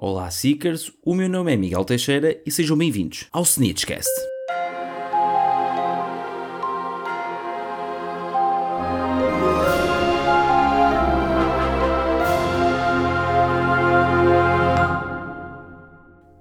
Olá 0.00 0.30
Seekers, 0.30 0.92
o 1.04 1.12
meu 1.12 1.28
nome 1.28 1.52
é 1.52 1.56
Miguel 1.56 1.84
Teixeira 1.84 2.40
e 2.46 2.52
sejam 2.52 2.78
bem-vindos 2.78 3.26
ao 3.32 3.42
Snitchcast. 3.42 4.08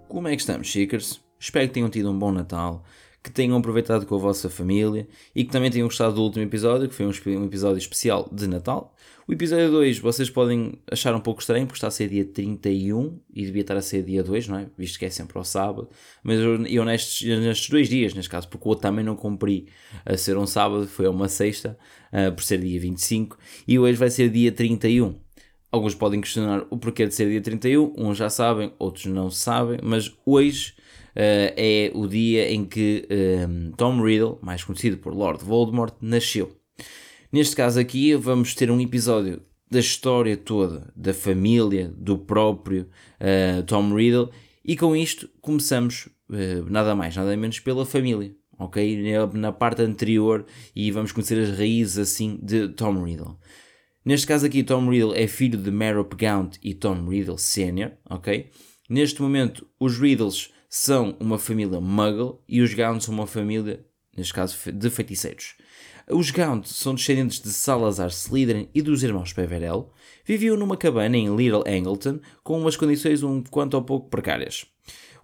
Como 0.08 0.28
é 0.28 0.36
que 0.36 0.42
estamos, 0.42 0.72
Seekers? 0.72 1.20
Espero 1.40 1.68
que 1.68 1.74
tenham 1.74 1.90
tido 1.90 2.12
um 2.12 2.20
bom 2.20 2.32
Natal 2.32 2.84
que 3.24 3.32
tenham 3.32 3.58
aproveitado 3.58 4.06
com 4.06 4.16
a 4.16 4.20
vossa 4.20 4.50
família 4.50 5.08
e 5.36 5.44
que 5.44 5.52
também 5.52 5.70
tenham 5.70 5.88
gostado 5.88 6.16
do 6.16 6.22
último 6.22 6.46
episódio, 6.46 6.88
que 6.88 6.96
foi 6.96 7.06
um, 7.36 7.46
episódio 7.46 7.78
especial 7.78 8.30
de 8.32 8.48
Natal. 8.48 8.96
O 9.28 9.34
episódio 9.34 9.70
2 9.70 10.00
vocês 10.00 10.30
podem 10.30 10.80
achar 10.90 11.14
um 11.14 11.20
pouco 11.20 11.42
estranho, 11.42 11.66
porque 11.66 11.78
está 11.78 11.88
a 11.88 11.92
ser 11.92 12.08
dia 12.08 12.24
31 12.24 13.20
e 13.34 13.46
devia 13.46 13.62
estar 13.62 13.76
a 13.76 13.82
ser 13.82 14.04
dia 14.04 14.24
2, 14.24 14.48
não 14.48 14.60
é? 14.60 14.68
Visto 14.78 14.98
que 14.98 15.06
é 15.06 15.10
sempre 15.10 15.38
ao 15.38 15.44
sábado. 15.44 15.90
Mas 16.24 16.40
eu, 16.40 16.86
nestes, 16.86 17.28
nestes 17.28 17.70
dois 17.70 17.90
dias, 17.90 18.14
neste 18.14 18.30
caso, 18.30 18.48
porque 18.48 18.66
o 18.66 18.70
outro 18.70 18.84
também 18.84 19.04
não 19.04 19.18
cumpri 19.18 19.68
a 20.06 20.16
ser 20.16 20.38
um 20.38 20.48
sábado, 20.48 20.88
foi 20.88 21.08
uma 21.10 21.28
sexta, 21.28 21.78
uh, 22.14 22.32
por 22.34 22.44
ser 22.44 22.60
dia 22.60 22.80
25, 22.80 23.38
e 23.68 23.78
hoje 23.78 23.98
vai 23.98 24.10
ser 24.10 24.30
dia 24.30 24.52
31. 24.52 25.16
Alguns 25.70 25.94
podem 25.94 26.22
questionar 26.22 26.66
o 26.70 26.78
porquê 26.78 27.06
de 27.06 27.14
ser 27.14 27.28
dia 27.30 27.42
31, 27.42 27.94
uns 27.98 28.18
já 28.18 28.30
sabem, 28.30 28.72
outros 28.80 29.08
não 29.08 29.30
sabem, 29.30 29.80
mas 29.84 30.16
hoje 30.26 30.74
é 31.16 31.92
o 31.94 32.08
dia 32.08 32.52
em 32.52 32.66
que 32.66 33.08
um, 33.48 33.72
Tom 33.72 34.02
Riddle, 34.02 34.40
mais 34.42 34.64
conhecido 34.64 34.98
por 34.98 35.14
Lord 35.14 35.44
Voldemort, 35.44 35.94
nasceu. 36.02 36.56
Neste 37.32 37.56
caso 37.56 37.80
aqui 37.80 38.16
vamos 38.16 38.56
ter 38.56 38.72
um 38.72 38.80
episódio 38.80 39.42
da 39.70 39.80
história 39.80 40.38
toda, 40.38 40.92
da 40.96 41.14
família, 41.14 41.94
do 41.98 42.18
próprio 42.18 42.88
uh, 43.20 43.64
Tom 43.64 43.94
Riddle, 43.94 44.30
e 44.64 44.76
com 44.78 44.96
isto 44.96 45.30
começamos 45.42 46.08
uh, 46.30 46.70
nada 46.70 46.96
mais, 46.96 47.16
nada 47.16 47.36
menos 47.36 47.60
pela 47.60 47.86
família, 47.86 48.34
ok? 48.58 49.02
Na 49.34 49.52
parte 49.52 49.82
anterior 49.82 50.46
e 50.76 50.90
vamos 50.92 51.12
conhecer 51.12 51.40
as 51.40 51.58
raízes 51.58 51.98
assim 51.98 52.40
de 52.42 52.70
Tom 52.70 53.04
Riddle. 53.04 53.38
Neste 54.06 54.26
caso 54.26 54.46
aqui, 54.46 54.64
Tom 54.64 54.90
Riddle 54.90 55.14
é 55.14 55.28
filho 55.28 55.58
de 55.58 55.70
Merop 55.70 56.16
Gaunt 56.16 56.58
e 56.64 56.74
Tom 56.74 57.10
Riddle 57.10 57.38
Sr., 57.38 57.92
ok? 58.10 58.50
Neste 58.90 59.22
momento, 59.22 59.68
os 59.78 60.00
Riddles 60.00 60.50
são 60.70 61.16
uma 61.20 61.40
família 61.40 61.80
muggle 61.80 62.42
e 62.48 62.62
os 62.62 62.74
Gaunt 62.74 63.02
são 63.02 63.14
uma 63.14 63.28
família, 63.28 63.86
neste 64.16 64.34
caso, 64.34 64.58
de 64.72 64.90
feiticeiros. 64.90 65.56
Os 66.10 66.32
Gaunt 66.32 66.66
são 66.66 66.96
descendentes 66.96 67.42
de 67.42 67.50
Salazar 67.50 68.08
Slytherin 68.08 68.70
e 68.74 68.82
dos 68.82 69.04
irmãos 69.04 69.34
Peverell. 69.34 69.92
Viviam 70.26 70.56
numa 70.56 70.78
cabana 70.78 71.18
em 71.18 71.36
Little 71.36 71.64
Angleton 71.68 72.20
com 72.44 72.60
umas 72.60 72.78
condições 72.78 73.24
um 73.24 73.44
quanto 73.44 73.74
ou 73.74 73.84
pouco 73.84 74.10
precárias, 74.10 74.66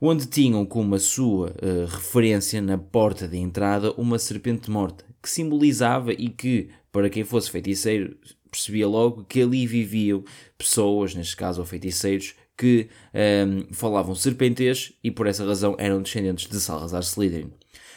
onde 0.02 0.26
tinham 0.26 0.66
como 0.66 0.96
a 0.96 1.00
sua 1.00 1.52
uh, 1.52 1.86
referência 1.86 2.62
na 2.62 2.78
porta 2.78 3.28
de 3.28 3.38
entrada 3.38 3.94
uma 3.94 4.20
serpente 4.20 4.70
morta, 4.70 5.06
que 5.22 5.30
simbolizava 5.30 6.12
e 6.12 6.28
que, 6.28 6.70
para 6.92 7.10
quem 7.10 7.24
fosse 7.24 7.50
feiticeiro, 7.50 8.18
percebia 8.52 8.88
logo 8.88 9.24
que 9.24 9.42
ali 9.42 9.66
viviam 9.66 10.24
pessoas, 10.58 11.16
neste 11.16 11.36
caso 11.36 11.62
ou 11.62 11.66
feiticeiros, 11.66 12.36
que 12.64 12.88
um, 13.14 13.18
ehm, 13.20 13.66
falavam 13.74 14.16
serpentês 14.16 14.94
e 15.04 15.12
por 15.12 15.28
essa 15.28 15.46
razão 15.46 15.76
eram 15.78 16.02
descendentes 16.02 16.50
de 16.50 16.58
Salazar 16.62 17.02
Slytherin. 17.02 17.52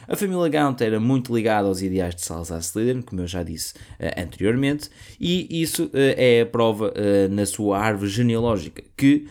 A 0.08 0.16
família 0.16 0.48
Gaunt 0.48 0.80
era 0.80 0.98
muito 0.98 1.34
ligada 1.34 1.68
aos 1.68 1.80
ideais 1.82 2.16
de 2.16 2.22
Salazar 2.22 2.58
Slytherin, 2.58 3.02
como 3.02 3.22
eu 3.22 3.28
já 3.28 3.44
disse 3.44 3.74
uh, 3.74 4.20
anteriormente, 4.20 4.90
e 5.20 5.62
isso 5.62 5.84
uh, 5.84 5.90
é 5.94 6.40
a 6.40 6.46
prova 6.46 6.92
uh, 6.92 7.32
na 7.32 7.46
sua 7.46 7.78
árvore 7.78 8.10
genealógica, 8.10 8.82
que 8.96 9.28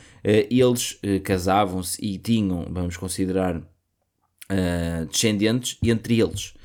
eles 0.49 0.99
casavam-se 1.23 2.03
e 2.03 2.17
tinham, 2.17 2.65
vamos 2.71 2.97
considerar, 2.97 3.61
descendentes 5.07 5.77
entre 5.83 6.19
eles. 6.19 6.55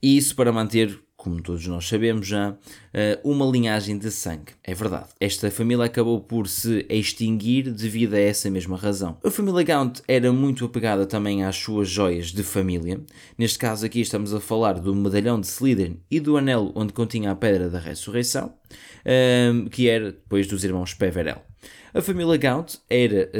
E 0.00 0.16
isso 0.16 0.36
para 0.36 0.52
manter 0.52 0.96
como 1.18 1.42
todos 1.42 1.66
nós 1.66 1.86
sabemos 1.88 2.28
já, 2.28 2.56
eh, 2.94 3.18
uma 3.24 3.44
linhagem 3.44 3.98
de 3.98 4.08
sangue. 4.08 4.52
É 4.62 4.72
verdade. 4.72 5.08
Esta 5.18 5.50
família 5.50 5.84
acabou 5.84 6.20
por 6.20 6.46
se 6.46 6.86
extinguir 6.88 7.72
devido 7.72 8.14
a 8.14 8.20
essa 8.20 8.48
mesma 8.48 8.76
razão. 8.76 9.18
A 9.24 9.30
família 9.30 9.64
Gaunt 9.64 10.00
era 10.06 10.32
muito 10.32 10.64
apegada 10.64 11.04
também 11.04 11.44
às 11.44 11.56
suas 11.56 11.90
joias 11.90 12.28
de 12.28 12.44
família. 12.44 13.00
Neste 13.36 13.58
caso 13.58 13.84
aqui 13.84 14.00
estamos 14.00 14.32
a 14.32 14.40
falar 14.40 14.74
do 14.74 14.94
medalhão 14.94 15.40
de 15.40 15.48
Slytherin 15.48 16.00
e 16.08 16.20
do 16.20 16.36
anel 16.36 16.70
onde 16.76 16.92
continha 16.92 17.32
a 17.32 17.34
pedra 17.34 17.68
da 17.68 17.80
ressurreição, 17.80 18.54
eh, 19.04 19.50
que 19.72 19.88
era 19.88 20.12
depois 20.12 20.46
dos 20.46 20.62
irmãos 20.62 20.94
Peverell. 20.94 21.47
A 21.94 22.02
família 22.02 22.36
Gaunt 22.36 22.78
era, 22.88 23.30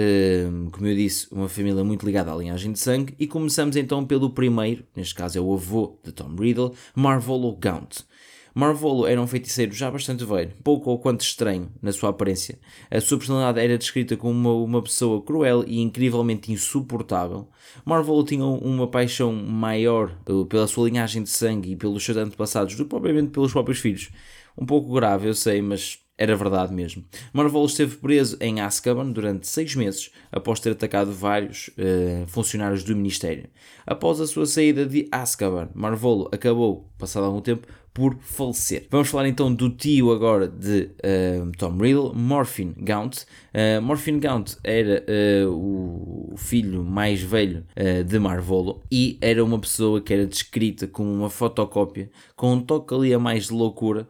hum, 0.50 0.70
como 0.70 0.86
eu 0.86 0.96
disse, 0.96 1.26
uma 1.30 1.48
família 1.48 1.84
muito 1.84 2.04
ligada 2.06 2.32
à 2.32 2.36
linhagem 2.36 2.72
de 2.72 2.78
sangue 2.78 3.14
e 3.18 3.26
começamos 3.26 3.76
então 3.76 4.04
pelo 4.04 4.30
primeiro, 4.30 4.84
neste 4.96 5.14
caso 5.14 5.38
é 5.38 5.40
o 5.40 5.52
avô 5.52 5.98
de 6.02 6.12
Tom 6.12 6.34
Riddle, 6.34 6.72
Marvolo 6.94 7.56
Gaunt. 7.56 8.06
Marvolo 8.54 9.06
era 9.06 9.20
um 9.20 9.26
feiticeiro 9.26 9.72
já 9.72 9.90
bastante 9.90 10.24
velho, 10.24 10.50
pouco 10.64 10.90
ou 10.90 10.98
quanto 10.98 11.20
estranho 11.20 11.70
na 11.80 11.92
sua 11.92 12.10
aparência. 12.10 12.58
A 12.90 13.00
sua 13.00 13.18
personalidade 13.18 13.64
era 13.64 13.78
descrita 13.78 14.16
como 14.16 14.32
uma, 14.32 14.64
uma 14.64 14.82
pessoa 14.82 15.22
cruel 15.22 15.62
e 15.64 15.80
incrivelmente 15.80 16.50
insuportável. 16.50 17.48
Marvolo 17.84 18.24
tinha 18.24 18.44
uma 18.44 18.88
paixão 18.88 19.32
maior 19.32 20.18
pela 20.48 20.66
sua 20.66 20.88
linhagem 20.88 21.22
de 21.22 21.28
sangue 21.28 21.72
e 21.72 21.76
pelos 21.76 22.04
seus 22.04 22.16
antepassados 22.16 22.74
do 22.74 22.84
que 22.84 22.90
propriamente 22.90 23.30
pelos 23.30 23.52
próprios 23.52 23.78
filhos. 23.78 24.10
Um 24.56 24.66
pouco 24.66 24.92
grave, 24.92 25.28
eu 25.28 25.34
sei, 25.34 25.62
mas 25.62 26.00
era 26.18 26.34
verdade 26.34 26.74
mesmo. 26.74 27.04
Marvolo 27.32 27.66
esteve 27.66 27.96
preso 27.96 28.36
em 28.40 28.60
Azkaban 28.60 29.12
durante 29.12 29.46
seis 29.46 29.76
meses, 29.76 30.10
após 30.32 30.58
ter 30.58 30.72
atacado 30.72 31.12
vários 31.12 31.68
uh, 31.68 32.26
funcionários 32.26 32.82
do 32.82 32.96
Ministério. 32.96 33.48
Após 33.86 34.20
a 34.20 34.26
sua 34.26 34.44
saída 34.44 34.84
de 34.84 35.08
Azkaban, 35.12 35.70
Marvolo 35.72 36.28
acabou, 36.32 36.90
passado 36.98 37.24
algum 37.24 37.40
tempo, 37.40 37.68
por 37.98 38.16
falecer. 38.20 38.86
Vamos 38.92 39.08
falar 39.08 39.26
então 39.26 39.52
do 39.52 39.68
tio 39.70 40.12
agora 40.12 40.46
de 40.46 40.88
uh, 41.02 41.50
Tom 41.58 41.76
Riddle, 41.76 42.14
Morphin 42.14 42.72
Gaunt. 42.78 43.24
Uh, 43.52 43.82
Morphin 43.82 44.20
Gaunt 44.20 44.54
era 44.62 45.04
uh, 45.44 45.50
o 45.50 46.36
filho 46.36 46.84
mais 46.84 47.20
velho 47.20 47.64
de 48.06 48.18
Marvolo 48.20 48.80
e 48.92 49.18
era 49.20 49.44
uma 49.44 49.58
pessoa 49.58 50.00
que 50.00 50.12
era 50.14 50.24
descrita 50.26 50.86
como 50.86 51.10
uma 51.12 51.28
fotocópia 51.28 52.08
com 52.36 52.52
um 52.52 52.60
toque 52.60 52.94
ali 52.94 53.12
a 53.12 53.18
mais 53.18 53.46
de 53.46 53.52
loucura 53.52 54.06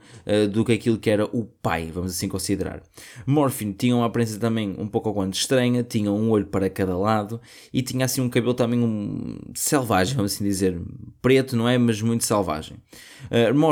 do 0.52 0.64
que 0.64 0.72
aquilo 0.72 0.98
que 0.98 1.08
era 1.08 1.24
o 1.24 1.44
pai, 1.44 1.90
vamos 1.92 2.12
assim 2.12 2.28
considerar. 2.28 2.82
Morphin 3.26 3.72
tinha 3.72 3.96
uma 3.96 4.04
aparência 4.04 4.38
também 4.38 4.74
um 4.78 4.86
pouco 4.86 5.14
quanto 5.14 5.34
estranha, 5.34 5.82
tinha 5.82 6.12
um 6.12 6.30
olho 6.30 6.46
para 6.46 6.68
cada 6.68 6.96
lado 6.96 7.40
e 7.72 7.80
tinha 7.80 8.04
assim 8.04 8.20
um 8.20 8.28
cabelo 8.28 8.52
também 8.52 8.80
um, 8.80 9.38
selvagem, 9.54 10.14
vamos 10.16 10.34
assim 10.34 10.44
dizer, 10.44 10.78
preto, 11.22 11.56
não 11.56 11.66
é? 11.68 11.78
Mas 11.78 12.02
muito 12.02 12.24
selvagem. 12.24 12.76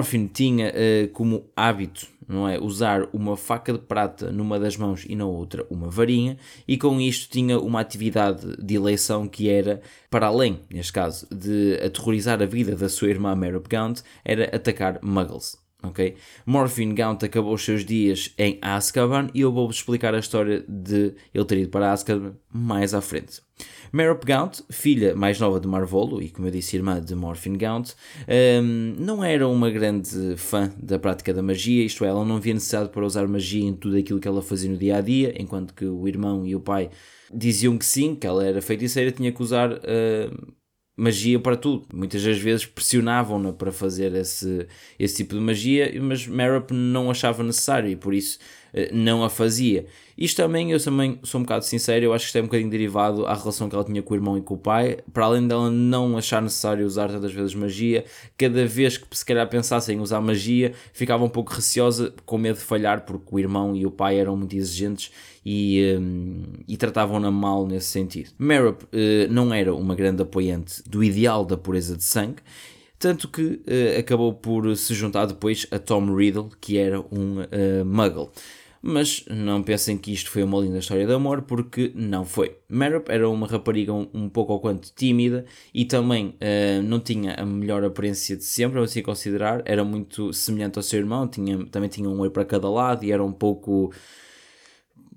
Morphin 0.07 0.29
tinha 0.29 0.69
uh, 0.69 1.09
como 1.09 1.51
hábito 1.57 2.07
não 2.29 2.49
é, 2.49 2.61
usar 2.61 3.09
uma 3.13 3.37
faca 3.37 3.73
de 3.73 3.79
prata 3.79 4.31
numa 4.31 4.59
das 4.59 4.77
mãos 4.77 5.05
e 5.09 5.17
na 5.17 5.27
outra 5.27 5.67
uma 5.69 5.89
varinha, 5.89 6.37
e 6.67 6.77
com 6.77 7.01
isto 7.01 7.31
tinha 7.31 7.59
uma 7.59 7.81
atividade 7.81 8.57
de 8.57 8.75
eleição 8.75 9.29
que 9.29 9.49
era, 9.49 9.81
para 10.11 10.27
além, 10.27 10.61
neste 10.69 10.93
caso, 10.93 11.27
de 11.33 11.81
aterrorizar 11.85 12.43
a 12.43 12.47
vida 12.47 12.75
da 12.75 12.89
sua 12.89 13.09
irmã 13.09 13.35
Merop 13.37 13.69
Gaunt, 13.69 14.03
era 14.25 14.45
atacar 14.55 14.99
muggles. 15.03 15.66
Okay? 15.89 16.17
Morphin 16.45 16.95
Gaunt 16.95 17.25
acabou 17.25 17.55
os 17.55 17.65
seus 17.65 17.85
dias 17.85 18.33
em 18.39 18.59
Azkaban 18.63 19.29
e 19.35 19.41
eu 19.41 19.53
vou-vos 19.53 19.77
explicar 19.77 20.15
a 20.15 20.19
história 20.19 20.65
de 20.69 21.15
ele 21.35 21.45
ter 21.45 21.59
ido 21.59 21.71
para 21.71 21.93
Azkaban 21.93 22.35
mais 22.53 22.95
à 22.95 23.01
frente. 23.01 23.41
Merop 23.93 24.25
Gaunt, 24.27 24.63
filha 24.71 25.15
mais 25.15 25.41
nova 25.41 25.59
de 25.59 25.67
Marvolo 25.67 26.21
e, 26.21 26.29
como 26.29 26.47
eu 26.47 26.51
disse, 26.51 26.77
irmã 26.77 27.01
de 27.01 27.15
Morphin 27.15 27.55
Gaunt, 27.55 27.95
um, 28.63 28.95
não 28.99 29.25
era 29.25 29.49
uma 29.49 29.71
grande 29.71 30.37
fã 30.37 30.71
da 30.77 30.99
prática 30.99 31.33
da 31.33 31.43
magia, 31.43 31.85
isto 31.85 32.05
é, 32.05 32.09
ela 32.09 32.25
não 32.25 32.41
via 32.41 32.55
necessidade 32.55 32.91
para 32.91 33.07
usar 33.07 33.27
magia 33.27 33.67
em 33.67 33.75
tudo 33.75 33.97
aquilo 33.97 34.21
que 34.21 34.29
ela 34.29 34.43
fazia 34.43 34.71
no 34.71 34.77
dia 34.77 34.97
a 34.97 35.01
dia, 35.01 35.35
enquanto 35.41 35.73
que 35.73 35.87
o 35.87 36.07
irmão 36.07 36.47
e 36.47 36.55
o 36.55 36.61
pai 36.61 36.91
diziam 37.33 37.77
que 37.79 37.85
sim, 37.85 38.15
que 38.15 38.27
ela 38.27 38.45
era 38.45 38.61
feiticeira, 38.61 39.11
tinha 39.11 39.33
que 39.33 39.43
usar 39.43 39.73
uh, 39.73 40.55
magia 40.97 41.39
para 41.39 41.57
tudo. 41.57 41.87
Muitas 41.93 42.23
das 42.23 42.39
vezes 42.39 42.65
pressionavam-na 42.65 43.53
para 43.53 43.71
fazer 43.71 44.15
esse, 44.15 44.67
esse 44.99 45.17
tipo 45.17 45.35
de 45.35 45.41
magia, 45.41 45.93
mas 46.01 46.27
Merop 46.27 46.71
não 46.73 47.11
achava 47.11 47.43
necessário 47.43 47.91
e 47.91 47.97
por 47.97 48.15
isso 48.15 48.39
não 48.93 49.25
a 49.25 49.31
fazia. 49.31 49.87
Isto 50.17 50.39
também, 50.39 50.73
eu 50.73 50.83
também 50.83 51.19
sou 51.23 51.39
um 51.39 51.45
bocado 51.45 51.65
sincero, 51.65 52.07
eu 52.07 52.15
acho 52.15 52.25
que 52.25 52.29
isto 52.29 52.37
é 52.37 52.41
um 52.41 52.45
bocadinho 52.45 52.71
derivado 52.71 53.27
à 53.27 53.35
relação 53.35 53.69
que 53.69 53.75
ela 53.75 53.85
tinha 53.85 54.03
com 54.03 54.15
o 54.15 54.17
irmão 54.17 54.39
e 54.39 54.41
com 54.41 54.55
o 54.55 54.59
pai. 54.59 54.99
Para 55.13 55.27
além 55.27 55.47
dela 55.47 55.71
não 55.71 56.17
achar 56.17 56.41
necessário 56.41 56.87
usar 56.87 57.09
tantas 57.09 57.33
vezes 57.33 57.55
magia, 57.55 58.05
cada 58.39 58.65
vez 58.65 58.97
que 58.97 59.07
se 59.17 59.25
calhar 59.25 59.47
pensasse 59.49 59.93
em 59.93 60.01
usar 60.01 60.21
magia, 60.23 60.73
ficava 60.93 61.23
um 61.23 61.29
pouco 61.29 61.53
receosa, 61.53 62.15
com 62.25 62.39
medo 62.39 62.57
de 62.57 62.65
falhar, 62.65 63.05
porque 63.05 63.27
o 63.31 63.39
irmão 63.39 63.77
e 63.77 63.85
o 63.85 63.91
pai 63.91 64.19
eram 64.19 64.37
muito 64.37 64.57
exigentes 64.57 65.13
e, 65.45 65.97
um, 65.99 66.43
e 66.67 66.79
tratavam-na 66.79 67.31
mal 67.31 67.67
nesse 67.67 67.89
sentido. 67.89 68.31
Merop 68.39 68.85
uh, 68.85 68.87
não 69.31 69.53
era 69.53 69.75
uma 69.75 69.95
grande 69.95 70.23
apoiante 70.23 70.83
do 70.89 71.05
ideal 71.05 71.45
da 71.45 71.59
pureza 71.59 71.95
de 71.95 72.05
sangue 72.05 72.43
tanto 72.99 73.29
que 73.29 73.43
uh, 73.43 73.99
acabou 74.01 74.33
por 74.33 74.75
se 74.75 74.95
juntar 74.95 75.27
depois 75.27 75.67
a 75.71 75.79
Tom 75.79 76.15
Riddle, 76.15 76.49
que 76.59 76.79
era 76.79 76.99
um 76.99 77.41
uh, 77.41 77.85
muggle. 77.85 78.31
Mas 78.89 79.25
não 79.29 79.65
pensem 79.65 79.99
que 79.99 80.13
isto 80.13 80.31
foi 80.31 80.45
uma 80.45 80.61
linda 80.61 80.79
história 80.79 81.05
de 81.05 81.13
amor, 81.13 81.43
porque 81.43 81.91
não 81.93 82.25
foi. 82.25 82.57
Merup 82.69 83.09
era 83.09 83.29
uma 83.29 83.45
rapariga 83.45 83.93
um, 83.93 84.09
um 84.15 84.29
pouco 84.29 84.53
ou 84.53 84.61
quanto 84.61 84.93
tímida 84.95 85.45
e 85.75 85.85
também 85.85 86.37
uh, 86.37 86.81
não 86.85 87.01
tinha 87.01 87.35
a 87.35 87.45
melhor 87.45 87.83
aparência 87.83 88.37
de 88.37 88.45
sempre, 88.45 88.79
assim 88.79 89.03
considerar. 89.03 89.61
Era 89.65 89.83
muito 89.83 90.33
semelhante 90.33 90.79
ao 90.79 90.85
seu 90.85 91.01
irmão, 91.01 91.27
tinha, 91.27 91.67
também 91.67 91.89
tinha 91.89 92.09
um 92.09 92.21
olho 92.21 92.31
para 92.31 92.45
cada 92.45 92.71
lado 92.71 93.05
e 93.05 93.11
era 93.11 93.25
um 93.25 93.33
pouco. 93.33 93.93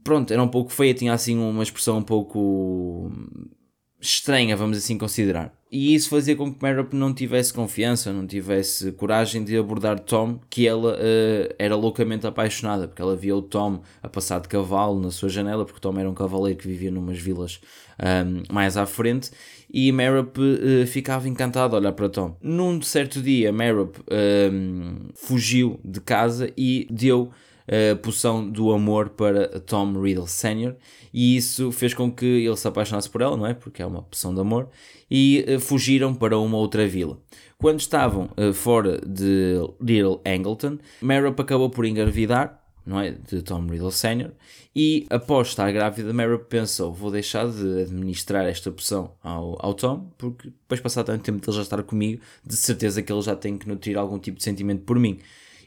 Pronto, 0.04 0.34
era 0.34 0.42
um 0.42 0.48
pouco 0.48 0.72
feia, 0.72 0.96
tinha 0.96 1.14
assim 1.14 1.38
uma 1.38 1.62
expressão 1.62 2.00
um 2.00 2.04
pouco 2.04 3.12
estranha, 4.02 4.58
vamos 4.58 4.80
assim 4.80 4.98
considerar. 4.98 5.54
E 5.72 5.94
isso 5.94 6.10
fazia 6.10 6.36
com 6.36 6.52
que 6.52 6.64
Meryl 6.64 6.88
não 6.94 7.14
tivesse 7.14 7.54
confiança, 7.54 8.12
não 8.12 8.26
tivesse 8.26 8.92
coragem 8.94 9.44
de 9.44 9.56
abordar 9.56 10.00
Tom, 10.00 10.40
que 10.50 10.68
ela 10.68 10.94
uh, 10.94 11.54
era 11.60 11.76
loucamente 11.76 12.26
apaixonada, 12.26 12.88
porque 12.88 13.02
ela 13.02 13.16
via 13.16 13.36
o 13.36 13.42
Tom 13.42 13.82
a 14.02 14.10
passar 14.10 14.40
de 14.42 14.48
cavalo 14.48 15.00
na 15.00 15.12
sua 15.12 15.30
janela, 15.30 15.64
porque 15.66 15.80
Tom 15.80 16.00
era 16.00 16.10
um 16.10 16.16
cavaleiro 16.16 16.58
que 16.58 16.68
vivia 16.68 16.90
numas 16.90 17.20
vilas 17.20 17.62
um, 18.00 18.06
ehm, 18.06 18.44
mais 18.52 18.78
à 18.78 18.88
frente, 18.88 19.30
e 19.72 19.92
Merup 19.92 20.40
uh, 20.40 20.88
ficava 20.88 21.30
encantada 21.30 21.76
a 21.76 21.80
olhar 21.80 21.92
para 21.92 22.10
Tom. 22.10 22.36
Num 22.42 22.82
certo 22.82 23.22
dia, 23.22 23.52
Merup 23.52 24.00
um, 24.00 24.04
ehm, 24.10 24.96
fugiu 25.14 25.80
de 25.86 26.02
casa 26.02 26.52
e 26.58 26.88
deu 26.90 27.30
a 27.70 27.96
poção 27.96 28.50
do 28.50 28.72
amor 28.72 29.10
para 29.10 29.60
Tom 29.60 30.02
Riddle 30.02 30.28
Sr. 30.28 30.76
E 31.14 31.38
isso 31.38 31.72
fez 31.72 31.94
com 31.94 32.12
que 32.12 32.26
ele 32.26 32.58
se 32.58 32.68
apaixonasse 32.68 33.10
por 33.10 33.22
ela, 33.22 33.38
não 33.38 33.46
é? 33.46 33.54
Porque 33.54 33.82
é 33.82 33.86
uma 33.86 34.02
poção 34.02 34.34
de 34.34 34.42
amor. 34.42 34.70
E 35.10 35.46
uh, 35.48 35.60
fugiram 35.60 36.14
para 36.14 36.38
uma 36.38 36.58
outra 36.58 36.88
vila. 36.88 37.20
Quando 37.58 37.80
estavam 37.80 38.30
uh, 38.38 38.54
fora 38.54 39.00
de 39.06 39.56
Little 39.80 40.22
Angleton, 40.26 40.80
Meryl 41.02 41.36
acabou 41.38 41.70
por 41.70 41.86
engravidar, 41.86 42.60
não 42.86 43.00
é? 43.00 43.12
De 43.12 43.42
Tom 43.44 43.68
Riddle 43.68 43.92
Sr. 43.92 44.32
E 44.76 45.06
após 45.10 45.50
estar 45.50 45.72
grávida, 45.72 46.12
Meryl 46.12 46.40
pensou: 46.40 46.92
vou 46.92 47.12
deixar 47.12 47.48
de 47.48 47.84
administrar 47.84 48.46
esta 48.48 48.72
poção 48.72 49.12
ao, 49.22 49.58
ao 49.64 49.74
Tom, 49.76 50.12
porque 50.18 50.50
depois, 50.50 50.82
passar 50.82 51.04
tanto 51.04 51.24
tempo 51.24 51.40
de 51.40 51.50
ele 51.50 51.58
já 51.58 51.64
estar 51.64 51.84
comigo, 51.84 52.22
de 52.44 52.56
certeza 52.56 53.02
que 53.04 53.12
ele 53.12 53.22
já 53.22 53.36
tem 53.36 53.58
que 53.58 53.68
nutrir 53.68 53.98
algum 53.98 54.18
tipo 54.18 54.38
de 54.38 54.44
sentimento 54.44 54.84
por 54.84 54.98
mim 54.98 55.20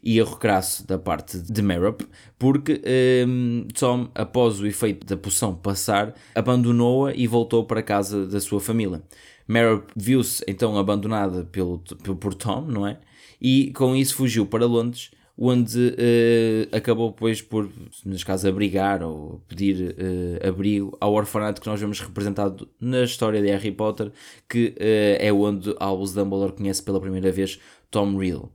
e 0.03 0.19
erro 0.19 0.37
crasso 0.37 0.87
da 0.87 0.99
parte 0.99 1.39
de 1.39 1.63
Merup, 1.63 2.03
porque 2.39 2.83
um, 3.27 3.67
Tom, 3.79 4.09
após 4.15 4.61
o 4.61 4.67
efeito 4.67 5.07
da 5.07 5.17
poção 5.17 5.55
passar, 5.55 6.15
abandonou-a 6.35 7.15
e 7.15 7.27
voltou 7.27 7.65
para 7.65 7.81
a 7.81 7.83
casa 7.83 8.27
da 8.27 8.41
sua 8.41 8.61
família. 8.61 9.03
Merup 9.47 9.91
viu-se 9.95 10.45
então 10.49 10.77
abandonada 10.77 11.45
pelo, 11.45 11.79
por 11.79 12.35
Tom, 12.35 12.63
não 12.63 12.87
é? 12.87 12.99
E 13.41 13.73
com 13.73 13.95
isso 13.95 14.15
fugiu 14.15 14.47
para 14.47 14.67
Londres, 14.67 15.11
onde 15.37 15.89
uh, 15.89 16.77
acabou 16.77 17.11
depois 17.11 17.41
por, 17.41 17.69
neste 18.05 18.25
caso, 18.25 18.47
abrigar 18.49 19.03
ou 19.03 19.43
pedir 19.49 19.97
uh, 19.99 20.49
abrigo 20.49 20.97
ao 21.01 21.13
orfanato 21.15 21.61
que 21.61 21.67
nós 21.67 21.81
vemos 21.81 22.01
representado 22.01 22.69
na 22.81 23.03
história 23.03 23.41
de 23.41 23.49
Harry 23.49 23.73
Potter, 23.73 24.13
que 24.49 24.69
uh, 24.69 25.17
é 25.19 25.33
onde 25.33 25.75
Albus 25.81 26.13
Dumbledore 26.13 26.53
conhece 26.53 26.83
pela 26.83 27.01
primeira 27.01 27.33
vez 27.33 27.59
Tom 27.91 28.17
Riddle. 28.17 28.51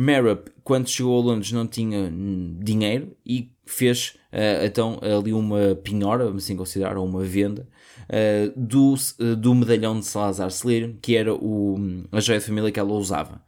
Merup, 0.00 0.48
quando 0.64 0.88
chegou 0.88 1.20
a 1.20 1.22
Londres, 1.22 1.52
não 1.52 1.66
tinha 1.66 2.10
dinheiro 2.58 3.14
e 3.24 3.52
fez 3.66 4.16
uh, 4.32 4.64
então 4.64 4.98
ali 5.02 5.30
uma 5.30 5.74
pinhora, 5.74 6.24
vamos 6.24 6.44
assim 6.44 6.56
considerar, 6.56 6.96
ou 6.96 7.06
uma 7.06 7.22
venda, 7.22 7.68
uh, 8.08 8.58
do, 8.58 8.94
uh, 8.94 9.36
do 9.36 9.54
medalhão 9.54 10.00
de 10.00 10.06
Salazar 10.06 10.48
Slytherin, 10.48 10.98
que 11.02 11.14
era 11.14 11.34
o, 11.34 11.76
a 12.10 12.18
joia 12.18 12.38
de 12.38 12.46
família 12.46 12.72
que 12.72 12.80
ela 12.80 12.94
usava. 12.94 13.42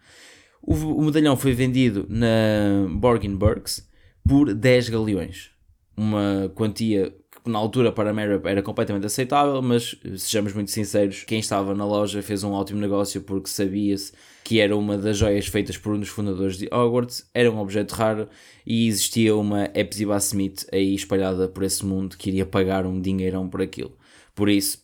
O, 0.61 0.75
o 0.75 1.03
medalhão 1.07 1.39
foi 1.39 1.55
vendido 1.55 2.05
na 2.07 2.87
Borgin 2.91 3.35
Burks 3.35 3.89
por 4.23 4.53
10 4.53 4.91
galeões, 4.91 5.53
uma 5.97 6.53
quantia 6.55 7.15
na 7.45 7.59
altura 7.59 7.91
para 7.91 8.13
Merup 8.13 8.47
era 8.47 8.63
completamente 8.63 9.07
aceitável, 9.07 9.61
mas 9.61 9.97
sejamos 10.17 10.53
muito 10.53 10.71
sinceros, 10.71 11.25
quem 11.25 11.41
estava 11.41 11.75
na 11.75 11.85
loja 11.85 12.23
fez 12.23 12.45
um 12.45 12.53
ótimo 12.53 12.81
negócio 12.81 13.21
porque 13.23 13.49
sabia-se 13.49 14.13
que 14.45 14.61
era 14.61 14.77
uma 14.77 14.99
das 14.99 15.19
joias 15.19 15.47
feitas 15.47 15.77
por 15.77 15.95
um 15.95 16.01
dos 16.01 16.09
fundadores 16.09 16.57
de 16.57 16.69
Hogwarts, 16.73 17.29
era 17.33 17.51
um 17.51 17.59
objeto 17.59 17.93
raro 17.93 18.29
e 18.67 18.87
existia 18.87 19.35
uma 19.37 19.71
Epsiba 19.75 20.17
Smith 20.17 20.67
aí 20.73 20.95
espalhada 20.95 21.49
por 21.49 21.63
esse 21.63 21.85
mundo 21.85 22.17
que 22.17 22.31
iria 22.31 22.47
pagar 22.47 22.87
um 22.87 23.01
dinheirão 23.01 23.49
por 23.49 23.63
aquilo. 23.63 23.97
Por 24.35 24.49
isso, 24.49 24.79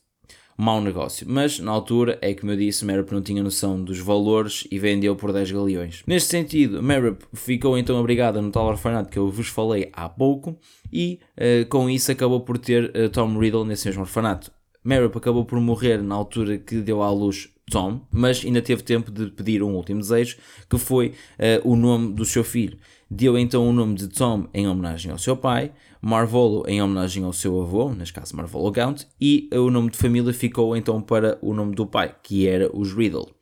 mau 0.59 0.81
negócio. 0.81 1.25
Mas 1.31 1.61
na 1.61 1.71
altura, 1.71 2.19
é 2.21 2.35
como 2.35 2.51
eu 2.51 2.57
disse, 2.57 2.85
Merup 2.85 3.13
não 3.13 3.23
tinha 3.23 3.43
noção 3.43 3.83
dos 3.83 4.01
valores 4.01 4.67
e 4.73 4.79
vendeu 4.79 5.15
por 5.15 5.33
10 5.33 5.53
galeões. 5.53 6.03
Neste 6.05 6.31
sentido, 6.31 6.83
Merup 6.83 7.23
ficou 7.33 7.79
então 7.79 7.99
obrigada 7.99 8.43
no 8.43 8.51
tal 8.51 8.67
orfanato 8.67 9.09
que 9.09 9.19
eu 9.19 9.31
vos 9.31 9.47
falei 9.47 9.89
há 9.93 10.09
pouco 10.09 10.59
e 10.93 11.21
uh, 11.37 11.67
com 11.69 11.89
isso 11.89 12.11
acabou 12.11 12.41
por 12.41 12.59
ter 12.59 12.91
uh, 12.97 13.09
Tom 13.09 13.39
Riddle 13.39 13.65
nesse 13.65 13.87
mesmo 13.87 14.03
orfanato. 14.03 14.51
Merup 14.85 15.17
acabou 15.17 15.45
por 15.45 15.61
morrer 15.61 16.03
na 16.03 16.17
altura 16.17 16.59
que 16.59 16.81
deu 16.81 17.03
à 17.03 17.11
luz 17.11 17.51
Tom, 17.71 18.01
mas 18.11 18.45
ainda 18.45 18.63
teve 18.63 18.83
tempo 18.83 19.13
de 19.13 19.27
pedir 19.27 19.63
um 19.63 19.75
último 19.75 20.01
desejo, 20.01 20.39
que 20.69 20.79
foi 20.79 21.09
uh, 21.39 21.71
o 21.71 21.77
nome 21.77 22.15
do 22.15 22.25
seu 22.25 22.43
filho. 22.43 22.79
Deu 23.11 23.39
então 23.39 23.67
o 23.69 23.73
nome 23.73 23.95
de 23.95 24.09
Tom 24.09 24.49
em 24.53 24.67
homenagem 24.67 25.13
ao 25.13 25.19
seu 25.19 25.37
pai, 25.37 25.73
Marvolo 26.01 26.65
em 26.67 26.81
homenagem 26.83 27.25
ao 27.25 27.33
seu 27.33 27.61
avô, 27.61 27.93
neste 27.93 28.15
caso 28.15 28.37
Marvolo 28.37 28.71
Gaunt, 28.71 29.07
e 29.21 29.49
o 29.53 29.71
nome 29.71 29.91
de 29.91 29.99
família 29.99 30.33
ficou 30.33 30.77
então 30.77 31.01
para 31.03 31.39
o 31.43 31.53
nome 31.53 31.75
do 31.75 31.87
pai, 31.87 32.15
que 32.23 32.47
era 32.47 32.71
os 32.75 32.93
Riddle. 32.93 33.35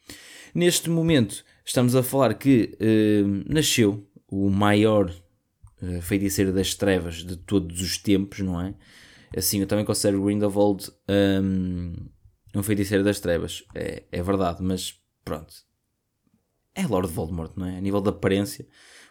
Neste 0.54 0.88
momento 0.88 1.44
estamos 1.64 1.94
a 1.94 2.02
falar 2.02 2.34
que 2.34 2.76
uh, 2.80 3.52
nasceu 3.52 4.06
o 4.28 4.48
maior 4.48 5.10
uh, 5.82 6.02
feiticeiro 6.02 6.52
das 6.52 6.74
trevas 6.74 7.16
de 7.16 7.36
todos 7.36 7.80
os 7.80 7.98
tempos, 7.98 8.40
não 8.40 8.60
é? 8.60 8.74
Assim, 9.36 9.60
eu 9.60 9.66
também 9.66 9.84
considero 9.84 10.22
Grindelwald 10.22 10.90
um, 11.42 11.94
um 12.54 12.62
feiticeiro 12.62 13.04
das 13.04 13.20
trevas. 13.20 13.64
É, 13.74 14.04
é 14.10 14.22
verdade, 14.22 14.62
mas 14.62 14.98
pronto. 15.24 15.52
É 16.74 16.86
Lord 16.86 17.12
Voldemort, 17.12 17.52
não 17.56 17.66
é? 17.66 17.76
A 17.76 17.80
nível 17.80 18.00
de 18.00 18.10
aparência, 18.10 18.66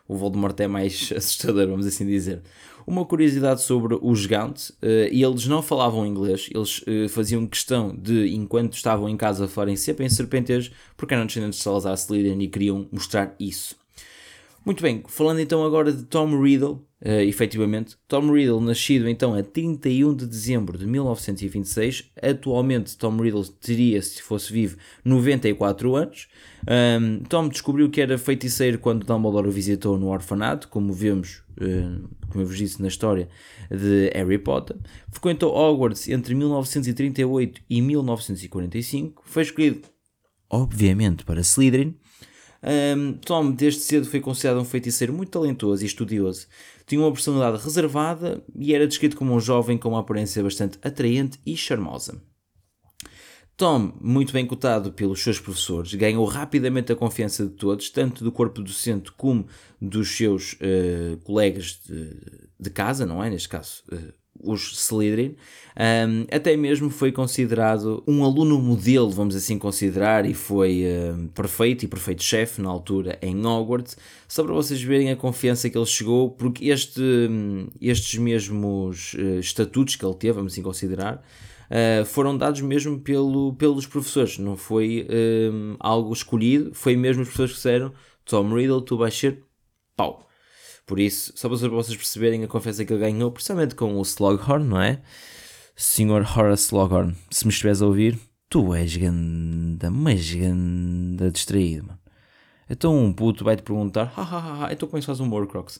o 0.08 0.16
Voldemort 0.16 0.60
é 0.60 0.68
mais 0.68 1.12
assustador, 1.16 1.68
vamos 1.68 1.86
assim 1.86 2.06
dizer. 2.06 2.42
Uma 2.88 3.04
curiosidade 3.04 3.62
sobre 3.64 3.98
os 4.00 4.26
Gaunt, 4.28 4.70
uh, 4.70 4.76
eles 5.10 5.48
não 5.48 5.64
falavam 5.64 6.06
inglês, 6.06 6.50
eles 6.54 6.82
uh, 6.84 7.10
faziam 7.10 7.48
questão 7.48 7.96
de, 7.96 8.28
enquanto 8.36 8.74
estavam 8.74 9.10
em 9.10 9.18
casa, 9.18 9.48
falarem 9.48 9.76
sempre 9.76 10.06
em 10.06 10.10
serpentez, 10.10 10.72
porque 10.96 11.14
eram 11.14 11.26
descendentes 11.26 11.58
de 11.58 11.64
Salazar 11.64 11.96
Slytherin 11.96 12.42
e 12.42 12.48
queriam 12.48 12.88
mostrar 12.92 13.36
isso. 13.40 13.76
Muito 14.64 14.82
bem, 14.82 15.04
falando 15.08 15.40
então 15.40 15.64
agora 15.64 15.92
de 15.92 16.04
Tom 16.04 16.42
Riddle, 16.42 16.84
uh, 17.06 17.22
efetivamente, 17.22 17.96
Tom 18.08 18.32
Riddle, 18.32 18.60
nascido 18.60 19.08
então 19.08 19.34
a 19.36 19.44
31 19.44 20.16
de 20.16 20.26
dezembro 20.26 20.78
de 20.78 20.88
1926, 20.88 22.12
atualmente 22.22 22.98
Tom 22.98 23.18
Riddle 23.18 23.46
teria, 23.62 24.02
se 24.02 24.22
fosse 24.22 24.52
vivo, 24.52 24.78
94 25.04 25.96
anos. 25.96 26.28
Um, 26.68 27.20
Tom 27.30 27.48
descobriu 27.48 27.90
que 27.90 28.02
era 28.02 28.18
feiticeiro 28.18 28.80
quando 28.80 29.06
Dumbledore 29.06 29.48
o 29.48 29.52
visitou 29.52 30.00
no 30.00 30.08
orfanato, 30.08 30.68
como 30.68 30.92
vemos, 30.92 31.44
uh, 31.62 32.10
como 32.30 32.44
eu 32.44 32.48
vos 32.48 32.58
disse 32.58 32.82
na 32.82 32.88
história 32.88 33.30
de 33.70 34.12
Harry 34.16 34.40
Potter. 34.40 34.76
Frequentou 35.12 35.56
Hogwarts 35.56 36.10
entre 36.10 36.34
1938 36.34 37.62
e 37.70 37.82
1945, 37.82 39.22
foi 39.26 39.44
escolhido, 39.44 39.82
obviamente, 40.50 41.24
para 41.24 41.42
Slytherin 41.42 41.96
um, 42.66 43.14
Tom, 43.14 43.52
desde 43.52 43.82
cedo, 43.82 44.08
foi 44.08 44.20
considerado 44.20 44.60
um 44.60 44.66
feiticeiro 44.66 45.14
muito 45.14 45.30
talentoso 45.30 45.84
e 45.84 45.86
estudioso. 45.86 46.48
Tinha 46.86 47.02
uma 47.02 47.12
personalidade 47.12 47.64
reservada 47.64 48.44
e 48.56 48.74
era 48.74 48.88
descrito 48.88 49.18
como 49.18 49.34
um 49.34 49.40
jovem 49.40 49.78
com 49.78 49.90
uma 49.90 50.00
aparência 50.00 50.44
bastante 50.44 50.78
atraente 50.84 51.40
e 51.46 51.58
charmosa. 51.58 52.22
Tom, 53.58 53.94
muito 54.02 54.34
bem 54.34 54.46
cotado 54.46 54.92
pelos 54.92 55.24
seus 55.24 55.40
professores, 55.40 55.94
ganhou 55.94 56.26
rapidamente 56.26 56.92
a 56.92 56.96
confiança 56.96 57.46
de 57.46 57.54
todos, 57.54 57.90
tanto 57.90 58.22
do 58.22 58.32
corpo 58.32 58.62
docente 58.62 59.12
como 59.14 59.48
dos 59.82 60.10
seus 60.10 60.54
uh, 60.54 61.18
colegas 61.24 61.80
de, 61.86 62.20
de, 62.60 62.70
casa, 62.70 63.06
não 63.06 63.24
é? 63.24 63.30
Neste 63.30 63.48
caso, 63.48 63.82
uh, 63.94 64.14
os 64.46 64.72
Slytherin, 64.74 65.36
um, 65.78 66.26
até 66.34 66.56
mesmo 66.56 66.90
foi 66.90 67.12
considerado 67.12 68.02
um 68.08 68.24
aluno 68.24 68.58
modelo, 68.58 69.10
vamos 69.10 69.36
assim 69.36 69.60
considerar, 69.60 70.26
e 70.26 70.34
foi 70.34 70.84
perfeito 71.34 71.84
e 71.84 71.88
perfeito 71.88 72.24
chefe 72.24 72.62
na 72.62 72.70
altura 72.70 73.20
em 73.22 73.46
Hogwarts, 73.46 73.98
só 74.28 74.44
para 74.44 74.54
vocês 74.54 74.82
verem 74.82 75.12
a 75.12 75.16
confiança 75.16 75.70
que 75.70 75.78
ele 75.78 75.86
chegou, 75.86 76.30
porque 76.30 76.70
este, 76.70 77.02
um, 77.02 77.68
estes 77.82 78.18
mesmos 78.20 79.14
uh, 79.16 79.40
estatutos 79.40 79.96
que 79.96 80.06
ele 80.06 80.16
teve, 80.16 80.34
vamos 80.34 80.54
assim 80.54 80.62
considerar, 80.62 81.16
uh, 81.16 82.06
foram 82.06 82.38
dados 82.38 82.62
mesmo 82.62 83.00
pelo, 83.00 83.54
pelos 83.56 83.86
professores, 83.86 84.38
não 84.38 84.56
foi 84.56 85.08
algo 85.80 86.14
escolhido, 86.14 86.72
foi 86.74 86.96
mesmo 86.96 87.24
os 87.24 87.28
professores 87.28 87.52
que 87.52 87.58
disseram 87.58 87.94
Tom 88.24 88.54
Riddle, 88.54 88.82
tu 88.82 88.98
vais 88.98 89.14
ser 89.14 89.44
pau 89.96 90.26
por 90.86 91.00
isso, 91.00 91.34
só 91.36 91.50
para 91.50 91.58
vocês 91.58 91.98
perceberem 91.98 92.44
a 92.44 92.48
confiança 92.48 92.86
que 92.86 92.94
ele 92.94 93.00
ganhou, 93.00 93.32
principalmente 93.32 93.76
com 93.76 93.98
o 93.98 94.02
Slughorn, 94.02 94.66
não 94.66 94.82
é? 94.82 95.02
Senhor 95.76 96.22
Horace 96.22 96.66
Slughorn, 96.66 97.16
se 97.32 97.46
me 97.46 97.52
estiveres 97.52 97.82
a 97.82 97.86
ouvir, 97.86 98.20
tu 98.50 98.74
és 98.74 98.96
ganda, 98.96 99.92
mas 99.92 100.32
ganda 100.32 101.32
distraído, 101.32 101.88
mano. 101.88 102.00
Então 102.70 102.98
um 102.98 103.14
puto 103.14 103.44
vai-te 103.44 103.64
perguntar, 103.64 104.14
ha, 104.16 104.22
ha, 104.22 104.68
ha, 104.68 104.74
então 104.74 104.88
como 104.88 104.98
é 104.98 105.02
que 105.02 105.06
faz 105.06 105.20
um 105.20 105.26
Morcrox? 105.26 105.80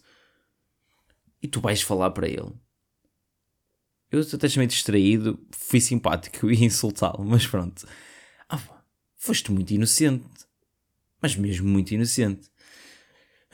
e 1.46 1.48
tu 1.48 1.62
vais 1.62 1.82
falar 1.82 2.10
para 2.10 2.28
ele. 2.28 2.52
Eu 4.12 4.22
até 4.22 4.50
chamei 4.50 4.68
distraído, 4.68 5.40
fui 5.52 5.80
simpático 5.80 6.50
e 6.50 6.64
insultá-lo, 6.66 7.24
mas 7.24 7.46
pronto. 7.46 7.88
Ah, 8.50 8.60
foste 9.16 9.52
muito 9.52 9.72
inocente. 9.72 10.26
Mas 11.22 11.36
mesmo 11.36 11.68
muito 11.68 11.94
inocente. 11.94 12.50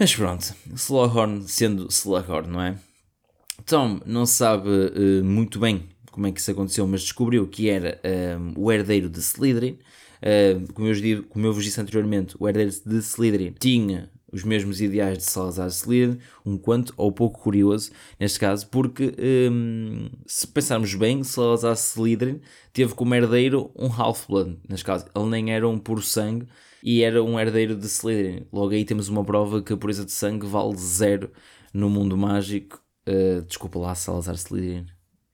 Mas 0.02 0.16
pronto, 0.16 0.56
Slughorn 0.74 1.48
sendo 1.48 1.86
Slughorn, 1.86 2.50
não 2.50 2.60
é? 2.60 2.76
Tom 3.68 4.00
não 4.04 4.26
sabe 4.26 4.68
uh, 4.68 5.24
muito 5.24 5.60
bem 5.60 5.84
como 6.10 6.26
é 6.26 6.32
que 6.32 6.40
isso 6.40 6.50
aconteceu, 6.50 6.88
mas 6.88 7.04
descobriu 7.04 7.48
que 7.48 7.70
era 7.70 8.02
um, 8.40 8.54
o 8.64 8.72
herdeiro 8.72 9.08
de 9.08 9.20
Slytherin. 9.20 9.78
Uh, 10.24 10.74
como, 10.74 10.88
eu, 10.88 11.24
como 11.26 11.46
eu 11.46 11.54
vos 11.54 11.64
disse 11.64 11.80
anteriormente, 11.80 12.36
o 12.40 12.50
herdeiro 12.50 12.72
de 12.84 12.98
Slytherin 12.98 13.54
tinha 13.60 14.10
os 14.34 14.44
mesmos 14.44 14.82
ideais 14.82 15.20
de 15.20 15.24
Salazar 15.26 15.68
Slytherin, 15.68 16.18
um 16.44 16.58
quanto 16.58 16.96
ou 16.98 17.12
pouco 17.12 17.40
curioso 17.40 17.92
neste 18.20 18.40
caso, 18.40 18.66
porque 18.70 19.14
um, 19.52 20.10
se 20.26 20.48
pensarmos 20.48 20.96
bem, 20.96 21.24
Salazar 21.24 21.74
Slytherin 21.74 22.42
teve 22.74 22.96
como 22.96 23.14
herdeiro 23.14 23.70
um 23.76 23.86
Half-Blood, 23.86 24.58
neste 24.68 24.84
caso, 24.84 25.06
ele 25.16 25.30
nem 25.30 25.54
era 25.54 25.70
um 25.70 25.78
puro 25.78 26.02
sangue 26.02 26.48
e 26.84 27.04
era 27.04 27.24
um 27.24 27.40
herdeiro 27.40 27.76
de 27.76 27.86
Slytherin. 27.86 28.48
Logo 28.52 28.74
aí 28.74 28.86
temos 28.86 29.08
uma 29.10 29.24
prova 29.24 29.62
que 29.62 29.74
a 29.74 29.78
pureza 29.78 30.06
de 30.06 30.12
sangue 30.12 30.46
vale 30.46 30.76
zero 30.78 31.32
no 31.74 31.90
mundo 31.90 32.18
mágico. 32.18 32.82
Uh, 33.08 33.42
desculpa 33.44 33.80
lá, 33.80 33.96
Salazar 33.96 34.36
Slytherin. 34.36 34.86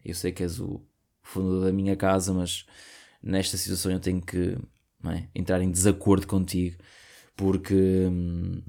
Eu 0.03 0.15
sei 0.15 0.31
que 0.31 0.43
és 0.43 0.59
o 0.59 0.81
fundador 1.21 1.65
da 1.65 1.73
minha 1.73 1.95
casa, 1.95 2.33
mas 2.33 2.65
nesta 3.21 3.57
situação 3.57 3.91
eu 3.91 3.99
tenho 3.99 4.21
que 4.21 4.57
é, 5.05 5.27
entrar 5.35 5.61
em 5.61 5.69
desacordo 5.69 6.25
contigo, 6.25 6.77
porque 7.35 7.75
hum, 8.09 8.61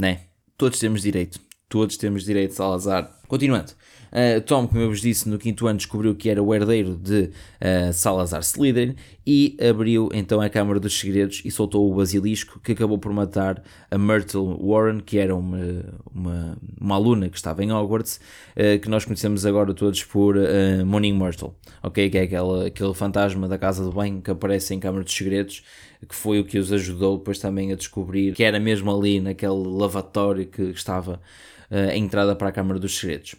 né? 0.00 0.28
Todos 0.56 0.78
temos 0.78 1.02
direito. 1.02 1.38
Todos 1.68 1.96
temos 1.96 2.24
direito, 2.24 2.54
Salazar. 2.54 3.19
Continuando. 3.30 3.70
Uh, 4.10 4.40
Tom, 4.40 4.66
como 4.66 4.80
eu 4.80 4.88
vos 4.88 5.00
disse, 5.00 5.28
no 5.28 5.38
quinto 5.38 5.68
ano 5.68 5.76
descobriu 5.76 6.16
que 6.16 6.28
era 6.28 6.42
o 6.42 6.52
herdeiro 6.52 6.96
de 6.96 7.30
uh, 7.30 7.92
Salazar 7.92 8.40
Slytherin 8.40 8.96
e 9.24 9.56
abriu 9.70 10.08
então 10.12 10.40
a 10.40 10.48
Câmara 10.48 10.80
dos 10.80 10.98
Segredos 10.98 11.40
e 11.44 11.50
soltou 11.52 11.88
o 11.88 11.94
basilisco 11.94 12.58
que 12.58 12.72
acabou 12.72 12.98
por 12.98 13.12
matar 13.12 13.62
a 13.88 13.96
Myrtle 13.96 14.58
Warren, 14.60 14.98
que 14.98 15.16
era 15.16 15.36
uma, 15.36 15.58
uma, 16.12 16.58
uma 16.80 16.94
aluna 16.96 17.28
que 17.28 17.36
estava 17.36 17.62
em 17.62 17.70
Hogwarts, 17.70 18.18
uh, 18.56 18.80
que 18.80 18.88
nós 18.88 19.04
conhecemos 19.04 19.46
agora 19.46 19.72
todos 19.72 20.02
por 20.02 20.36
uh, 20.36 20.84
Morning 20.84 21.16
Myrtle, 21.16 21.52
ok? 21.84 22.10
Que 22.10 22.18
é 22.18 22.22
aquela, 22.22 22.66
aquele 22.66 22.94
fantasma 22.94 23.46
da 23.46 23.58
casa 23.58 23.84
do 23.84 23.92
banho 23.92 24.20
que 24.20 24.32
aparece 24.32 24.74
em 24.74 24.80
Câmara 24.80 25.04
dos 25.04 25.14
Segredos 25.14 25.62
que 26.08 26.14
foi 26.14 26.40
o 26.40 26.44
que 26.44 26.58
os 26.58 26.72
ajudou 26.72 27.18
depois 27.18 27.38
também 27.38 27.72
a 27.72 27.76
descobrir 27.76 28.32
que 28.32 28.42
era 28.42 28.58
mesmo 28.58 28.90
ali 28.90 29.20
naquele 29.20 29.52
lavatório 29.52 30.46
que 30.46 30.62
estava 30.62 31.20
a 31.70 31.96
entrada 31.96 32.34
para 32.34 32.48
a 32.48 32.52
Câmara 32.52 32.78
dos 32.78 32.98
Segredos. 32.98 33.36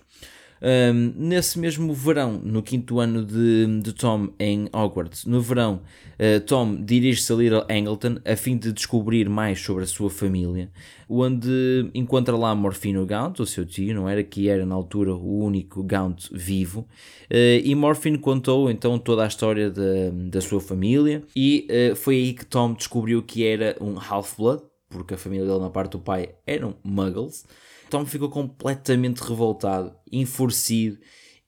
Um, 0.63 1.13
nesse 1.17 1.57
mesmo 1.57 1.91
verão, 1.91 2.33
no 2.33 2.61
quinto 2.61 2.99
ano 2.99 3.25
de, 3.25 3.81
de 3.81 3.93
Tom 3.93 4.29
em 4.39 4.69
Hogwarts, 4.71 5.25
no 5.25 5.41
verão, 5.41 5.81
uh, 6.19 6.39
Tom 6.41 6.75
dirige-se 6.75 7.33
a 7.33 7.35
Little 7.35 7.65
Angleton 7.67 8.17
a 8.23 8.35
fim 8.35 8.55
de 8.55 8.71
descobrir 8.71 9.27
mais 9.27 9.59
sobre 9.59 9.85
a 9.85 9.87
sua 9.87 10.11
família, 10.11 10.69
onde 11.09 11.89
encontra 11.95 12.37
lá 12.37 12.53
Morfino 12.53 13.03
Gaunt, 13.07 13.39
o 13.39 13.45
seu 13.47 13.65
tio, 13.65 13.95
não 13.95 14.07
era? 14.07 14.23
Que 14.23 14.49
era 14.49 14.63
na 14.63 14.75
altura 14.75 15.15
o 15.15 15.43
único 15.43 15.81
Gaunt 15.81 16.29
vivo, 16.31 16.81
uh, 16.81 17.61
e 17.63 17.73
Morfino 17.73 18.19
contou 18.19 18.69
então 18.69 18.99
toda 18.99 19.23
a 19.23 19.27
história 19.27 19.71
da, 19.71 20.11
da 20.29 20.41
sua 20.41 20.61
família, 20.61 21.23
e 21.35 21.67
uh, 21.71 21.95
foi 21.95 22.17
aí 22.17 22.33
que 22.33 22.45
Tom 22.45 22.73
descobriu 22.73 23.23
que 23.23 23.43
era 23.43 23.75
um 23.81 23.95
Half-Blood, 23.97 24.61
porque 24.91 25.15
a 25.15 25.17
família 25.17 25.47
dele, 25.47 25.59
na 25.59 25.71
parte 25.71 25.93
do 25.93 25.99
pai, 25.99 26.35
eram 26.45 26.75
Muggles. 26.83 27.45
Tom 27.91 28.05
ficou 28.05 28.29
completamente 28.29 29.19
revoltado, 29.19 29.93
enfurecido, 30.09 30.97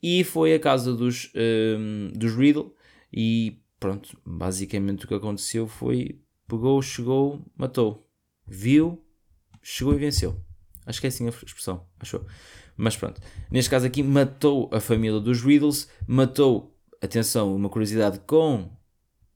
e 0.01 0.25
foi 0.25 0.53
à 0.53 0.59
casa 0.59 0.93
dos, 0.93 1.31
um, 1.33 2.12
dos 2.13 2.35
Riddle 2.35 2.75
e 3.12 3.62
pronto, 3.79 4.17
basicamente 4.25 5.05
o 5.05 5.07
que 5.07 5.13
aconteceu 5.13 5.65
foi 5.65 6.19
pegou, 6.45 6.81
chegou, 6.81 7.41
matou, 7.57 8.05
viu, 8.45 9.01
chegou 9.62 9.93
e 9.93 9.97
venceu. 9.97 10.38
Acho 10.85 11.00
que 11.00 11.07
é 11.07 11.09
assim 11.09 11.25
a 11.25 11.29
expressão, 11.29 11.88
achou? 11.97 12.25
Mas 12.75 12.97
pronto, 12.97 13.21
neste 13.50 13.69
caso 13.69 13.85
aqui 13.85 14.03
matou 14.03 14.69
a 14.73 14.81
família 14.81 15.21
dos 15.21 15.41
Riddles, 15.41 15.89
matou, 16.05 16.77
atenção, 17.01 17.55
uma 17.55 17.69
curiosidade 17.69 18.19
com 18.27 18.69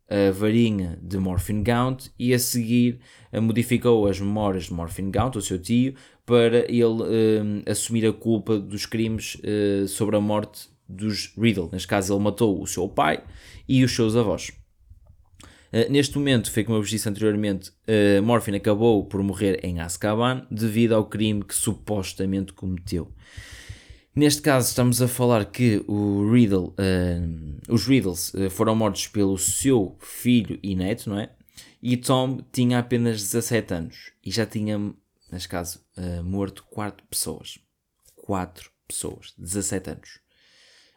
a 0.10 0.32
varinha 0.32 1.00
de 1.02 1.18
Morphin 1.18 1.64
Gaunt 1.64 2.10
e 2.18 2.34
a 2.34 2.40
seguir 2.40 3.00
modificou 3.34 4.08
as 4.08 4.20
memórias 4.20 4.66
de 4.66 4.74
Morphin 4.74 5.12
Gaunt, 5.12 5.38
o 5.38 5.42
seu 5.42 5.60
tio, 5.60 5.96
para 6.28 6.70
ele 6.70 6.84
uh, 6.84 7.72
assumir 7.72 8.06
a 8.06 8.12
culpa 8.12 8.60
dos 8.60 8.86
crimes 8.86 9.36
uh, 9.36 9.88
sobre 9.88 10.18
a 10.18 10.20
morte 10.20 10.68
dos 10.88 11.34
Riddle. 11.38 11.70
Neste 11.72 11.88
caso, 11.88 12.14
ele 12.14 12.22
matou 12.22 12.62
o 12.62 12.68
seu 12.68 12.88
pai 12.90 13.24
e 13.68 13.82
os 13.82 13.96
seus 13.96 14.14
avós. 14.14 14.52
Uh, 15.72 15.90
neste 15.90 16.18
momento, 16.18 16.52
foi 16.52 16.66
como 16.66 16.78
eu 16.78 16.82
vos 16.82 16.90
disse 16.90 17.08
anteriormente, 17.08 17.70
uh, 17.70 18.22
Morphin 18.22 18.56
acabou 18.56 19.06
por 19.06 19.24
morrer 19.24 19.64
em 19.64 19.80
Azkaban 19.80 20.46
devido 20.52 20.96
ao 20.96 21.06
crime 21.06 21.46
que 21.46 21.56
supostamente 21.56 22.52
cometeu. 22.52 23.10
Neste 24.14 24.42
caso, 24.42 24.68
estamos 24.68 25.02
a 25.02 25.08
falar 25.08 25.46
que 25.46 25.82
o 25.88 26.30
Riddle, 26.30 26.74
uh, 26.74 27.74
os 27.74 27.88
Riddles 27.88 28.34
foram 28.52 28.76
mortos 28.76 29.08
pelo 29.08 29.38
seu 29.38 29.96
filho 30.02 30.60
e 30.62 30.76
neto, 30.76 31.10
não 31.10 31.20
é? 31.20 31.30
E 31.82 31.96
Tom 31.96 32.40
tinha 32.52 32.80
apenas 32.80 33.22
17 33.22 33.74
anos 33.74 34.12
e 34.26 34.30
já 34.30 34.46
tinha, 34.46 34.94
neste 35.32 35.50
caso, 35.50 35.80
uh, 35.98 36.24
morto 36.24 36.64
4 36.70 37.06
pessoas. 37.10 37.60
4 38.16 38.72
pessoas, 38.88 39.34
17 39.38 39.90
anos. 39.90 40.28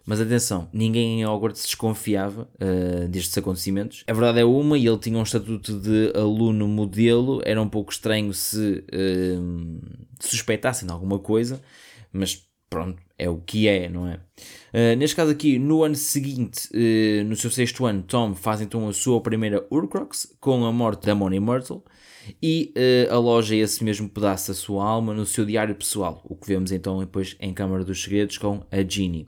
Mas 0.07 0.21
atenção, 0.21 0.69
ninguém 0.73 1.21
em 1.21 1.27
Hogwarts 1.27 1.65
desconfiava 1.65 2.49
uh, 2.55 3.09
destes 3.09 3.37
acontecimentos. 3.37 4.03
A 4.09 4.13
verdade 4.13 4.41
é 4.41 4.45
uma, 4.45 4.79
e 4.79 4.87
ele 4.87 4.99
tinha 4.99 5.19
um 5.19 5.23
estatuto 5.23 5.79
de 5.79 6.13
aluno 6.17 6.67
modelo, 6.67 7.41
era 7.45 7.61
um 7.61 7.69
pouco 7.69 7.93
estranho 7.93 8.33
se 8.33 8.85
uh, 8.93 9.81
suspeitassem 10.19 10.87
de 10.87 10.93
alguma 10.93 11.19
coisa, 11.19 11.61
mas 12.13 12.45
pronto, 12.69 13.01
é 13.19 13.29
o 13.29 13.37
que 13.39 13.69
é, 13.69 13.89
não 13.89 14.09
é? 14.09 14.15
Uh, 14.73 14.97
neste 14.97 15.15
caso 15.15 15.31
aqui, 15.31 15.59
no 15.59 15.85
ano 15.85 15.95
seguinte, 15.95 16.69
no 17.27 17.37
seu 17.37 17.51
sexto 17.51 17.85
ano, 17.85 18.03
Tom 18.03 18.35
faz 18.35 18.61
então 18.61 18.89
a 18.89 18.93
sua 18.93 19.21
primeira 19.21 19.67
Urcrox 19.71 20.35
com 20.41 20.65
a 20.65 20.73
morte 20.73 21.07
da 21.07 21.15
Money 21.15 21.39
Myrtle 21.41 21.85
e 22.43 22.73
uh, 23.09 23.15
aloja 23.15 23.55
esse 23.55 23.83
mesmo 23.85 24.09
pedaço 24.09 24.49
da 24.49 24.55
sua 24.55 24.85
alma 24.85 25.15
no 25.15 25.27
seu 25.27 25.45
diário 25.45 25.75
pessoal, 25.75 26.21
o 26.25 26.35
que 26.35 26.47
vemos 26.47 26.73
então 26.73 26.99
depois 27.01 27.37
em 27.41 27.53
Câmara 27.53 27.85
dos 27.85 28.03
Segredos 28.03 28.39
com 28.39 28.63
a 28.71 28.83
Ginny. 28.83 29.27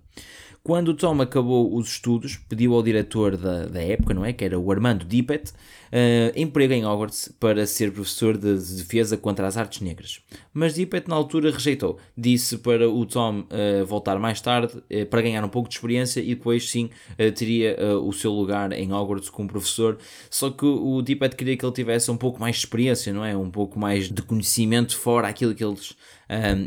Quando 0.65 0.95
Tom 0.95 1.21
acabou 1.21 1.75
os 1.75 1.89
estudos, 1.89 2.37
pediu 2.37 2.75
ao 2.75 2.85
diretor 2.85 3.37
da, 3.37 3.67
da 3.67 3.83
época, 3.83 4.15
não 4.15 4.25
é? 4.25 4.33
Que 4.33 4.45
era 4.45 4.57
o 4.57 4.71
Armando 4.71 5.05
Dippet, 5.05 5.51
uh, 5.51 6.33
emprego 6.37 6.73
em 6.73 6.87
Hogwarts 6.87 7.35
para 7.41 7.67
ser 7.67 7.91
professor 7.91 8.39
de 8.39 8.55
defesa 8.77 9.17
contra 9.17 9.45
as 9.45 9.57
artes 9.57 9.81
negras. 9.81 10.21
Mas 10.55 10.75
Dippet 10.75 11.09
na 11.09 11.17
altura 11.17 11.51
rejeitou. 11.51 11.99
Disse 12.17 12.59
para 12.59 12.89
o 12.89 13.05
Tom 13.05 13.41
uh, 13.41 13.85
voltar 13.85 14.21
mais 14.21 14.41
tarde 14.41 14.77
uh, 14.77 15.07
para 15.07 15.23
ganhar 15.23 15.45
um 15.45 15.49
pouco 15.49 15.69
de 15.69 15.75
experiência 15.75 16.21
e 16.21 16.33
depois 16.33 16.71
sim 16.71 16.91
teria 17.37 17.77
o 18.01 18.13
seu 18.13 18.33
lugar 18.33 18.73
em 18.73 18.93
Hogwarts 18.93 19.29
como 19.29 19.49
professor. 19.49 19.99
Só 20.31 20.51
que 20.51 20.65
o 20.65 21.03
Dippet 21.03 21.35
queria 21.35 21.57
que 21.57 21.65
ele 21.65 21.73
tivesse 21.73 22.09
um 22.09 22.17
pouco 22.17 22.41
mais 22.41 22.55
de 22.55 22.61
experiência, 22.61 23.13
não 23.13 23.25
é? 23.25 23.37
Um 23.37 23.51
pouco 23.51 23.79
mais 23.79 24.09
de 24.09 24.23
conhecimento 24.23 24.97
fora 24.97 25.27
aquilo 25.27 25.55
que 25.55 25.65
eles 25.65 25.97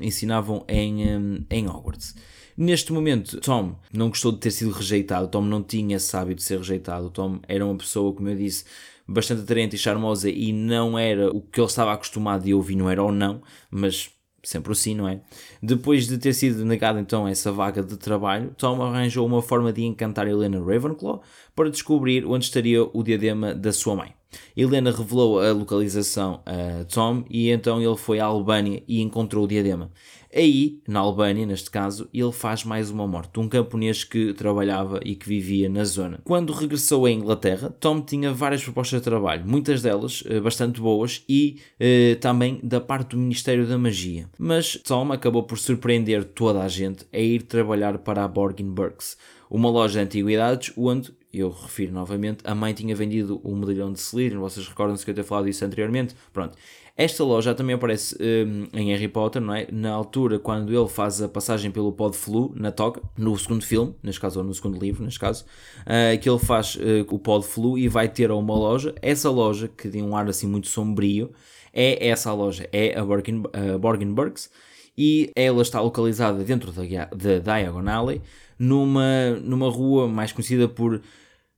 ensinavam 0.02 0.66
em, 0.68 1.16
um, 1.16 1.46
em 1.50 1.68
Hogwarts. 1.68 2.14
Neste 2.58 2.94
momento, 2.94 3.42
Tom 3.42 3.76
não 3.92 4.08
gostou 4.08 4.32
de 4.32 4.38
ter 4.38 4.52
sido 4.52 4.72
rejeitado, 4.72 5.28
Tom 5.28 5.42
não 5.42 5.62
tinha 5.62 6.00
sábio 6.00 6.34
de 6.34 6.42
ser 6.42 6.58
rejeitado, 6.58 7.10
Tom 7.10 7.40
era 7.50 7.66
uma 7.66 7.76
pessoa, 7.76 8.14
como 8.14 8.30
eu 8.30 8.36
disse, 8.36 8.64
bastante 9.06 9.42
atraente 9.42 9.76
e 9.76 9.80
charmosa 9.80 10.30
e 10.30 10.54
não 10.54 10.98
era 10.98 11.30
o 11.30 11.42
que 11.42 11.60
ele 11.60 11.68
estava 11.68 11.94
acostumado 11.94 12.50
a 12.50 12.56
ouvir, 12.56 12.76
não 12.76 12.90
era 12.90 13.04
ou 13.04 13.12
não, 13.12 13.42
mas 13.70 14.10
sempre 14.42 14.72
assim, 14.72 14.96
não 14.96 15.08
é? 15.08 15.20
Depois 15.62 16.08
de 16.08 16.18
ter 16.18 16.34
sido 16.34 16.64
negado 16.64 17.00
então 17.00 17.28
essa 17.28 17.52
vaga 17.52 17.84
de 17.84 17.98
trabalho, 17.98 18.54
Tom 18.58 18.82
arranjou 18.82 19.26
uma 19.26 19.42
forma 19.42 19.74
de 19.74 19.84
encantar 19.84 20.28
Helena 20.28 20.60
Ravenclaw 20.60 21.22
para 21.56 21.70
descobrir 21.70 22.26
onde 22.26 22.46
estaria 22.46 22.84
o 22.84 23.04
diadema 23.04 23.54
da 23.54 23.74
sua 23.74 23.96
mãe. 23.96 24.14
Helena 24.56 24.92
revelou 24.92 25.40
a 25.40 25.52
localização 25.52 26.42
a 26.46 26.84
Tom 26.86 27.24
e 27.30 27.50
então 27.50 27.82
ele 27.82 27.98
foi 27.98 28.20
à 28.20 28.26
Albânia 28.26 28.84
e 28.88 29.02
encontrou 29.02 29.46
o 29.46 29.48
diadema. 29.48 29.92
Aí, 30.36 30.82
na 30.86 31.00
Albânia, 31.00 31.46
neste 31.46 31.72
caso, 31.72 32.10
ele 32.14 32.32
faz 32.34 32.66
mais 32.66 32.90
uma 32.90 33.08
morte, 33.08 33.40
um 33.40 33.48
camponês 33.48 34.04
que 34.04 34.34
trabalhava 34.34 35.00
e 35.06 35.16
que 35.16 35.26
vivia 35.26 35.70
na 35.70 35.86
zona. 35.86 36.20
Quando 36.26 36.52
regressou 36.52 37.06
à 37.06 37.12
Inglaterra, 37.12 37.74
Tom 37.80 38.02
tinha 38.02 38.34
várias 38.34 38.62
propostas 38.62 39.00
de 39.00 39.06
trabalho, 39.06 39.48
muitas 39.48 39.82
delas 39.82 40.26
eh, 40.28 40.42
bastante 40.42 40.82
boas 40.82 41.24
e 41.30 41.62
eh, 41.80 42.16
também 42.20 42.60
da 42.62 42.82
parte 42.82 43.12
do 43.12 43.18
Ministério 43.18 43.66
da 43.66 43.78
Magia. 43.78 44.30
Mas 44.38 44.78
Tom 44.84 45.14
acabou 45.14 45.44
por 45.44 45.58
surpreender 45.58 46.26
toda 46.26 46.62
a 46.62 46.68
gente 46.68 47.06
a 47.14 47.18
ir 47.18 47.44
trabalhar 47.44 47.98
para 48.00 48.26
a 48.26 48.28
Borgin 48.28 48.70
Burks, 48.70 49.18
uma 49.50 49.70
loja 49.70 50.00
de 50.00 50.06
antiguidades 50.06 50.74
onde 50.76 51.14
eu 51.34 51.50
refiro 51.50 51.92
novamente, 51.92 52.40
a 52.46 52.56
mãe 52.56 52.74
tinha 52.74 52.96
vendido 52.96 53.42
um 53.44 53.56
medalhão 53.56 53.92
de 53.92 54.00
Slytherin, 54.00 54.40
vocês 54.40 54.68
recordam-se 54.68 55.04
que 55.04 55.12
eu 55.12 55.16
tenho 55.16 55.28
falado 55.28 55.46
disso 55.46 55.66
anteriormente? 55.66 56.16
Pronto. 56.32 56.58
Esta 56.98 57.26
loja 57.26 57.54
também 57.54 57.76
aparece 57.76 58.16
um, 58.22 58.68
em 58.74 58.90
Harry 58.92 59.10
Potter, 59.10 59.42
não 59.42 59.54
é? 59.54 59.68
Na 59.70 59.92
altura, 59.92 60.40
quando 60.40 60.74
ele 60.74 60.88
faz 60.88 61.22
a 61.22 61.28
passagem 61.28 61.70
pelo 61.70 61.92
Pod 61.92 62.16
Flu, 62.16 62.54
na 62.56 62.72
toca, 62.72 63.02
no 63.18 63.38
segundo 63.38 63.66
filme, 63.66 63.94
neste 64.02 64.22
caso, 64.22 64.40
ou 64.40 64.46
no 64.46 64.54
segundo 64.54 64.80
livro, 64.80 65.04
neste 65.04 65.20
caso, 65.20 65.44
uh, 65.82 66.18
que 66.18 66.30
ele 66.30 66.40
faz 66.40 66.76
uh, 66.76 67.06
o 67.14 67.20
Pod 67.20 67.46
Flu 67.46 67.78
e 67.78 67.90
vai 67.90 68.08
ter 68.08 68.30
a 68.32 68.36
uma 68.36 68.56
loja. 68.56 68.96
Essa 69.02 69.30
loja, 69.30 69.68
que 69.68 69.90
tem 69.90 70.02
um 70.02 70.16
ar 70.16 70.30
assim 70.30 70.48
muito 70.48 70.68
sombrio, 70.68 71.32
é 71.74 72.08
essa 72.08 72.32
loja, 72.32 72.70
é 72.72 72.98
a 72.98 73.04
Borgin, 73.04 73.40
uh, 73.40 73.78
Borgenbergs, 73.78 74.50
e 74.98 75.30
ela 75.36 75.62
está 75.62 75.82
localizada 75.82 76.46
dentro 76.46 76.72
da, 76.72 76.82
da 76.82 77.60
Diagon 77.60 77.90
Alley, 77.90 78.22
numa, 78.58 79.32
numa 79.44 79.70
rua 79.70 80.08
mais 80.08 80.32
conhecida 80.32 80.70
por 80.70 81.02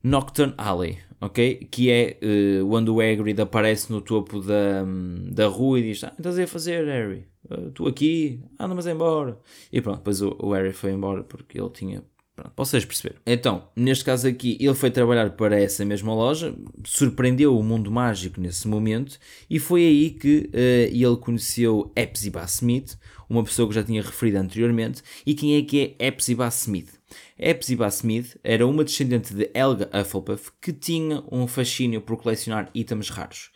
Nocturne 0.03 0.55
Alley, 0.57 0.97
ok? 1.21 1.67
Que 1.71 1.91
é 1.91 2.17
uh, 2.61 2.73
onde 2.73 2.89
o 2.89 2.99
Hagrid 2.99 3.39
aparece 3.41 3.91
no 3.91 4.01
topo 4.01 4.39
da, 4.41 4.85
da 5.31 5.47
rua 5.47 5.79
e 5.79 5.83
diz: 5.83 6.03
Ah, 6.03 6.13
estás 6.17 6.37
a 6.39 6.47
fazer, 6.47 6.85
Harry? 6.85 7.25
Estou 7.67 7.85
uh, 7.85 7.89
aqui, 7.89 8.41
anda, 8.59 8.75
mas 8.75 8.87
é 8.87 8.91
embora. 8.91 9.39
E 9.71 9.81
pronto, 9.81 9.97
depois 9.97 10.21
o, 10.21 10.35
o 10.39 10.53
Harry 10.53 10.73
foi 10.73 10.91
embora 10.91 11.23
porque 11.23 11.59
ele 11.59 11.69
tinha 11.69 12.03
Pronto, 12.37 12.53
vocês 12.55 12.85
perceberam. 12.85 13.19
Então, 13.25 13.67
neste 13.75 14.05
caso 14.05 14.27
aqui, 14.27 14.59
ele 14.61 14.75
foi 14.75 14.91
trabalhar 14.91 15.31
para 15.31 15.59
essa 15.59 15.83
mesma 15.83 16.13
loja, 16.13 16.53
surpreendeu 16.85 17.57
o 17.57 17.63
mundo 17.63 17.89
mágico 17.89 18.39
nesse 18.39 18.67
momento 18.67 19.17
e 19.49 19.57
foi 19.57 19.81
aí 19.81 20.11
que 20.11 20.47
uh, 20.53 20.95
ele 20.95 21.17
conheceu 21.17 21.91
Epsiba 21.95 22.43
Smith, 22.43 22.95
uma 23.27 23.43
pessoa 23.43 23.67
que 23.67 23.73
já 23.73 23.83
tinha 23.83 24.03
referido 24.03 24.37
anteriormente. 24.37 25.01
E 25.25 25.33
quem 25.33 25.55
é 25.55 25.63
que 25.63 25.95
é 25.97 26.07
Epsiba 26.07 26.47
Smith? 26.49 26.96
Epsiba 27.39 27.87
Smith 27.87 28.35
era 28.43 28.65
uma 28.65 28.83
descendente 28.83 29.33
de 29.33 29.49
Helga 29.53 29.89
Hufflepuff 29.93 30.51
que 30.59 30.73
tinha 30.73 31.23
um 31.31 31.45
fascínio 31.47 32.01
por 32.01 32.17
colecionar 32.17 32.69
itens 32.73 33.09
raros. 33.09 33.51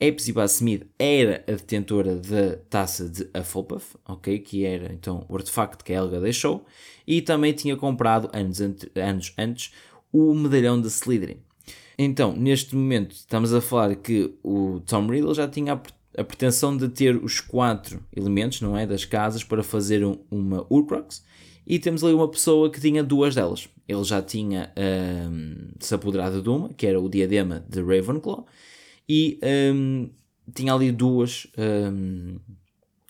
Epsiba 0.00 0.44
Smith 0.46 0.86
era 0.98 1.44
a 1.46 1.52
detentora 1.52 2.16
da 2.16 2.56
taça 2.68 3.08
de 3.08 3.28
Hufflepuff, 3.38 3.96
ok? 4.08 4.38
Que 4.38 4.64
era 4.64 4.92
então 4.92 5.24
o 5.28 5.36
artefacto 5.36 5.84
que 5.84 5.92
a 5.92 5.96
Helga 5.96 6.20
deixou, 6.20 6.64
e 7.06 7.20
também 7.20 7.52
tinha 7.52 7.76
comprado 7.76 8.30
anos, 8.32 8.60
anos 8.60 9.34
antes 9.38 9.72
o 10.12 10.34
medalhão 10.34 10.80
de 10.80 10.88
Slytherin. 10.88 11.36
Então, 11.98 12.34
neste 12.34 12.74
momento, 12.74 13.12
estamos 13.12 13.52
a 13.52 13.60
falar 13.60 13.94
que 13.94 14.34
o 14.42 14.80
Tom 14.86 15.06
Riddle 15.06 15.34
já 15.34 15.46
tinha 15.46 15.74
a, 16.16 16.24
pretensão 16.24 16.74
de 16.74 16.88
ter 16.88 17.14
os 17.22 17.40
quatro 17.40 18.02
elementos, 18.16 18.62
não 18.62 18.76
é? 18.76 18.86
Das 18.86 19.04
casas 19.04 19.44
para 19.44 19.62
fazer 19.62 20.02
um, 20.02 20.18
uma 20.30 20.66
Urcrox, 20.70 21.22
e 21.70 21.78
temos 21.78 22.02
ali 22.02 22.12
uma 22.12 22.26
pessoa 22.26 22.68
que 22.68 22.80
tinha 22.80 23.00
duas 23.00 23.36
delas. 23.36 23.68
Ele 23.86 24.02
já 24.02 24.20
tinha 24.20 24.72
um, 24.76 25.68
se 25.78 25.94
apoderado 25.94 26.42
de 26.42 26.48
uma, 26.48 26.70
que 26.70 26.84
era 26.84 27.00
o 27.00 27.08
diadema 27.08 27.64
de 27.68 27.80
Ravenclaw, 27.80 28.44
e 29.08 29.38
um, 29.72 30.10
tinha 30.52 30.74
ali 30.74 30.90
duas, 30.90 31.46
um, 31.56 32.40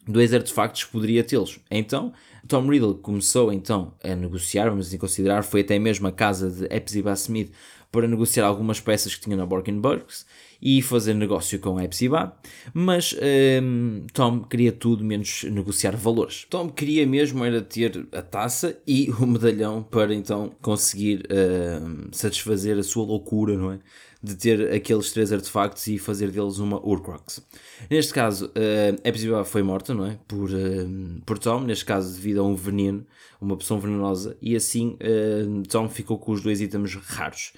dois 0.06 0.34
artefactos 0.34 0.84
que 0.84 0.92
poderia 0.92 1.24
tê-los. 1.24 1.58
Então, 1.70 2.12
Tom 2.46 2.68
Riddle 2.68 2.96
começou 2.96 3.50
então 3.50 3.94
a 4.04 4.14
negociar, 4.14 4.68
vamos 4.68 4.88
assim 4.88 4.98
considerar, 4.98 5.42
foi 5.42 5.62
até 5.62 5.78
mesmo 5.78 6.06
a 6.06 6.12
casa 6.12 6.50
de 6.50 6.66
Epsiba 6.74 7.14
Smith 7.14 7.50
para 7.90 8.06
negociar 8.06 8.46
algumas 8.46 8.80
peças 8.80 9.14
que 9.14 9.22
tinha 9.22 9.36
na 9.36 9.44
Borkenburgs 9.44 10.24
e 10.62 10.82
fazer 10.82 11.14
negócio 11.14 11.58
com 11.58 11.78
a 11.78 11.84
Epsiba, 11.84 12.36
mas 12.72 13.16
um, 13.62 14.06
Tom 14.12 14.42
queria 14.44 14.72
tudo 14.72 15.02
menos 15.02 15.44
negociar 15.44 15.96
valores. 15.96 16.46
Tom 16.50 16.68
queria 16.68 17.06
mesmo 17.06 17.44
era 17.44 17.62
ter 17.62 18.06
a 18.12 18.22
taça 18.22 18.78
e 18.86 19.10
o 19.18 19.26
medalhão 19.26 19.82
para 19.82 20.14
então 20.14 20.52
conseguir 20.60 21.26
um, 21.30 22.12
satisfazer 22.12 22.78
a 22.78 22.82
sua 22.82 23.04
loucura, 23.04 23.56
não 23.56 23.72
é? 23.72 23.78
de 24.22 24.36
ter 24.36 24.72
aqueles 24.72 25.10
três 25.12 25.32
artefactos 25.32 25.86
e 25.86 25.98
fazer 25.98 26.30
deles 26.30 26.58
uma 26.58 26.78
Urcrox. 26.78 27.42
Neste 27.88 28.12
caso, 28.12 28.46
uh, 28.48 29.00
Epsiba 29.02 29.44
foi 29.44 29.62
morta, 29.62 29.94
não 29.94 30.04
é? 30.04 30.18
Por, 30.28 30.50
uh, 30.50 31.22
por 31.24 31.38
Tom, 31.38 31.60
neste 31.60 31.86
caso 31.86 32.14
devido 32.14 32.40
a 32.40 32.44
um 32.44 32.54
veneno, 32.54 33.06
uma 33.40 33.56
poção 33.56 33.80
venenosa, 33.80 34.36
e 34.42 34.54
assim 34.54 34.98
uh, 35.00 35.62
Tom 35.68 35.88
ficou 35.88 36.18
com 36.18 36.32
os 36.32 36.42
dois 36.42 36.60
itens 36.60 36.94
raros. 36.96 37.52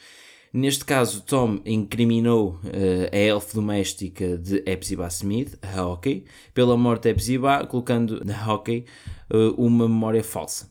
Neste 0.55 0.85
caso, 0.85 1.23
Tom 1.23 1.61
incriminou 1.65 2.61
uh, 2.63 3.09
a 3.11 3.17
elfa 3.17 3.55
doméstica 3.55 4.37
de 4.37 4.63
Epsiba 4.67 5.07
Smith, 5.09 5.57
a 5.63 5.83
Hockey, 5.83 6.27
pela 6.53 6.77
morte 6.77 7.05
de 7.05 7.09
Epsiba, 7.09 7.67
colocando 7.67 8.23
na 8.23 8.47
Hockey 8.47 8.85
uh, 9.33 9.55
uma 9.57 9.89
memória 9.89 10.23
falsa. 10.23 10.71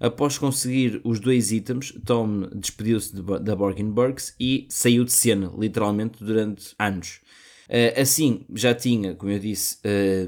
Após 0.00 0.38
conseguir 0.38 1.02
os 1.04 1.20
dois 1.20 1.52
itens, 1.52 1.92
Tom 2.06 2.48
despediu-se 2.54 3.14
de, 3.14 3.22
da 3.40 3.54
Borgenbergs 3.54 4.34
e 4.40 4.66
saiu 4.70 5.04
de 5.04 5.12
cena, 5.12 5.52
literalmente, 5.58 6.24
durante 6.24 6.74
anos. 6.78 7.20
Uh, 7.68 8.00
assim, 8.00 8.46
já 8.54 8.74
tinha, 8.74 9.14
como 9.14 9.30
eu 9.30 9.38
disse, 9.38 9.76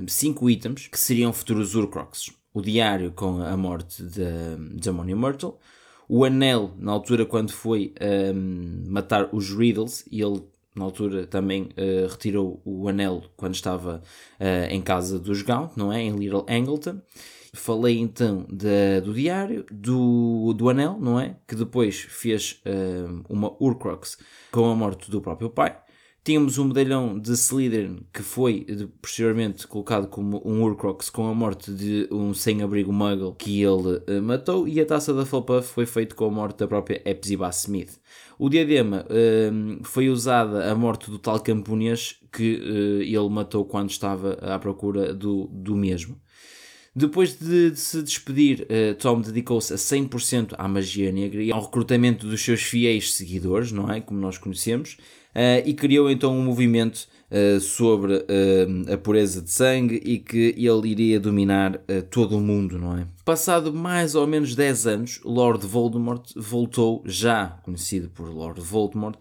cinco 0.09 0.51
itens 0.51 0.89
que 0.89 0.99
seriam 0.99 1.33
futuros 1.33 1.75
Urcroxes. 1.75 2.35
O 2.53 2.61
diário 2.61 3.13
com 3.13 3.41
a 3.41 3.57
morte 3.57 4.03
de, 4.03 4.77
de 4.79 4.89
Ammonia 4.91 5.17
Myrtle, 5.17 5.57
o 6.13 6.25
anel, 6.25 6.73
na 6.77 6.91
altura 6.91 7.25
quando 7.25 7.53
foi 7.53 7.95
um, 8.35 8.83
matar 8.89 9.29
os 9.33 9.51
Riddles, 9.51 10.05
e 10.11 10.21
ele 10.21 10.43
na 10.75 10.85
altura 10.85 11.25
também 11.25 11.69
uh, 11.79 12.09
retirou 12.11 12.61
o 12.65 12.89
anel 12.89 13.23
quando 13.37 13.55
estava 13.55 14.03
uh, 14.41 14.73
em 14.73 14.83
casa 14.83 15.21
dos 15.21 15.43
Gaunt, 15.43 15.77
não 15.77 15.93
é? 15.93 16.03
Em 16.03 16.17
Little 16.17 16.45
Angleton. 16.49 17.01
Falei 17.53 18.01
então 18.01 18.45
de, 18.51 19.01
do 19.03 19.15
diário, 19.15 19.65
do, 19.71 20.53
do 20.53 20.69
anel, 20.69 20.99
não 21.01 21.19
é? 21.19 21.37
Que 21.47 21.55
depois 21.55 22.01
fez 22.01 22.61
uh, 22.67 23.23
uma 23.29 23.55
Urcrox 23.61 24.19
com 24.51 24.69
a 24.69 24.75
morte 24.75 25.13
do 25.13 25.21
próprio 25.21 25.49
pai. 25.49 25.77
Tínhamos 26.23 26.59
um 26.59 26.65
medalhão 26.65 27.19
de 27.19 27.33
Slytherin 27.33 28.01
que 28.13 28.23
foi 28.23 28.67
posteriormente 29.01 29.67
colocado 29.67 30.07
como 30.07 30.43
um 30.45 30.63
Urcrox 30.63 31.09
com 31.09 31.27
a 31.27 31.35
morte 31.35 31.73
de 31.73 32.07
um 32.11 32.35
sem-abrigo 32.35 32.93
Muggle 32.93 33.35
que 33.39 33.63
ele 33.63 33.97
uh, 33.97 34.23
matou 34.23 34.69
e 34.69 34.79
a 34.79 34.85
taça 34.85 35.15
da 35.15 35.23
Hufflepuff 35.23 35.67
foi 35.67 35.87
feita 35.87 36.15
com 36.15 36.27
a 36.27 36.31
morte 36.31 36.59
da 36.59 36.69
própria 36.69 37.01
Epsiba 37.07 37.49
Smith. 37.49 37.99
O 38.39 38.51
diadema 38.51 39.07
uh, 39.07 39.83
foi 39.83 40.11
usada 40.11 40.71
a 40.71 40.75
morte 40.75 41.11
do 41.11 41.19
tal 41.19 41.41
camponês 41.41 42.21
que 42.31 42.57
uh, 42.57 43.03
ele 43.03 43.29
matou 43.31 43.65
quando 43.65 43.89
estava 43.89 44.35
à 44.43 44.59
procura 44.59 45.15
do, 45.15 45.49
do 45.51 45.75
mesmo. 45.75 46.21
Depois 46.95 47.39
de, 47.39 47.71
de 47.71 47.79
se 47.81 48.03
despedir, 48.03 48.63
uh, 48.63 48.95
Tom 48.97 49.21
dedicou-se 49.23 49.73
a 49.73 49.77
100% 49.77 50.55
à 50.59 50.69
magia 50.69 51.11
negra 51.11 51.43
e 51.43 51.51
ao 51.51 51.63
recrutamento 51.63 52.27
dos 52.27 52.43
seus 52.43 52.63
fiéis 52.63 53.15
seguidores, 53.15 53.73
não 53.73 53.91
é? 53.91 54.01
Como 54.01 54.21
nós 54.21 54.37
conhecemos, 54.37 54.99
uh, 55.35 55.63
e 55.65 55.75
criou 55.75 56.11
então 56.11 56.37
um 56.37 56.43
movimento 56.43 57.09
uh, 57.31 57.61
sobre 57.61 58.25
a 58.93 58.99
pureza 58.99 59.41
de 59.43 59.51
sangue 59.51 60.01
e 60.05 60.19
que 60.19 60.55
ele 60.57 60.89
iria 60.89 61.21
dominar 61.21 61.81
todo 62.11 62.37
o 62.37 62.41
mundo, 62.41 62.79
não 62.79 62.97
é? 62.97 63.07
Passado 63.25 63.73
mais 63.73 64.15
ou 64.15 64.27
menos 64.27 64.55
10 64.55 64.87
anos, 64.87 65.21
Lord 65.25 65.67
Voldemort 65.67 66.33
voltou, 66.37 67.03
já 67.07 67.59
conhecido 67.63 68.09
por 68.09 68.29
Lord 68.29 68.61
Voldemort, 68.61 69.19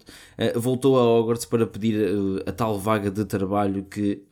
voltou 0.55 0.97
a 0.97 1.03
Hogwarts 1.03 1.45
para 1.45 1.67
pedir 1.67 1.95
a 2.45 2.51
tal 2.51 2.79
vaga 2.79 3.11
de 3.11 3.25
trabalho 3.25 3.83
que 3.83 4.23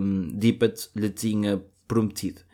um, 0.00 0.30
Dippet 0.34 0.88
lhe 0.94 1.10
tinha 1.10 1.62
prometido. 1.86 2.45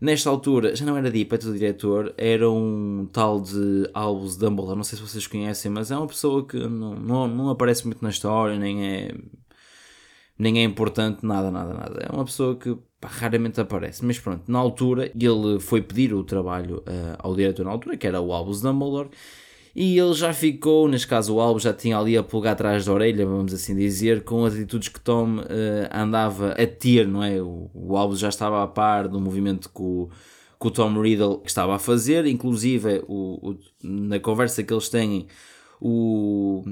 Nesta 0.00 0.28
altura, 0.28 0.76
já 0.76 0.84
não 0.84 0.96
era 0.96 1.10
Deep, 1.10 1.34
o 1.34 1.52
diretor, 1.54 2.12
era 2.18 2.50
um 2.50 3.08
tal 3.10 3.40
de 3.40 3.88
Albus 3.94 4.36
Dumbledore, 4.36 4.76
não 4.76 4.84
sei 4.84 4.98
se 4.98 5.02
vocês 5.02 5.26
conhecem, 5.26 5.70
mas 5.70 5.90
é 5.90 5.96
uma 5.96 6.06
pessoa 6.06 6.46
que 6.46 6.58
não, 6.58 6.94
não, 6.94 7.28
não 7.28 7.48
aparece 7.48 7.86
muito 7.86 8.02
na 8.02 8.10
história, 8.10 8.58
nem 8.58 8.86
é, 8.86 9.14
nem 10.38 10.58
é 10.58 10.62
importante, 10.64 11.24
nada, 11.24 11.50
nada, 11.50 11.72
nada. 11.72 12.06
É 12.10 12.14
uma 12.14 12.26
pessoa 12.26 12.56
que 12.56 12.76
pá, 13.00 13.08
raramente 13.08 13.58
aparece, 13.58 14.04
mas 14.04 14.18
pronto, 14.18 14.42
na 14.50 14.58
altura 14.58 15.10
ele 15.18 15.58
foi 15.60 15.80
pedir 15.80 16.12
o 16.12 16.22
trabalho 16.22 16.78
uh, 16.80 17.16
ao 17.18 17.34
diretor 17.34 17.64
na 17.64 17.70
altura, 17.70 17.96
que 17.96 18.06
era 18.06 18.20
o 18.20 18.32
Albus 18.32 18.60
Dumbledore, 18.60 19.08
e 19.78 19.98
ele 19.98 20.14
já 20.14 20.32
ficou, 20.32 20.88
neste 20.88 21.06
caso 21.06 21.34
o 21.34 21.40
Albo 21.40 21.60
já 21.60 21.70
tinha 21.70 21.98
ali 21.98 22.16
a 22.16 22.22
pulgar 22.22 22.54
atrás 22.54 22.86
da 22.86 22.94
orelha, 22.94 23.26
vamos 23.26 23.52
assim 23.52 23.76
dizer, 23.76 24.24
com 24.24 24.46
as 24.46 24.54
atitudes 24.54 24.88
que 24.88 24.98
Tom 24.98 25.36
uh, 25.36 25.42
andava 25.92 26.52
a 26.52 26.66
ter, 26.66 27.06
não 27.06 27.22
é? 27.22 27.42
O, 27.42 27.70
o 27.74 27.94
Albo 27.94 28.16
já 28.16 28.30
estava 28.30 28.62
a 28.62 28.66
par 28.66 29.06
do 29.06 29.20
movimento 29.20 29.68
que 29.68 29.82
o, 29.82 30.08
que 30.58 30.66
o 30.66 30.70
Tom 30.70 30.98
Riddle 30.98 31.42
estava 31.44 31.74
a 31.74 31.78
fazer, 31.78 32.24
inclusive 32.24 33.04
o, 33.06 33.50
o, 33.50 33.58
na 33.82 34.18
conversa 34.18 34.62
que 34.62 34.72
eles 34.72 34.88
têm, 34.88 35.26
o, 35.78 36.64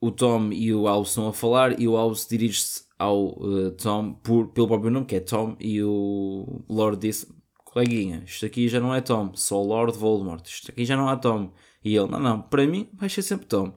o 0.00 0.12
Tom 0.12 0.52
e 0.52 0.72
o 0.72 0.86
Albo 0.86 1.04
estão 1.04 1.26
a 1.26 1.32
falar 1.32 1.80
e 1.80 1.88
o 1.88 1.96
Albo 1.96 2.14
dirige-se 2.30 2.84
ao 2.96 3.26
uh, 3.40 3.72
Tom 3.72 4.12
por, 4.12 4.50
pelo 4.52 4.68
próprio 4.68 4.92
nome, 4.92 5.06
que 5.06 5.16
é 5.16 5.20
Tom, 5.20 5.56
e 5.58 5.82
o 5.82 6.62
Lord 6.68 6.98
disse: 7.00 7.26
coleguinha, 7.64 8.22
isto 8.24 8.46
aqui 8.46 8.68
já 8.68 8.78
não 8.78 8.94
é 8.94 9.00
Tom, 9.00 9.32
só 9.34 9.60
Lord 9.60 9.98
Voldemort, 9.98 10.46
isto 10.46 10.70
aqui 10.70 10.84
já 10.84 10.96
não 10.96 11.10
é 11.10 11.16
Tom. 11.16 11.50
E 11.86 11.96
ele, 11.96 12.10
não, 12.10 12.18
não, 12.18 12.42
para 12.42 12.66
mim 12.66 12.88
vai 12.94 13.08
ser 13.08 13.22
sempre 13.22 13.46
Tom. 13.46 13.72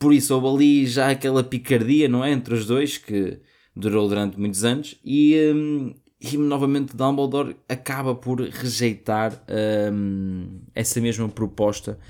Por 0.00 0.12
isso 0.12 0.34
houve 0.34 0.48
ali 0.48 0.86
já 0.86 1.10
aquela 1.10 1.44
picardia, 1.44 2.08
não 2.08 2.24
é? 2.24 2.32
Entre 2.32 2.52
os 2.52 2.66
dois, 2.66 2.98
que 2.98 3.38
durou 3.76 4.08
durante 4.08 4.36
muitos 4.36 4.64
anos, 4.64 4.98
e, 5.04 5.36
um, 5.54 5.94
e 6.20 6.36
novamente 6.36 6.96
Dumbledore 6.96 7.54
acaba 7.68 8.16
por 8.16 8.40
rejeitar 8.40 9.44
um, 9.92 10.60
essa 10.74 11.00
mesma 11.00 11.28
proposta 11.28 12.00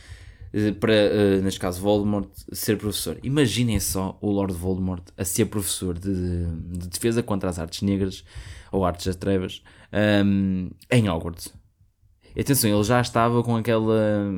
uh, 0.54 0.74
para, 0.76 0.94
uh, 0.94 1.42
neste 1.42 1.60
caso, 1.60 1.82
Voldemort 1.82 2.30
ser 2.50 2.78
professor. 2.78 3.18
Imaginem 3.22 3.78
só 3.78 4.16
o 4.22 4.30
Lord 4.30 4.54
Voldemort 4.54 5.04
a 5.18 5.24
ser 5.24 5.44
professor 5.46 5.98
de, 5.98 6.46
de 6.78 6.88
defesa 6.88 7.22
contra 7.22 7.50
as 7.50 7.58
artes 7.58 7.82
negras 7.82 8.24
ou 8.72 8.86
artes 8.86 9.04
das 9.04 9.16
trevas 9.16 9.62
um, 10.24 10.70
em 10.90 11.10
Hogwarts. 11.10 11.52
Atenção, 12.38 12.70
ele 12.70 12.84
já 12.84 13.00
estava 13.00 13.42
com 13.42 13.56
aquela, 13.56 14.30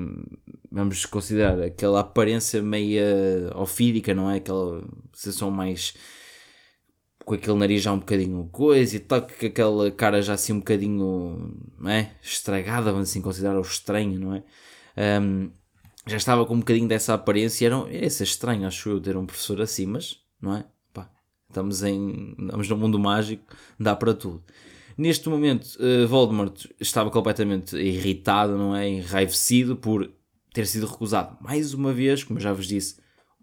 vamos 0.72 1.04
considerar, 1.04 1.60
aquela 1.60 2.00
aparência 2.00 2.62
meia 2.62 3.52
ofídica, 3.54 4.14
não 4.14 4.30
é? 4.30 4.36
Aquela 4.36 4.82
sensação 5.12 5.50
mais 5.50 5.94
com 7.24 7.34
aquele 7.34 7.56
nariz 7.56 7.82
já 7.82 7.92
um 7.92 7.98
bocadinho 7.98 8.48
coisa 8.50 8.96
e 8.96 8.98
tal, 8.98 9.22
com 9.22 9.46
aquela 9.46 9.90
cara 9.90 10.20
já 10.22 10.32
assim 10.32 10.54
um 10.54 10.58
bocadinho 10.58 11.54
é? 11.86 12.10
estragada, 12.22 12.90
vamos 12.90 13.10
assim 13.10 13.20
considerar 13.20 13.56
o 13.56 13.60
estranho, 13.60 14.18
não 14.18 14.34
é? 14.34 14.42
Um, 15.20 15.50
já 16.06 16.16
estava 16.16 16.44
com 16.44 16.54
um 16.54 16.58
bocadinho 16.58 16.88
dessa 16.88 17.14
aparência, 17.14 17.66
era, 17.66 17.76
era 17.76 18.06
esse 18.06 18.24
estranho, 18.24 18.66
acho 18.66 18.88
eu, 18.88 19.00
ter 19.00 19.16
um 19.16 19.26
professor 19.26 19.60
assim, 19.60 19.86
mas 19.86 20.18
não 20.40 20.56
é? 20.56 20.64
Pá, 20.92 21.08
estamos, 21.48 21.82
em, 21.84 22.34
estamos 22.40 22.68
no 22.68 22.76
mundo 22.76 22.98
mágico, 22.98 23.44
dá 23.78 23.94
para 23.94 24.14
tudo. 24.14 24.42
Neste 24.98 25.28
momento, 25.28 25.66
uh, 25.78 26.06
Voldemort 26.08 26.66
estava 26.80 27.10
completamente 27.10 27.76
irritado, 27.76 28.58
não 28.58 28.74
é? 28.74 28.88
Enraivecido 28.88 29.76
por 29.76 30.10
ter 30.52 30.66
sido 30.66 30.86
recusado 30.86 31.36
mais 31.40 31.74
uma 31.74 31.92
vez, 31.92 32.24
como 32.24 32.38
já 32.38 32.52
vos 32.52 32.66
disse, 32.66 32.96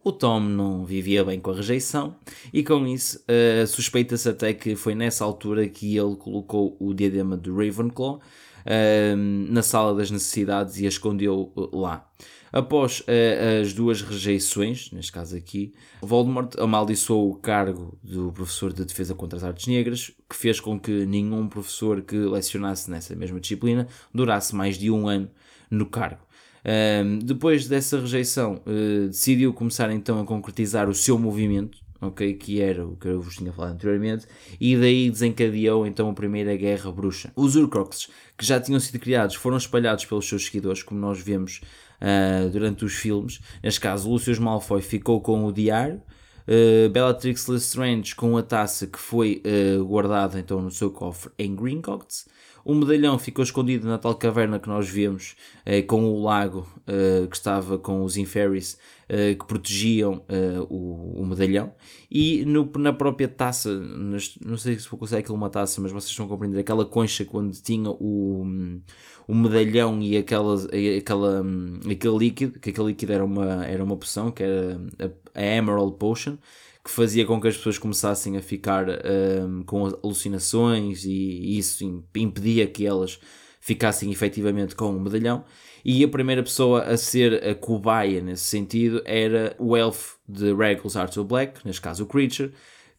o 0.03 0.11
Tom 0.11 0.39
não 0.39 0.85
vivia 0.85 1.23
bem 1.25 1.39
com 1.39 1.51
a 1.51 1.55
rejeição 1.55 2.15
e 2.53 2.63
com 2.63 2.87
isso 2.87 3.19
uh, 3.19 3.67
suspeita-se 3.67 4.29
até 4.29 4.53
que 4.53 4.75
foi 4.75 4.95
nessa 4.95 5.25
altura 5.25 5.67
que 5.67 5.97
ele 5.97 6.15
colocou 6.15 6.77
o 6.79 6.93
diadema 6.93 7.35
de 7.35 7.49
Ravenclaw 7.49 8.15
uh, 8.15 9.17
na 9.17 9.61
sala 9.61 9.93
das 9.93 10.09
necessidades 10.09 10.79
e 10.79 10.85
a 10.85 10.89
escondeu 10.89 11.51
lá. 11.73 12.09
Após 12.51 13.01
uh, 13.01 13.61
as 13.61 13.73
duas 13.73 14.01
rejeições, 14.01 14.89
neste 14.91 15.11
caso 15.11 15.35
aqui, 15.35 15.73
Voldemort 16.01 16.57
amaldiçoou 16.57 17.29
o 17.29 17.35
cargo 17.35 17.97
do 18.01 18.31
professor 18.31 18.73
de 18.73 18.85
defesa 18.85 19.13
contra 19.13 19.37
as 19.37 19.43
artes 19.43 19.67
negras, 19.67 20.11
que 20.27 20.35
fez 20.35 20.59
com 20.59 20.79
que 20.79 21.05
nenhum 21.05 21.47
professor 21.47 22.01
que 22.01 22.15
lecionasse 22.15 22.89
nessa 22.89 23.15
mesma 23.15 23.39
disciplina 23.39 23.87
durasse 24.13 24.55
mais 24.55 24.77
de 24.77 24.89
um 24.89 25.07
ano 25.07 25.29
no 25.69 25.85
cargo. 25.85 26.28
Um, 26.69 27.17
depois 27.17 27.67
dessa 27.67 27.99
rejeição, 27.99 28.61
uh, 28.67 29.07
decidiu 29.07 29.51
começar 29.51 29.89
então 29.91 30.21
a 30.21 30.25
concretizar 30.25 30.87
o 30.87 30.93
seu 30.93 31.17
movimento, 31.17 31.79
okay, 31.99 32.35
que 32.35 32.61
era 32.61 32.85
o 32.85 32.95
que 32.95 33.07
eu 33.07 33.19
vos 33.19 33.37
tinha 33.37 33.51
falado 33.51 33.73
anteriormente, 33.73 34.27
e 34.61 34.77
daí 34.77 35.09
desencadeou 35.09 35.87
então 35.87 36.07
a 36.07 36.13
Primeira 36.13 36.55
Guerra 36.55 36.91
Bruxa. 36.91 37.31
Os 37.35 37.55
Urcroxes, 37.55 38.09
que 38.37 38.45
já 38.45 38.59
tinham 38.59 38.79
sido 38.79 38.99
criados, 38.99 39.33
foram 39.35 39.57
espalhados 39.57 40.05
pelos 40.05 40.27
seus 40.27 40.45
seguidores, 40.45 40.83
como 40.83 40.99
nós 40.99 41.19
vemos 41.19 41.59
uh, 42.01 42.47
durante 42.51 42.85
os 42.85 42.93
filmes. 42.93 43.39
Neste 43.63 43.79
caso, 43.79 44.07
Lucius 44.07 44.37
Malfoy 44.37 44.83
ficou 44.83 45.21
com 45.21 45.45
o 45.45 45.51
diário, 45.51 45.99
uh, 46.47 46.89
Bellatrix 46.89 47.47
Lestrange 47.47 48.13
com 48.13 48.37
a 48.37 48.43
taça 48.43 48.85
que 48.85 48.99
foi 48.99 49.41
uh, 49.43 49.83
guardada 49.85 50.39
então 50.39 50.61
no 50.61 50.69
seu 50.69 50.91
cofre 50.91 51.31
em 51.39 51.55
Gringotts. 51.55 52.27
O 52.69 52.75
medalhão 52.75 53.17
ficou 53.17 53.41
escondido 53.41 53.87
na 53.87 53.97
tal 53.97 54.13
caverna 54.13 54.59
que 54.59 54.67
nós 54.69 54.87
vemos, 54.87 55.35
eh, 55.65 55.81
com 55.81 56.03
o 56.03 56.21
lago 56.21 56.67
eh, 56.85 57.25
que 57.27 57.35
estava 57.35 57.79
com 57.79 58.03
os 58.03 58.15
Inferis 58.15 58.77
eh, 59.09 59.33
que 59.33 59.43
protegiam 59.43 60.23
o, 60.69 61.19
o, 61.19 61.25
medalhão. 61.25 61.73
E 62.11 62.45
no, 62.45 62.71
na 62.77 62.93
própria 62.93 63.27
taça, 63.27 63.73
nas, 63.75 64.37
não 64.45 64.55
sei 64.55 64.77
se 64.77 64.87
vou 64.87 64.99
conseguir 64.99 65.21
aquilo 65.21 65.35
uma 65.35 65.49
taça, 65.49 65.81
mas 65.81 65.91
vocês 65.91 66.11
estão 66.11 66.27
a 66.27 66.29
compreender, 66.29 66.59
aquela 66.59 66.85
concha 66.85 67.25
quando 67.25 67.59
tinha 67.59 67.89
o, 67.89 68.45
o 69.27 69.33
medalhão 69.33 69.99
e 69.99 70.15
aquela, 70.15 70.55
aquela, 70.95 71.43
aquele 71.91 72.17
líquido, 72.19 72.59
que 72.59 72.69
aquele 72.69 72.89
líquido 72.89 73.13
era 73.13 73.25
uma, 73.25 73.65
era 73.65 73.83
uma 73.83 73.97
poção, 73.97 74.29
que 74.29 74.43
era 74.43 74.79
a, 74.99 75.39
a 75.39 75.43
Emerald 75.43 75.97
Potion 75.97 76.37
que 76.89 76.95
fazia 76.95 77.23
com 77.23 77.39
que 77.39 77.47
as 77.47 77.55
pessoas 77.55 77.77
começassem 77.77 78.35
a 78.35 78.41
ficar 78.41 78.87
um, 78.89 79.61
com 79.61 79.85
alucinações 79.85 81.05
e 81.05 81.57
isso 81.57 81.83
impedia 82.15 82.65
que 82.65 82.85
elas 82.85 83.19
ficassem 83.61 84.11
efetivamente 84.11 84.75
com 84.75 84.89
o 84.89 84.99
medalhão. 84.99 85.45
E 85.85 86.03
a 86.03 86.07
primeira 86.07 86.41
pessoa 86.41 86.81
a 86.83 86.97
ser 86.97 87.47
a 87.47 87.53
cobaia 87.53 88.21
nesse 88.21 88.45
sentido 88.45 89.03
era 89.05 89.55
o 89.59 89.77
elfo 89.77 90.17
de 90.27 90.51
Regulus 90.51 90.97
Arthur 90.97 91.23
Black, 91.23 91.59
neste 91.63 91.79
caso 91.79 92.03
o 92.03 92.07
Creature, 92.07 92.51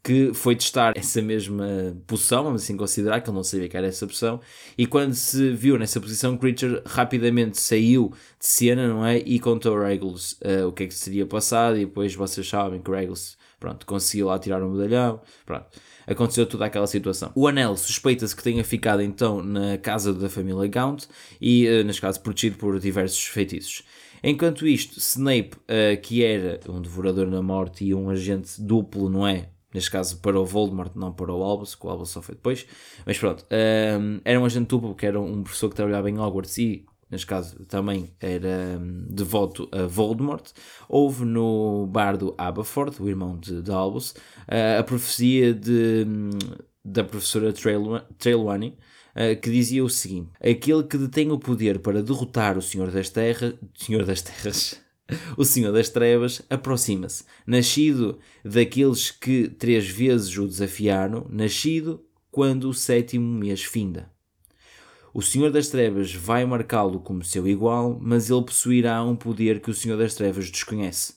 que 0.04 0.32
foi 0.32 0.54
testar 0.54 0.92
essa 0.96 1.20
mesma 1.20 1.66
poção, 2.06 2.44
vamos 2.44 2.62
assim 2.62 2.76
considerar, 2.76 3.20
que 3.20 3.28
ele 3.28 3.36
não 3.36 3.44
sabia 3.44 3.68
que 3.68 3.76
era 3.76 3.88
essa 3.88 4.06
poção, 4.06 4.40
e 4.78 4.86
quando 4.86 5.14
se 5.14 5.50
viu 5.50 5.76
nessa 5.76 6.00
posição, 6.00 6.38
Creature 6.38 6.80
rapidamente 6.86 7.60
saiu 7.60 8.10
de 8.38 8.46
cena, 8.46 8.88
não 8.88 9.04
é? 9.04 9.18
E 9.18 9.38
contou 9.38 9.76
a 9.76 9.88
Regulus 9.88 10.32
uh, 10.40 10.68
o 10.68 10.72
que 10.72 10.84
é 10.84 10.86
que 10.86 10.94
seria 10.94 11.26
passado, 11.26 11.76
e 11.76 11.84
depois 11.84 12.14
vocês 12.14 12.48
sabem 12.48 12.80
que 12.80 12.90
Regulus 12.90 13.36
Pronto, 13.60 13.84
conseguiu 13.84 14.28
lá 14.28 14.38
tirar 14.38 14.62
o 14.62 14.70
medalhão. 14.70 15.20
Pronto, 15.44 15.66
aconteceu 16.06 16.46
toda 16.46 16.64
aquela 16.64 16.86
situação. 16.86 17.30
O 17.34 17.46
anel 17.46 17.76
suspeita-se 17.76 18.34
que 18.34 18.42
tenha 18.42 18.64
ficado 18.64 19.02
então 19.02 19.42
na 19.42 19.76
casa 19.76 20.14
da 20.14 20.30
família 20.30 20.66
Gaunt 20.66 21.06
e, 21.38 21.68
uh, 21.68 21.84
neste 21.84 22.00
caso, 22.00 22.20
protegido 22.22 22.56
por 22.56 22.80
diversos 22.80 23.22
feitiços. 23.26 23.82
Enquanto 24.24 24.66
isto, 24.66 24.98
Snape, 24.98 25.56
uh, 25.56 26.00
que 26.00 26.24
era 26.24 26.58
um 26.70 26.80
devorador 26.80 27.26
na 27.26 27.42
morte 27.42 27.84
e 27.84 27.94
um 27.94 28.08
agente 28.08 28.60
duplo, 28.62 29.10
não 29.10 29.26
é? 29.26 29.50
Neste 29.72 29.90
caso 29.90 30.18
para 30.18 30.40
o 30.40 30.44
Voldemort, 30.44 30.92
não 30.96 31.12
para 31.12 31.32
o 31.32 31.42
Albus, 31.42 31.74
que 31.74 31.86
o 31.86 31.90
Albus 31.90 32.08
só 32.08 32.22
foi 32.22 32.34
depois. 32.34 32.66
Mas 33.06 33.18
pronto, 33.18 33.44
um, 33.44 33.46
eh, 33.50 34.20
era 34.24 34.40
um 34.40 34.44
agente 34.44 34.66
duplo, 34.66 34.96
que 34.96 35.06
era 35.06 35.20
um 35.20 35.42
professor 35.42 35.68
que 35.68 35.76
trabalhava 35.76 36.10
em 36.10 36.18
Hogwarts 36.18 36.58
e 36.58 36.84
neste 37.10 37.26
caso 37.26 37.64
também 37.66 38.10
era 38.20 38.78
um, 38.80 39.06
devoto 39.08 39.68
a 39.72 39.82
Voldemort, 39.82 40.46
houve 40.88 41.24
no 41.24 41.86
bardo 41.86 42.34
Aberforth, 42.38 43.00
o 43.00 43.08
irmão 43.08 43.38
de, 43.38 43.60
de 43.60 43.70
Albus, 43.70 44.12
uh, 44.12 44.78
a 44.78 44.82
profecia 44.82 45.52
de, 45.52 46.06
um, 46.06 46.30
da 46.84 47.02
professora 47.02 47.52
Trelawney, 47.52 48.70
uh, 48.70 49.40
que 49.40 49.50
dizia 49.50 49.84
o 49.84 49.90
seguinte: 49.90 50.30
Aquele 50.40 50.84
que 50.84 50.96
detém 50.96 51.30
o 51.32 51.38
poder 51.38 51.80
para 51.80 52.02
derrotar 52.02 52.56
o 52.56 52.62
Senhor 52.62 52.90
das 52.90 53.10
Terras, 53.10 53.54
Senhor 53.74 54.04
das 54.04 54.22
Terras, 54.22 54.80
o 55.36 55.44
Senhor 55.44 55.72
das 55.72 55.88
Trevas, 55.88 56.42
aproxima-se, 56.48 57.24
nascido 57.46 58.18
daqueles 58.44 59.10
que 59.10 59.48
três 59.48 59.88
vezes 59.88 60.36
o 60.38 60.46
desafiaram, 60.46 61.26
nascido 61.28 62.04
quando 62.30 62.68
o 62.68 62.74
sétimo 62.74 63.26
mês 63.26 63.64
finda. 63.64 64.08
O 65.12 65.20
Senhor 65.20 65.50
das 65.50 65.68
Trevas 65.68 66.14
vai 66.14 66.44
marcá-lo 66.44 67.00
como 67.00 67.24
seu 67.24 67.48
igual, 67.48 67.98
mas 68.00 68.30
ele 68.30 68.44
possuirá 68.44 69.02
um 69.02 69.16
poder 69.16 69.60
que 69.60 69.70
o 69.70 69.74
Senhor 69.74 69.96
das 69.96 70.14
Trevas 70.14 70.50
desconhece. 70.50 71.14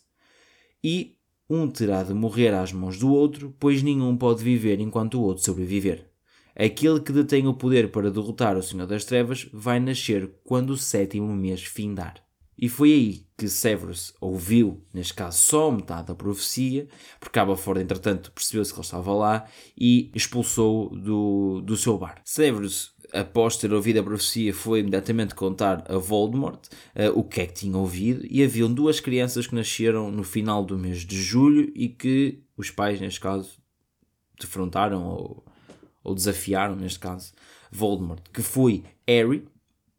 E 0.84 1.16
um 1.48 1.70
terá 1.70 2.02
de 2.02 2.14
morrer 2.14 2.54
às 2.54 2.74
mãos 2.74 2.98
do 2.98 3.12
outro, 3.12 3.56
pois 3.60 3.84
nenhum 3.84 4.18
pode 4.18 4.44
viver 4.44 4.80
enquanto 4.80 5.20
o 5.20 5.22
outro 5.22 5.44
sobreviver. 5.44 6.10
Aquele 6.56 7.00
que 7.00 7.12
detém 7.12 7.48
o 7.48 7.54
poder 7.54 7.92
para 7.92 8.12
derrotar 8.12 8.58
o 8.58 8.64
Senhor 8.64 8.88
das 8.88 9.06
Trevas 9.06 9.48
vai 9.54 9.80
nascer 9.80 10.30
quando 10.44 10.72
o 10.72 10.78
sétimo 10.78 11.36
mês 11.36 11.64
findar. 11.64 12.16
E 12.58 12.70
foi 12.70 12.94
aí 12.94 13.28
que 13.36 13.48
Severus 13.48 14.14
ouviu, 14.22 14.86
neste 14.94 15.14
caso, 15.14 15.38
só 15.38 15.72
metade 15.72 16.08
da 16.08 16.16
profecia, 16.16 16.88
porque 17.20 17.40
Aberforth, 17.40 17.80
entretanto, 17.80 18.32
percebeu-se 18.32 18.72
que 18.72 18.80
ele 18.80 18.86
estava 18.86 19.14
lá 19.14 19.46
e 19.78 20.12
expulsou-o 20.14 20.96
do, 20.96 21.62
do 21.62 21.76
seu 21.76 21.98
bar. 21.98 22.22
Severus 22.24 22.93
após 23.14 23.56
ter 23.58 23.72
ouvido 23.72 24.00
a 24.00 24.04
profecia, 24.04 24.54
foi 24.54 24.80
imediatamente 24.80 25.36
contar 25.36 25.86
a 25.88 25.98
Voldemort 25.98 26.60
uh, 26.96 27.18
o 27.18 27.24
que 27.24 27.42
é 27.42 27.46
que 27.46 27.54
tinha 27.54 27.78
ouvido. 27.78 28.26
E 28.30 28.44
haviam 28.44 28.74
duas 28.74 29.00
crianças 29.00 29.46
que 29.46 29.54
nasceram 29.54 30.12
no 30.12 30.24
final 30.24 30.66
do 30.66 30.78
mês 30.78 31.06
de 31.06 31.22
julho 31.22 31.72
e 31.76 31.88
que 31.88 32.40
os 32.58 32.72
pais, 32.72 33.00
neste 33.00 33.20
caso, 33.20 33.58
defrontaram 34.40 35.06
ou, 35.06 35.46
ou 36.04 36.16
desafiaram, 36.16 36.76
neste 36.76 37.00
caso, 37.00 37.34
Voldemort, 37.72 38.22
que 38.34 38.42
foi 38.42 38.84
Harry, 39.08 39.46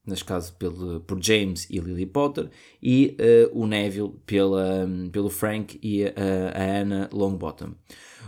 neste 0.05 0.25
caso 0.25 0.53
pelo, 0.55 1.01
por 1.01 1.23
James 1.23 1.69
e 1.71 1.79
Lily 1.79 2.07
Potter, 2.07 2.51
e 2.83 3.17
uh, 3.53 3.59
o 3.59 3.67
Neville 3.67 4.13
pela, 4.27 4.85
um, 4.85 5.09
pelo 5.09 5.31
Frank 5.31 5.79
e 5.83 6.05
a 6.05 6.81
Anna 6.83 7.09
Longbottom. 7.13 7.75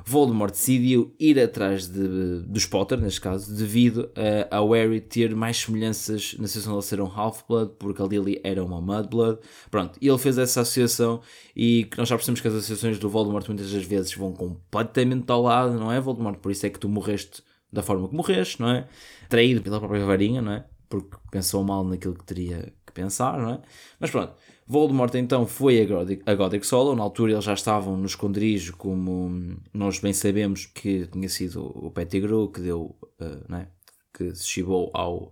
Voldemort 0.09 0.53
decidiu 0.53 1.13
ir 1.19 1.41
atrás 1.41 1.89
de, 1.89 2.41
dos 2.43 2.65
Potter, 2.65 2.97
neste 3.01 3.21
caso, 3.21 3.53
devido 3.53 4.05
uh, 4.05 4.47
ao 4.53 4.71
Harry 4.71 5.01
ter 5.01 5.35
mais 5.35 5.57
semelhanças 5.57 6.37
na 6.39 6.47
situação 6.47 6.75
de 6.75 6.79
ele 6.79 6.87
ser 6.87 7.01
um 7.01 7.11
Half-Blood, 7.11 7.73
porque 7.77 8.01
a 8.01 8.05
Lily 8.05 8.41
era 8.45 8.65
uma 8.65 8.81
Mudblood. 8.81 9.41
Pronto, 9.69 9.99
e 10.01 10.07
ele 10.07 10.19
fez 10.19 10.39
essa 10.39 10.61
associação 10.61 11.21
e 11.57 11.89
que 11.91 11.99
nós 11.99 12.09
já 12.09 12.15
percebemos 12.15 12.41
que 12.41 12.47
as 12.47 12.55
associações 12.55 13.01
do 13.01 13.11
Voldemort 13.11 13.49
muitas 13.49 13.73
das 13.73 13.83
vezes 13.83 14.15
vão 14.15 14.33
completamente 14.33 15.29
ao 15.29 15.43
lado, 15.43 15.75
não 15.75 15.91
é, 15.91 16.01
Voldemort? 16.01 16.39
Por 16.39 16.53
isso 16.53 16.65
é 16.65 16.71
que 16.71 16.79
tu 16.79 16.89
morreste 16.89 17.43
da 17.73 17.83
forma 17.83 18.09
que 18.09 18.15
morreste, 18.15 18.61
não 18.61 18.71
é? 18.71 18.87
Traído 19.29 19.61
pela 19.61 19.81
própria 19.81 20.07
varinha, 20.07 20.41
não 20.41 20.53
é? 20.53 20.65
Porque 20.89 21.17
pensou 21.33 21.65
mal 21.65 21.83
naquilo 21.83 22.15
que 22.15 22.25
teria 22.25 22.73
que 22.87 22.93
pensar, 22.93 23.37
não 23.39 23.55
é? 23.55 23.61
Mas 23.99 24.13
pronto, 24.13 24.35
Voldemort 24.67 25.15
então 25.15 25.47
foi 25.47 25.81
a 26.27 26.35
Godric 26.35 26.69
Hollow, 26.69 26.97
na 26.97 27.03
altura 27.03 27.33
eles 27.33 27.45
já 27.45 27.55
estavam 27.55 27.97
no 27.97 28.07
esconderijo, 28.07 28.77
como 28.77 29.57
nós 29.73 30.01
bem 30.01 30.13
sabemos 30.13 30.67
que 30.67 31.07
tinha 31.07 31.29
sido 31.29 31.65
o 31.65 31.89
Pettigrew 31.91 32.49
que 32.49 32.61
deu, 32.61 32.97
uh, 33.21 33.53
né, 33.53 33.69
que 34.13 34.35
se 34.35 34.49
chibou 34.49 34.91
ao, 34.93 35.31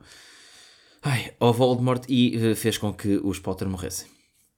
ai, 1.03 1.35
ao 1.41 1.53
Voldemort 1.53 2.05
e 2.09 2.37
uh, 2.37 2.55
fez 2.55 2.79
com 2.79 2.93
que 2.93 3.21
os 3.25 3.41
Potter 3.41 3.69
morressem. 3.69 4.09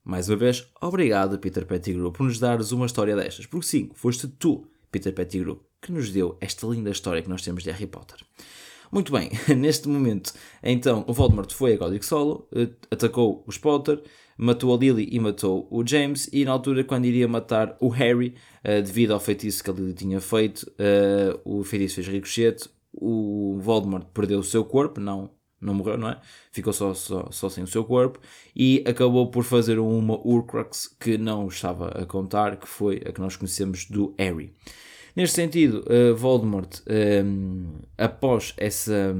mais 0.03 0.29
uma 0.29 0.37
vez, 0.37 0.67
obrigado, 0.79 1.39
Peter 1.39 1.65
Pettigrew, 1.65 2.11
por 2.11 2.25
nos 2.25 2.37
dares 2.37 2.71
uma 2.71 2.85
história 2.85 3.15
destas. 3.15 3.47
Porque 3.47 3.65
sim, 3.65 3.89
foste 3.95 4.27
tu, 4.27 4.67
Peter 4.91 5.11
Pettigrew, 5.11 5.59
que 5.81 5.91
nos 5.91 6.11
deu 6.11 6.37
esta 6.39 6.67
linda 6.67 6.91
história 6.91 7.23
que 7.23 7.29
nós 7.29 7.41
temos 7.41 7.63
de 7.63 7.71
Harry 7.71 7.87
Potter. 7.87 8.17
Muito 8.91 9.11
bem, 9.11 9.31
neste 9.57 9.89
momento, 9.89 10.33
então, 10.61 11.03
o 11.07 11.13
Voldemort 11.13 11.51
foi 11.51 11.73
a 11.73 11.77
Código 11.77 12.05
Solo, 12.05 12.47
eh, 12.53 12.69
atacou 12.91 13.43
os 13.45 13.57
Potter, 13.57 14.01
matou 14.37 14.73
a 14.73 14.77
Lily 14.77 15.09
e 15.11 15.19
matou 15.19 15.67
o 15.71 15.85
James, 15.85 16.29
e 16.31 16.45
na 16.45 16.51
altura, 16.51 16.83
quando 16.83 17.05
iria 17.05 17.27
matar 17.27 17.75
o 17.79 17.89
Harry, 17.89 18.35
uh, 18.63 18.81
devido 18.81 19.13
ao 19.13 19.19
feitiço 19.19 19.63
que 19.63 19.69
a 19.69 19.73
Lily 19.73 19.93
tinha 19.93 20.21
feito, 20.21 20.63
uh, 20.63 21.39
o 21.43 21.63
feitiço 21.63 21.95
fez 21.95 22.07
ricochete, 22.07 22.69
o 22.93 23.57
Voldemort 23.59 24.05
perdeu 24.13 24.39
o 24.39 24.43
seu 24.43 24.63
corpo, 24.63 24.99
não, 24.99 25.29
não 25.59 25.73
morreu, 25.73 25.97
não 25.97 26.09
é? 26.09 26.19
Ficou 26.51 26.73
só, 26.73 26.93
só, 26.93 27.27
só 27.31 27.49
sem 27.49 27.63
o 27.63 27.67
seu 27.67 27.83
corpo, 27.83 28.19
e 28.55 28.83
acabou 28.87 29.29
por 29.29 29.43
fazer 29.43 29.79
uma 29.79 30.17
Urcrux 30.25 30.87
que 30.99 31.17
não 31.17 31.47
estava 31.47 31.89
a 31.89 32.05
contar, 32.05 32.57
que 32.57 32.67
foi 32.67 33.01
a 33.05 33.11
que 33.11 33.19
nós 33.19 33.35
conhecemos 33.35 33.85
do 33.85 34.13
Harry. 34.17 34.53
Neste 35.15 35.35
sentido, 35.35 35.83
uh, 35.87 36.15
Voldemort, 36.15 36.79
um, 37.25 37.79
após 37.97 38.53
essa, 38.55 39.15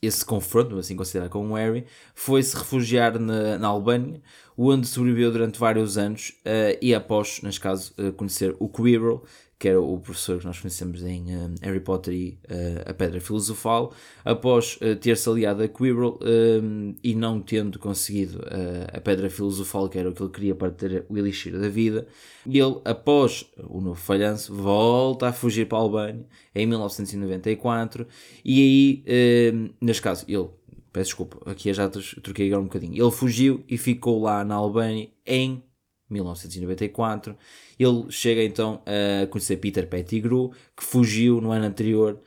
esse 0.00 0.24
confronto, 0.24 0.78
assim 0.78 0.94
considerado 0.94 1.30
com 1.30 1.50
o 1.50 1.54
Harry, 1.54 1.84
foi-se 2.14 2.56
refugiar 2.56 3.18
na, 3.18 3.58
na 3.58 3.68
Albânia, 3.68 4.20
onde 4.56 4.86
sobreviveu 4.86 5.30
durante 5.32 5.58
vários 5.58 5.98
anos 5.98 6.30
uh, 6.46 6.78
e 6.80 6.94
após, 6.94 7.40
neste 7.42 7.60
caso, 7.60 7.92
uh, 7.98 8.12
conhecer 8.12 8.54
o 8.58 8.68
Quirrell, 8.68 9.24
que 9.58 9.68
era 9.68 9.80
o 9.80 9.98
professor 9.98 10.38
que 10.38 10.46
nós 10.46 10.60
conhecemos 10.60 11.02
em 11.02 11.36
um, 11.36 11.54
Harry 11.62 11.80
Potter 11.80 12.14
e 12.14 12.38
uh, 12.48 12.90
a 12.90 12.94
Pedra 12.94 13.20
Filosofal, 13.20 13.92
após 14.24 14.76
uh, 14.76 14.94
ter-se 14.94 15.28
aliado 15.28 15.62
a 15.64 15.68
Quirrell 15.68 16.18
um, 16.22 16.94
e 17.02 17.12
não 17.14 17.40
tendo 17.40 17.76
conseguido 17.78 18.38
uh, 18.38 18.96
a 18.96 19.00
Pedra 19.00 19.28
Filosofal, 19.28 19.88
que 19.88 19.98
era 19.98 20.08
o 20.08 20.12
que 20.14 20.22
ele 20.22 20.30
queria 20.30 20.54
para 20.54 20.70
ter 20.70 21.04
o 21.08 21.18
Elixir 21.18 21.58
da 21.58 21.68
Vida, 21.68 22.06
ele, 22.46 22.80
após 22.84 23.46
o 23.68 23.80
novo 23.80 24.00
falhanço, 24.00 24.54
volta 24.54 25.28
a 25.28 25.32
fugir 25.32 25.66
para 25.66 25.78
a 25.78 25.80
Albânia 25.80 26.24
em 26.54 26.64
1994 26.64 28.06
e 28.44 29.02
aí, 29.06 29.72
neste 29.80 30.02
caso, 30.02 30.24
ele 30.28 30.48
peço 30.92 31.10
desculpa, 31.10 31.50
aqui 31.50 31.72
já 31.72 31.88
troquei 31.88 32.46
agora 32.46 32.62
um 32.62 32.66
bocadinho. 32.66 32.94
Ele 32.94 33.10
fugiu 33.10 33.64
e 33.68 33.76
ficou 33.76 34.22
lá 34.22 34.44
na 34.44 34.54
Albânia 34.54 35.08
em 35.26 35.62
1994. 36.10 37.36
Ele 37.78 38.06
chega 38.10 38.42
então 38.42 38.82
a 38.86 39.26
conhecer 39.26 39.56
Peter 39.56 39.86
Pettigrew, 39.86 40.52
que 40.76 40.84
fugiu 40.84 41.40
no 41.40 41.52
ano 41.52 41.66
anterior, 41.66 42.20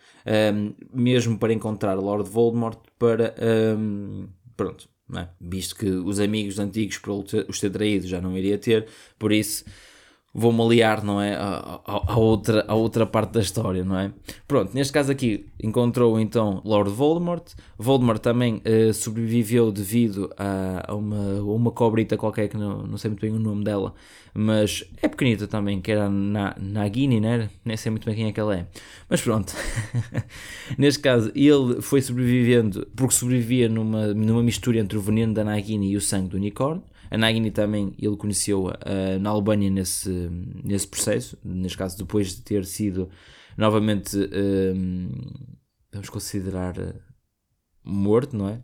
um, 0.54 0.74
mesmo 0.94 1.38
para 1.38 1.54
encontrar 1.54 1.96
Lord 1.96 2.30
Voldemort, 2.30 2.80
para. 2.98 3.36
Um, 3.78 4.28
pronto, 4.56 4.88
é? 5.15 5.28
visto 5.39 5.76
que 5.76 5.88
os 5.89 6.20
amigos 6.20 6.60
antigos, 6.60 6.98
por 6.98 7.26
os 7.50 7.60
ter 7.60 7.70
traído, 7.70 8.08
já 8.08 8.22
não 8.22 8.38
iria 8.38 8.58
ter, 8.58 8.88
por 9.17 9.32
isso 9.32 9.65
vou-me 10.34 10.62
aliar, 10.62 11.04
não 11.04 11.22
é? 11.22 11.36
A, 11.36 11.82
a, 11.86 12.13
a, 12.13 12.17
outra, 12.17 12.65
a 12.67 12.74
outra 12.74 13.06
parte 13.06 13.34
da 13.34 13.41
história, 13.41 13.84
não 13.84 13.98
é? 14.00 14.12
Pronto, 14.48 14.74
neste 14.74 14.94
caso 14.94 15.12
aqui 15.12 15.48
encontrou 15.62 16.20
então 16.20 16.62
Lord 16.63 16.89
Voldemort. 16.89 17.54
Voldemort 17.78 18.20
também 18.20 18.62
uh, 18.65 18.94
sobreviveu 18.94 19.72
devido 19.72 20.30
a, 20.38 20.91
a, 20.91 20.96
uma, 20.96 21.39
a 21.39 21.44
uma 21.44 21.72
cobrita 21.72 22.15
qualquer, 22.15 22.48
que 22.48 22.58
não, 22.58 22.84
não 22.84 22.98
sei 22.98 23.10
muito 23.10 23.22
bem 23.22 23.32
o 23.32 23.39
nome 23.39 23.63
dela, 23.63 23.94
mas 24.34 24.84
é 25.02 25.08
pequenita 25.10 25.48
também, 25.48 25.82
que 25.82 25.91
era 25.91 26.10
na, 26.10 26.56
Nagini, 26.58 27.20
né? 27.20 27.50
Nem 27.65 27.76
sei 27.76 27.89
muito 27.89 28.06
bem 28.06 28.15
quem 28.15 28.28
é 28.28 28.32
que 28.32 28.39
ela 28.39 28.56
é. 28.56 28.67
Mas 29.10 29.22
pronto, 29.22 29.54
neste 30.78 31.02
caso 31.02 31.32
ele 31.36 31.82
foi 31.82 32.02
sobrevivendo 32.02 32.88
porque 32.96 33.13
sobrevivia 33.13 33.67
numa, 33.67 34.13
numa 34.13 34.41
mistura 34.41 34.80
entre 34.80 34.98
o 34.98 35.02
veneno 35.02 35.34
da 35.34 35.44
Nagini 35.44 35.91
e 35.91 35.98
o 35.98 36.02
sangue 36.02 36.30
do 36.30 36.38
unicórnio. 36.38 36.84
A 37.12 37.17
Nagini 37.17 37.52
também 37.52 37.93
ele 38.00 38.15
conheceu 38.15 38.67
uh, 38.67 39.19
na 39.19 39.30
Albânia 39.30 39.69
nesse, 39.69 40.10
nesse 40.63 40.88
processo, 40.88 41.38
neste 41.43 41.78
caso 41.78 41.97
depois 41.97 42.30
de 42.30 42.41
ter 42.41 42.63
sido 42.63 43.10
novamente, 43.58 44.17
uh, 44.17 45.38
vamos 45.91 46.10
considerar, 46.10 46.78
uh, 46.80 46.95
morto, 47.84 48.38
não 48.38 48.47
é? 48.47 48.63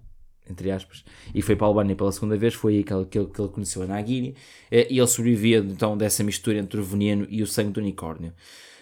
Entre 0.49 0.71
aspas, 0.71 1.03
e 1.35 1.41
foi 1.41 1.57
para 1.57 1.67
a 1.67 1.69
Albânia 1.69 1.93
pela 1.93 2.09
segunda 2.09 2.37
vez, 2.37 2.53
foi 2.53 2.77
aí 2.77 2.83
que 2.85 2.93
ele, 2.93 3.05
que 3.05 3.19
ele, 3.19 3.27
conheceu 3.27 3.83
a 3.83 3.85
Nagini, 3.85 4.33
e 4.71 4.97
ele 4.97 5.07
sobrevivia 5.07 5.57
então 5.57 5.97
dessa 5.97 6.23
mistura 6.23 6.57
entre 6.57 6.79
o 6.79 6.83
veneno 6.83 7.27
e 7.29 7.43
o 7.43 7.47
sangue 7.47 7.71
do 7.71 7.81
unicórnio. 7.81 8.31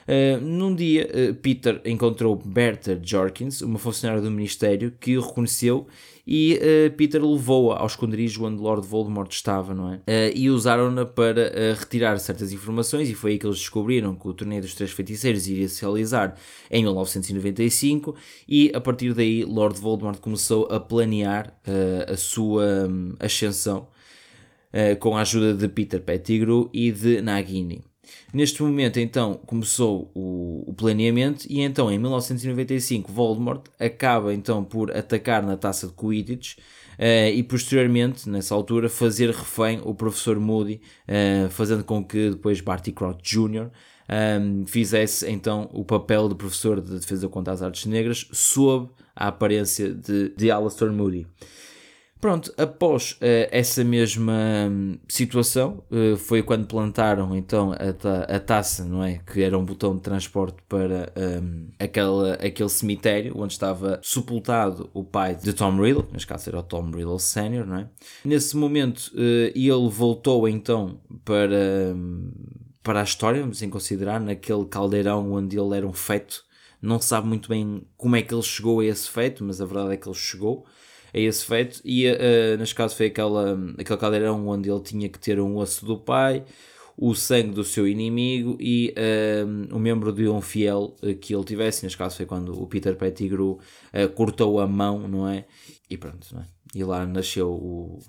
Uh, 0.07 0.39
num 0.39 0.75
dia, 0.75 1.09
uh, 1.09 1.33
Peter 1.33 1.81
encontrou 1.83 2.35
Bertha 2.35 2.99
Jorkins, 3.01 3.61
uma 3.61 3.79
funcionária 3.79 4.21
do 4.21 4.29
Ministério, 4.29 4.93
que 4.99 5.17
o 5.17 5.21
reconheceu 5.21 5.87
e 6.27 6.59
uh, 6.61 6.95
Peter 6.95 7.23
levou-a 7.23 7.79
ao 7.79 7.87
esconderijo 7.87 8.45
onde 8.45 8.61
Lord 8.61 8.85
Voldemort 8.85 9.31
estava, 9.31 9.73
não 9.73 9.93
é? 9.93 10.31
e 10.35 10.49
usaram-na 10.49 11.05
para 11.05 11.73
retirar 11.73 12.17
certas 12.19 12.51
informações 12.51 13.09
e 13.09 13.15
foi 13.15 13.31
aí 13.31 13.39
que 13.39 13.45
eles 13.45 13.57
descobriram 13.57 14.15
que 14.15 14.27
o 14.27 14.33
torneio 14.33 14.61
dos 14.61 14.75
Três 14.75 14.91
Feiticeiros 14.91 15.47
iria 15.47 15.67
se 15.67 15.81
realizar 15.81 16.35
em 16.69 16.83
1995 16.83 18.15
e 18.47 18.71
a 18.73 18.81
partir 18.81 19.13
daí 19.13 19.43
Lord 19.43 19.79
Voldemort 19.79 20.19
começou 20.19 20.67
a 20.71 20.79
planear 20.79 21.53
a 22.07 22.17
sua 22.17 22.87
um, 22.87 23.13
ascensão 23.19 23.87
com 24.99 25.15
a 25.15 25.21
ajuda 25.21 25.53
de 25.53 25.67
Peter 25.67 26.01
Pettigrew 26.01 26.69
e 26.73 26.91
de 26.91 27.21
Nagini. 27.21 27.83
Neste 28.33 28.61
momento, 28.61 28.99
então, 28.99 29.39
começou 29.45 30.11
o, 30.13 30.63
o, 30.67 30.73
planeamento 30.73 31.45
e 31.49 31.61
então, 31.61 31.91
em 31.91 31.97
1995, 31.97 33.11
Voldemort 33.11 33.65
acaba 33.79 34.33
então 34.33 34.63
por 34.63 34.95
atacar 34.95 35.43
na 35.43 35.55
taça 35.55 35.87
de 35.87 35.93
Quidditch 35.93 36.57
uh, 36.57 37.29
e 37.33 37.41
posteriormente, 37.43 38.29
nessa 38.29 38.53
altura, 38.53 38.89
fazer 38.89 39.29
refém 39.29 39.79
o 39.83 39.93
professor 39.93 40.39
Moody, 40.39 40.81
uh, 41.07 41.49
fazendo 41.49 41.83
com 41.83 42.03
que 42.03 42.31
depois 42.31 42.61
Barty 42.61 42.91
Crouch 42.91 43.21
Jr. 43.23 43.69
Um, 44.07 44.13
ehm, 44.13 44.65
fizesse 44.67 45.27
então 45.27 45.67
o 45.73 45.83
papel 45.83 46.29
de 46.29 46.35
professor 46.35 46.79
de 46.79 46.99
defesa 46.99 47.27
contra 47.27 47.51
as 47.51 47.63
artes 47.63 47.87
negras 47.87 48.27
sob 48.31 48.87
a 49.15 49.29
aparência 49.29 49.91
de, 49.91 50.29
de 50.35 50.51
Alastair 50.51 50.91
Moody. 50.91 51.25
Pronto, 52.19 52.51
após 52.57 53.11
uh, 53.13 53.47
essa 53.51 53.83
mesma 53.83 54.33
um, 54.71 54.97
situação, 55.07 55.83
uh, 55.91 56.15
foi 56.17 56.41
quando 56.41 56.65
plantaram 56.65 57.35
então 57.35 57.73
a, 57.73 57.93
ta 57.93 58.21
a, 58.23 58.39
taça, 58.39 58.83
não 58.85 59.03
é? 59.03 59.19
Que 59.19 59.43
era 59.43 59.57
um 59.57 59.65
botão 59.65 59.95
de 59.95 60.01
transporte 60.01 60.57
para 60.67 61.11
um, 61.15 61.67
aquele, 61.77 62.31
aquele 62.39 62.69
cemitério 62.69 63.33
onde 63.37 63.53
estava 63.53 63.99
sepultado 64.01 64.89
o 64.93 65.03
pai 65.03 65.35
de 65.35 65.53
Tom 65.53 65.79
Riddle, 65.79 66.07
neste 66.11 66.25
caso 66.25 66.49
era 66.49 66.59
o 66.59 66.63
Tom 66.63 66.89
Riddle 66.89 67.19
Sr., 67.19 67.65
não 67.67 67.77
é? 67.77 67.89
Nesse 68.23 68.55
momento, 68.55 69.11
uh, 69.13 69.51
ele 69.53 69.89
voltou 69.89 70.47
então 70.47 70.99
para, 71.23 71.93
um, 71.93 72.31
para 72.81 73.01
a 73.01 73.03
história, 73.03 73.41
vamos 73.41 73.57
assim 73.57 73.69
considerar, 73.69 74.21
naquele 74.21 74.65
caldeirão 74.65 75.33
onde 75.33 75.59
ele 75.59 75.77
era 75.77 75.85
um 75.85 75.93
feto. 75.93 76.43
Não 76.81 76.99
se 76.99 77.07
sabe 77.09 77.27
muito 77.27 77.49
bem 77.49 77.83
como 77.97 78.15
é 78.15 78.21
que 78.21 78.33
ele 78.33 78.41
chegou 78.41 78.79
a 78.79 78.85
esse 78.85 79.09
feito, 79.09 79.43
mas 79.43 79.59
a 79.59 79.65
verdade 79.65 79.93
é 79.93 79.97
que 79.97 80.07
ele 80.07 80.15
chegou 80.15 80.65
a 81.15 81.19
esse 81.19 81.45
feito. 81.45 81.81
E 81.85 82.07
uh, 82.09 82.57
neste 82.57 82.75
caso 82.75 82.95
foi 82.95 83.05
aquela, 83.05 83.57
aquele 83.79 83.97
caldeirão 83.97 84.47
onde 84.47 84.69
ele 84.69 84.81
tinha 84.81 85.07
que 85.07 85.17
ter 85.17 85.39
um 85.39 85.55
osso 85.57 85.85
do 85.85 85.97
pai, 85.97 86.43
o 86.97 87.15
sangue 87.15 87.51
do 87.51 87.63
seu 87.63 87.87
inimigo 87.87 88.57
e 88.59 88.93
uh, 88.97 89.75
o 89.75 89.79
membro 89.79 90.11
de 90.11 90.27
um 90.27 90.41
fiel 90.41 90.95
que 91.21 91.33
ele 91.33 91.43
tivesse. 91.45 91.83
Neste 91.83 91.97
caso 91.97 92.17
foi 92.17 92.25
quando 92.25 92.61
o 92.61 92.67
Peter 92.67 92.95
Pettigrew 92.95 93.51
uh, 93.93 94.09
cortou 94.13 94.59
a 94.59 94.67
mão, 94.67 95.07
não 95.07 95.27
é? 95.27 95.45
E 95.89 95.97
pronto, 95.97 96.27
não 96.33 96.41
é? 96.41 96.45
E 96.73 96.83
lá 96.83 97.05
nasceu 97.05 97.49
o, 97.49 97.99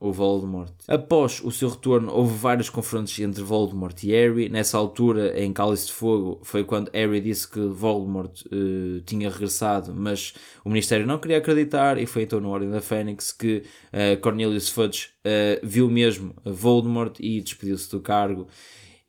o 0.00 0.10
Voldemort. 0.12 0.72
Após 0.88 1.42
o 1.44 1.50
seu 1.50 1.68
retorno, 1.68 2.10
houve 2.10 2.34
vários 2.34 2.70
confrontos 2.70 3.16
entre 3.20 3.42
Voldemort 3.42 4.02
e 4.02 4.12
Harry. 4.12 4.48
Nessa 4.48 4.78
altura, 4.78 5.38
em 5.38 5.52
Cálice 5.52 5.88
de 5.88 5.92
Fogo, 5.92 6.40
foi 6.42 6.64
quando 6.64 6.90
Harry 6.94 7.20
disse 7.20 7.46
que 7.46 7.60
Voldemort 7.60 8.40
uh, 8.46 9.02
tinha 9.02 9.28
regressado, 9.28 9.94
mas 9.94 10.32
o 10.64 10.70
Ministério 10.70 11.06
não 11.06 11.18
queria 11.18 11.36
acreditar, 11.36 11.98
e 11.98 12.06
foi 12.06 12.22
então 12.22 12.40
na 12.40 12.48
Ordem 12.48 12.70
da 12.70 12.80
Fênix 12.80 13.30
que 13.30 13.62
uh, 13.92 14.18
Cornelius 14.22 14.70
Fudge 14.70 15.08
uh, 15.18 15.60
viu 15.62 15.90
mesmo 15.90 16.34
Voldemort 16.46 17.20
e 17.20 17.42
despediu-se 17.42 17.90
do 17.90 18.00
cargo. 18.00 18.48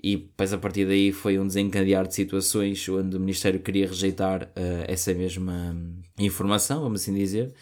E 0.04 0.18
depois 0.18 0.52
a 0.52 0.58
partir 0.58 0.86
daí 0.86 1.12
foi 1.14 1.40
um 1.40 1.48
desencadear 1.48 2.06
de 2.08 2.16
situações 2.16 2.90
onde 2.90 3.16
o 3.16 3.20
Ministério 3.20 3.60
queria 3.60 3.86
rejeitar 3.86 4.52
essa 4.88 5.14
mesma 5.14 5.78
informação, 6.18 6.82
vamos 6.82 7.02
assim 7.02 7.14
dizer. 7.14 7.54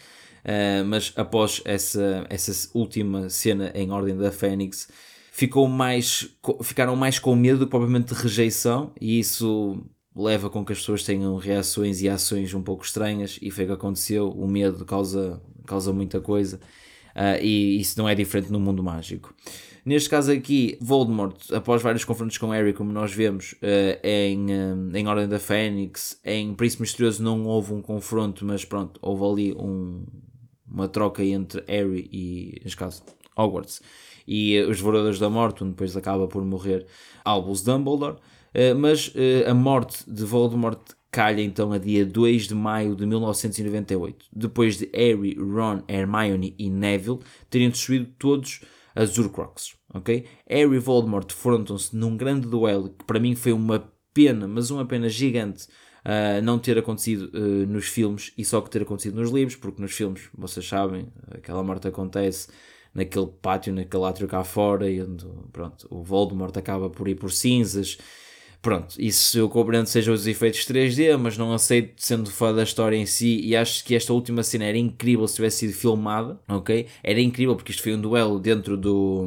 Uh, 0.44 0.84
mas 0.86 1.12
após 1.16 1.60
essa, 1.64 2.26
essa 2.30 2.70
última 2.74 3.28
cena 3.28 3.70
em 3.74 3.90
Ordem 3.90 4.16
da 4.16 4.32
Fênix, 4.32 4.88
ficou 5.30 5.68
mais, 5.68 6.28
ficaram 6.62 6.96
mais 6.96 7.18
com 7.18 7.34
medo 7.36 7.66
propriamente 7.66 8.14
de 8.14 8.20
rejeição, 8.20 8.92
e 9.00 9.18
isso 9.18 9.82
leva 10.14 10.50
com 10.50 10.64
que 10.64 10.72
as 10.72 10.78
pessoas 10.78 11.02
tenham 11.02 11.36
reações 11.36 12.02
e 12.02 12.08
ações 12.08 12.52
um 12.54 12.62
pouco 12.62 12.84
estranhas, 12.84 13.38
e 13.40 13.50
foi 13.50 13.64
o 13.64 13.66
que 13.68 13.72
aconteceu. 13.74 14.30
O 14.30 14.46
medo 14.46 14.84
causa, 14.84 15.40
causa 15.66 15.92
muita 15.92 16.20
coisa, 16.20 16.56
uh, 17.14 17.42
e 17.42 17.78
isso 17.80 17.98
não 17.98 18.08
é 18.08 18.14
diferente 18.14 18.50
no 18.50 18.60
mundo 18.60 18.82
mágico. 18.82 19.34
Neste 19.84 20.10
caso 20.10 20.30
aqui, 20.30 20.76
Voldemort, 20.80 21.36
após 21.52 21.80
vários 21.80 22.04
confrontos 22.04 22.36
com 22.36 22.48
Harry, 22.48 22.74
como 22.74 22.92
nós 22.92 23.12
vemos 23.12 23.52
uh, 23.52 23.98
em, 24.02 24.46
em 24.94 25.06
Ordem 25.06 25.26
da 25.26 25.38
Fênix, 25.38 26.20
em 26.24 26.54
Príncipe 26.54 26.82
Misterioso 26.82 27.22
não 27.22 27.46
houve 27.46 27.72
um 27.72 27.80
confronto, 27.80 28.44
mas 28.44 28.64
pronto, 28.64 28.98
houve 29.02 29.24
ali 29.24 29.54
um, 29.58 30.04
uma 30.70 30.88
troca 30.88 31.24
entre 31.24 31.62
Harry 31.66 32.08
e, 32.12 32.60
neste 32.62 32.76
caso, 32.76 33.02
Hogwarts. 33.36 33.80
E 34.26 34.60
uh, 34.60 34.70
os 34.70 34.76
Devoradores 34.76 35.18
da 35.18 35.28
Morte, 35.28 35.64
onde 35.64 35.72
depois 35.72 35.96
acaba 35.96 36.28
por 36.28 36.44
morrer 36.44 36.86
Albus 37.24 37.62
Dumbledore. 37.62 38.16
Uh, 38.54 38.76
mas 38.76 39.08
uh, 39.08 39.48
a 39.48 39.54
morte 39.54 40.08
de 40.10 40.24
Voldemort 40.24 40.80
calha 41.10 41.42
então 41.42 41.72
a 41.72 41.78
dia 41.78 42.06
2 42.06 42.48
de 42.48 42.54
maio 42.54 42.94
de 42.94 43.04
1998, 43.04 44.26
depois 44.32 44.78
de 44.78 44.88
Harry, 44.94 45.34
Ron, 45.34 45.82
Hermione 45.88 46.54
e 46.58 46.70
Neville 46.70 47.18
terem 47.48 47.68
destruído 47.68 48.06
todos 48.18 48.60
as 48.94 49.18
Horcruxes, 49.18 49.74
ok? 49.92 50.24
Harry 50.48 50.76
e 50.76 50.78
Voldemort 50.78 51.26
defrontam-se 51.26 51.94
num 51.96 52.16
grande 52.16 52.46
duelo 52.46 52.90
que 52.90 53.04
para 53.04 53.18
mim 53.18 53.34
foi 53.34 53.52
uma 53.52 53.92
pena, 54.14 54.46
mas 54.46 54.70
uma 54.70 54.84
pena 54.84 55.08
gigante 55.08 55.66
uh, 56.04 56.42
não 56.42 56.58
ter 56.58 56.78
acontecido 56.78 57.30
uh, 57.34 57.66
nos 57.66 57.86
filmes 57.86 58.32
e 58.36 58.44
só 58.44 58.60
que 58.60 58.70
ter 58.70 58.82
acontecido 58.82 59.20
nos 59.20 59.30
livros, 59.30 59.56
porque 59.56 59.80
nos 59.80 59.92
filmes, 59.92 60.28
vocês 60.36 60.66
sabem, 60.66 61.08
aquela 61.30 61.62
morte 61.62 61.88
acontece 61.88 62.48
naquele 62.94 63.28
pátio, 63.40 63.72
naquele 63.72 64.04
átrio 64.04 64.26
cá 64.26 64.42
fora, 64.42 64.90
e 64.90 65.00
onde 65.00 65.26
pronto, 65.52 65.86
o 65.90 66.02
Voldemort 66.02 66.56
acaba 66.56 66.90
por 66.90 67.06
ir 67.08 67.14
por 67.14 67.30
cinzas 67.30 67.98
Pronto, 68.62 68.94
isso 68.98 69.38
eu 69.38 69.48
compreendo 69.48 69.86
sejam 69.86 70.12
os 70.12 70.26
efeitos 70.26 70.66
3D, 70.66 71.16
mas 71.16 71.38
não 71.38 71.54
aceito 71.54 71.94
sendo 71.96 72.30
fã 72.30 72.52
da 72.52 72.62
história 72.62 72.94
em 72.94 73.06
si 73.06 73.40
e 73.40 73.56
acho 73.56 73.82
que 73.82 73.94
esta 73.94 74.12
última 74.12 74.42
cena 74.42 74.66
era 74.66 74.76
incrível 74.76 75.26
se 75.26 75.36
tivesse 75.36 75.58
sido 75.60 75.72
filmada, 75.72 76.38
ok? 76.46 76.86
Era 77.02 77.20
incrível 77.22 77.56
porque 77.56 77.70
isto 77.70 77.82
foi 77.82 77.94
um 77.94 78.00
duelo 78.00 78.38
dentro 78.38 78.76
do, 78.76 79.26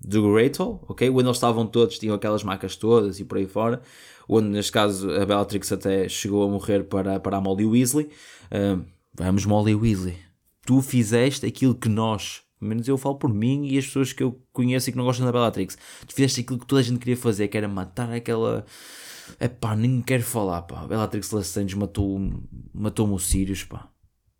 do 0.00 0.32
Great 0.32 0.58
Hall, 0.58 0.84
ok? 0.88 1.08
Onde 1.08 1.20
eles 1.22 1.36
estavam 1.36 1.68
todos, 1.68 2.00
tinham 2.00 2.16
aquelas 2.16 2.42
macas 2.42 2.74
todas 2.74 3.20
e 3.20 3.24
por 3.24 3.38
aí 3.38 3.46
fora, 3.46 3.80
onde 4.28 4.48
neste 4.48 4.72
caso 4.72 5.10
a 5.10 5.24
Bellatrix 5.24 5.72
até 5.72 6.08
chegou 6.08 6.44
a 6.44 6.48
morrer 6.48 6.84
para, 6.84 7.18
para 7.20 7.36
a 7.36 7.40
Molly 7.40 7.66
Weasley. 7.66 8.08
Vamos 9.14 9.46
Molly 9.46 9.74
Weasley, 9.74 10.16
tu 10.66 10.80
fizeste 10.82 11.46
aquilo 11.46 11.74
que 11.74 11.88
nós 11.88 12.44
pelo 12.64 12.70
menos 12.70 12.88
eu 12.88 12.96
falo 12.96 13.16
por 13.16 13.32
mim 13.32 13.66
e 13.66 13.76
as 13.76 13.84
pessoas 13.84 14.12
que 14.12 14.22
eu 14.22 14.40
conheço 14.50 14.88
e 14.88 14.92
que 14.92 14.96
não 14.96 15.04
gostam 15.04 15.26
da 15.26 15.32
Bellatrix. 15.32 15.76
Tu 16.06 16.14
fizeste 16.14 16.40
aquilo 16.40 16.58
que 16.58 16.66
toda 16.66 16.80
a 16.80 16.84
gente 16.84 16.98
queria 16.98 17.16
fazer, 17.16 17.48
que 17.48 17.58
era 17.58 17.68
matar 17.68 18.10
aquela. 18.10 18.64
É 19.38 19.48
pá, 19.48 19.76
nem 19.76 20.00
quero 20.00 20.22
falar, 20.22 20.62
pá. 20.62 20.86
Bellatrix 20.86 21.30
Lestrange 21.30 21.76
matou, 21.76 22.18
matou-me 22.72 23.12
o 23.12 23.18
Sirius, 23.18 23.64
pá. 23.64 23.90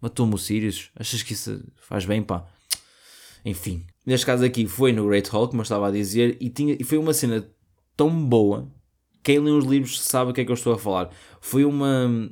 Matou-me 0.00 0.34
o 0.34 0.38
Sirius. 0.38 0.90
Achas 0.96 1.22
que 1.22 1.34
isso 1.34 1.62
faz 1.76 2.06
bem, 2.06 2.22
pá? 2.22 2.46
Enfim. 3.44 3.84
Neste 4.06 4.24
caso 4.24 4.42
aqui 4.42 4.66
foi 4.66 4.92
no 4.92 5.06
Great 5.06 5.28
Hall, 5.28 5.48
como 5.48 5.60
eu 5.60 5.64
estava 5.64 5.88
a 5.88 5.90
dizer, 5.90 6.38
e, 6.40 6.48
tinha, 6.48 6.76
e 6.80 6.84
foi 6.84 6.96
uma 6.96 7.12
cena 7.12 7.46
tão 7.94 8.10
boa. 8.24 8.72
Quem 9.24 9.38
lê 9.38 9.50
os 9.50 9.64
livros 9.64 10.02
sabe 10.02 10.30
o 10.30 10.34
que 10.34 10.42
é 10.42 10.44
que 10.44 10.50
eu 10.50 10.54
estou 10.54 10.74
a 10.74 10.78
falar. 10.78 11.10
Foi 11.40 11.64
uma, 11.64 12.30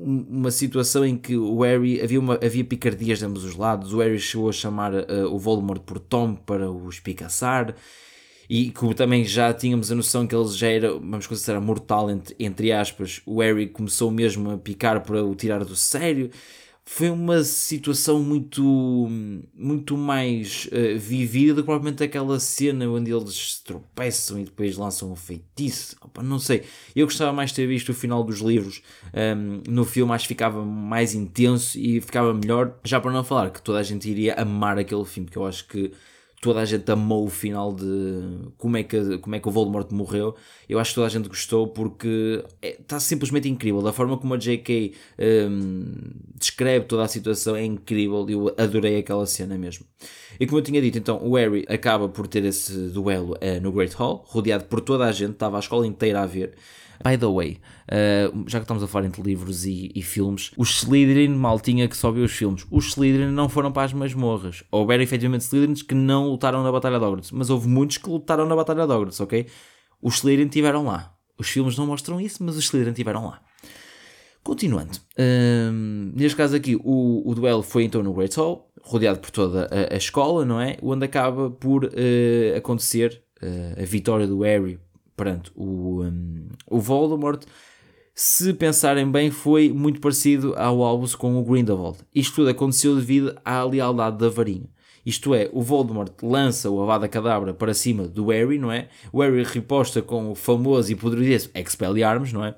uma 0.00 0.50
situação 0.50 1.04
em 1.04 1.16
que 1.16 1.36
o 1.36 1.60
Harry 1.60 2.00
havia, 2.00 2.18
uma, 2.18 2.34
havia 2.42 2.64
picardias 2.64 3.18
de 3.18 3.26
ambos 3.26 3.44
os 3.44 3.54
lados. 3.54 3.92
O 3.92 3.98
Harry 3.98 4.18
chegou 4.18 4.48
a 4.48 4.52
chamar 4.52 4.94
uh, 4.94 5.26
o 5.30 5.38
Voldemort 5.38 5.82
por 5.82 5.98
Tom 5.98 6.34
para 6.34 6.70
o 6.70 6.88
espicaçar. 6.88 7.74
E 8.48 8.70
como 8.70 8.94
também 8.94 9.22
já 9.22 9.52
tínhamos 9.52 9.92
a 9.92 9.94
noção 9.94 10.26
que 10.26 10.34
ele 10.34 10.48
já 10.48 10.68
era, 10.68 10.92
vamos 10.94 11.26
considerar, 11.26 11.60
mortal, 11.60 12.10
entre, 12.10 12.34
entre 12.40 12.72
aspas, 12.72 13.20
o 13.26 13.40
Harry 13.40 13.68
começou 13.68 14.10
mesmo 14.10 14.50
a 14.50 14.58
picar 14.58 15.02
para 15.02 15.22
o 15.22 15.34
tirar 15.34 15.62
do 15.62 15.76
sério 15.76 16.30
foi 16.84 17.08
uma 17.08 17.44
situação 17.44 18.22
muito, 18.22 19.08
muito 19.54 19.96
mais 19.96 20.66
uh, 20.66 20.98
vivida 20.98 21.54
do 21.54 21.62
que 21.62 21.66
provavelmente 21.66 22.02
aquela 22.02 22.40
cena 22.40 22.88
onde 22.88 23.12
eles 23.12 23.60
tropeçam 23.64 24.40
e 24.40 24.44
depois 24.44 24.76
lançam 24.76 25.12
um 25.12 25.16
feitiço. 25.16 25.96
Opa, 26.02 26.22
não 26.22 26.38
sei. 26.38 26.64
Eu 26.94 27.06
gostava 27.06 27.32
mais 27.32 27.50
de 27.50 27.56
ter 27.56 27.66
visto 27.66 27.90
o 27.90 27.94
final 27.94 28.24
dos 28.24 28.40
livros 28.40 28.82
um, 29.14 29.18
ehm, 29.18 29.62
no 29.68 29.84
filme, 29.84 30.12
acho 30.12 30.24
que 30.24 30.34
ficava 30.34 30.64
mais 30.64 31.14
intenso 31.14 31.78
e 31.78 32.00
ficava 32.00 32.34
melhor. 32.34 32.74
Já 32.84 33.00
para 33.00 33.12
não 33.12 33.22
falar 33.22 33.50
que 33.50 33.62
toda 33.62 33.78
a 33.78 33.82
gente 33.82 34.10
iria 34.10 34.34
amar 34.34 34.78
aquele 34.78 35.04
filme, 35.04 35.26
porque 35.26 35.38
eu 35.38 35.46
acho 35.46 35.66
que 35.68 35.92
toda 36.40 36.60
a 36.60 36.64
gente 36.64 36.90
amou 36.90 37.26
o 37.26 37.28
final 37.28 37.72
de 37.72 38.48
como 38.56 38.76
é 38.76 38.82
que, 38.82 39.18
como 39.18 39.36
é 39.36 39.38
que 39.38 39.46
o 39.46 39.50
Voldemort 39.50 39.90
morreu. 39.92 40.34
Eu 40.66 40.78
acho 40.78 40.92
que 40.92 40.94
toda 40.94 41.06
a 41.06 41.10
gente 41.10 41.28
gostou 41.28 41.68
porque 41.68 42.42
está 42.62 42.96
é, 42.96 43.00
simplesmente 43.00 43.48
incrível. 43.48 43.82
Da 43.82 43.92
forma 43.92 44.16
como 44.16 44.32
a 44.32 44.38
J.K. 44.38 44.92
Um, 45.18 45.92
descreve 46.34 46.86
toda 46.86 47.04
a 47.04 47.08
situação 47.08 47.54
é 47.54 47.64
incrível 47.64 48.24
e 48.28 48.32
eu 48.32 48.54
adorei 48.56 48.98
aquela 48.98 49.26
cena 49.26 49.58
mesmo. 49.58 49.84
E 50.38 50.46
como 50.46 50.58
eu 50.58 50.62
tinha 50.62 50.80
dito, 50.80 50.96
então 50.96 51.20
o 51.22 51.36
Harry 51.36 51.66
acaba 51.68 52.08
por 52.08 52.26
ter 52.26 52.42
esse 52.46 52.88
duelo 52.88 53.34
uh, 53.34 53.60
no 53.60 53.70
Great 53.70 53.94
Hall, 53.96 54.24
rodeado 54.26 54.64
por 54.64 54.80
toda 54.80 55.04
a 55.04 55.12
gente, 55.12 55.32
estava 55.32 55.58
a 55.58 55.60
escola 55.60 55.86
inteira 55.86 56.22
a 56.22 56.26
ver. 56.26 56.54
By 57.02 57.16
the 57.16 57.26
way, 57.26 57.58
uh, 57.88 58.44
já 58.46 58.58
que 58.58 58.64
estamos 58.64 58.82
a 58.82 58.86
falar 58.86 59.06
entre 59.06 59.22
livros 59.22 59.64
e, 59.64 59.90
e 59.94 60.02
filmes, 60.02 60.50
os 60.56 60.82
Slytherin 60.82 61.28
mal 61.28 61.58
tinha 61.58 61.88
que 61.88 61.96
só 61.96 62.10
os 62.10 62.32
filmes. 62.32 62.66
Os 62.70 62.88
Slytherin 62.88 63.32
não 63.32 63.48
foram 63.48 63.72
para 63.72 63.84
as 63.84 63.92
masmorras. 63.94 64.62
Houveram 64.70 65.02
efetivamente 65.02 65.42
Slytherins 65.42 65.82
que 65.82 65.94
não 65.94 66.28
lutaram 66.28 66.62
na 66.62 66.70
Batalha 66.70 66.98
de 66.98 67.04
Hogwarts, 67.04 67.30
mas 67.30 67.48
houve 67.48 67.68
muitos 67.68 67.96
que 67.96 68.08
lutaram 68.08 68.44
na 68.46 68.54
Batalha 68.54 68.86
de 68.86 68.92
Hogwarts, 68.92 69.18
ok? 69.20 69.46
Os 70.02 70.16
Slytherin 70.16 70.48
tiveram 70.48 70.84
lá. 70.84 71.14
Os 71.38 71.48
filmes 71.48 71.78
não 71.78 71.86
mostram 71.86 72.20
isso, 72.20 72.44
mas 72.44 72.56
os 72.56 72.64
Slytherin 72.64 72.92
tiveram 72.92 73.26
lá. 73.26 73.40
Continuando, 74.42 74.98
um, 75.18 76.12
neste 76.14 76.36
caso 76.36 76.56
aqui, 76.56 76.74
o, 76.74 77.22
o 77.30 77.34
duelo 77.34 77.62
foi 77.62 77.84
então 77.84 78.02
no 78.02 78.12
Great 78.12 78.34
Hall, 78.36 78.70
rodeado 78.82 79.20
por 79.20 79.30
toda 79.30 79.68
a, 79.70 79.94
a 79.94 79.96
escola, 79.96 80.44
não 80.44 80.60
é? 80.60 80.76
Onde 80.82 81.04
acaba 81.04 81.50
por 81.50 81.84
uh, 81.84 82.56
acontecer 82.56 83.22
uh, 83.42 83.80
a 83.80 83.84
vitória 83.84 84.26
do 84.26 84.40
Harry 84.40 84.78
perante 85.20 85.52
o, 85.54 86.02
um, 86.02 86.48
o 86.66 86.80
Voldemort, 86.80 87.42
se 88.14 88.54
pensarem 88.54 89.10
bem, 89.10 89.30
foi 89.30 89.70
muito 89.70 90.00
parecido 90.00 90.54
ao 90.56 90.82
Albus 90.82 91.14
com 91.14 91.38
o 91.38 91.44
Grindelwald. 91.44 91.98
Isto 92.14 92.36
tudo 92.36 92.48
aconteceu 92.48 92.96
devido 92.96 93.38
à 93.44 93.62
lealdade 93.62 94.16
da 94.16 94.30
varinha. 94.30 94.70
Isto 95.04 95.34
é, 95.34 95.50
o 95.52 95.60
Voldemort 95.60 96.10
lança 96.22 96.70
o 96.70 96.82
Avada 96.82 97.06
Kedavra 97.06 97.52
para 97.52 97.74
cima 97.74 98.08
do 98.08 98.28
Harry, 98.28 98.58
não 98.58 98.72
é? 98.72 98.88
O 99.12 99.20
Harry 99.20 99.42
riposta 99.42 100.00
com 100.00 100.30
o 100.30 100.34
famoso 100.34 100.90
e 100.90 100.94
poderoso 100.94 101.50
Expelliarmus, 101.54 102.32
não 102.32 102.44
é? 102.44 102.54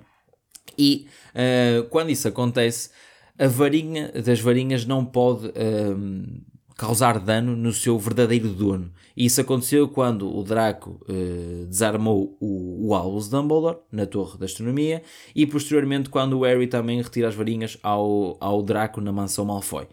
E 0.78 1.08
uh, 1.34 1.88
quando 1.88 2.10
isso 2.10 2.28
acontece, 2.28 2.90
a 3.36 3.48
varinha 3.48 4.12
das 4.12 4.40
varinhas 4.40 4.84
não 4.84 5.04
pode 5.04 5.48
uh, 5.48 6.42
causar 6.76 7.18
dano 7.18 7.56
no 7.56 7.72
seu 7.72 7.98
verdadeiro 7.98 8.48
dono. 8.50 8.92
E 9.16 9.26
isso 9.26 9.40
aconteceu 9.40 9.88
quando 9.88 10.34
o 10.34 10.42
Draco 10.42 11.00
uh, 11.08 11.66
desarmou 11.66 12.36
o, 12.40 12.88
o 12.88 12.94
Albus 12.94 13.28
Dumbledore 13.28 13.78
na 13.90 14.06
Torre 14.06 14.38
da 14.38 14.46
Astronomia 14.46 15.02
e 15.34 15.46
posteriormente 15.46 16.08
quando 16.08 16.38
o 16.38 16.42
Harry 16.42 16.66
também 16.66 17.00
retira 17.00 17.28
as 17.28 17.34
varinhas 17.34 17.78
ao, 17.82 18.36
ao 18.40 18.62
Draco 18.62 19.00
na 19.00 19.12
mansão 19.12 19.44
Malfoy. 19.44 19.86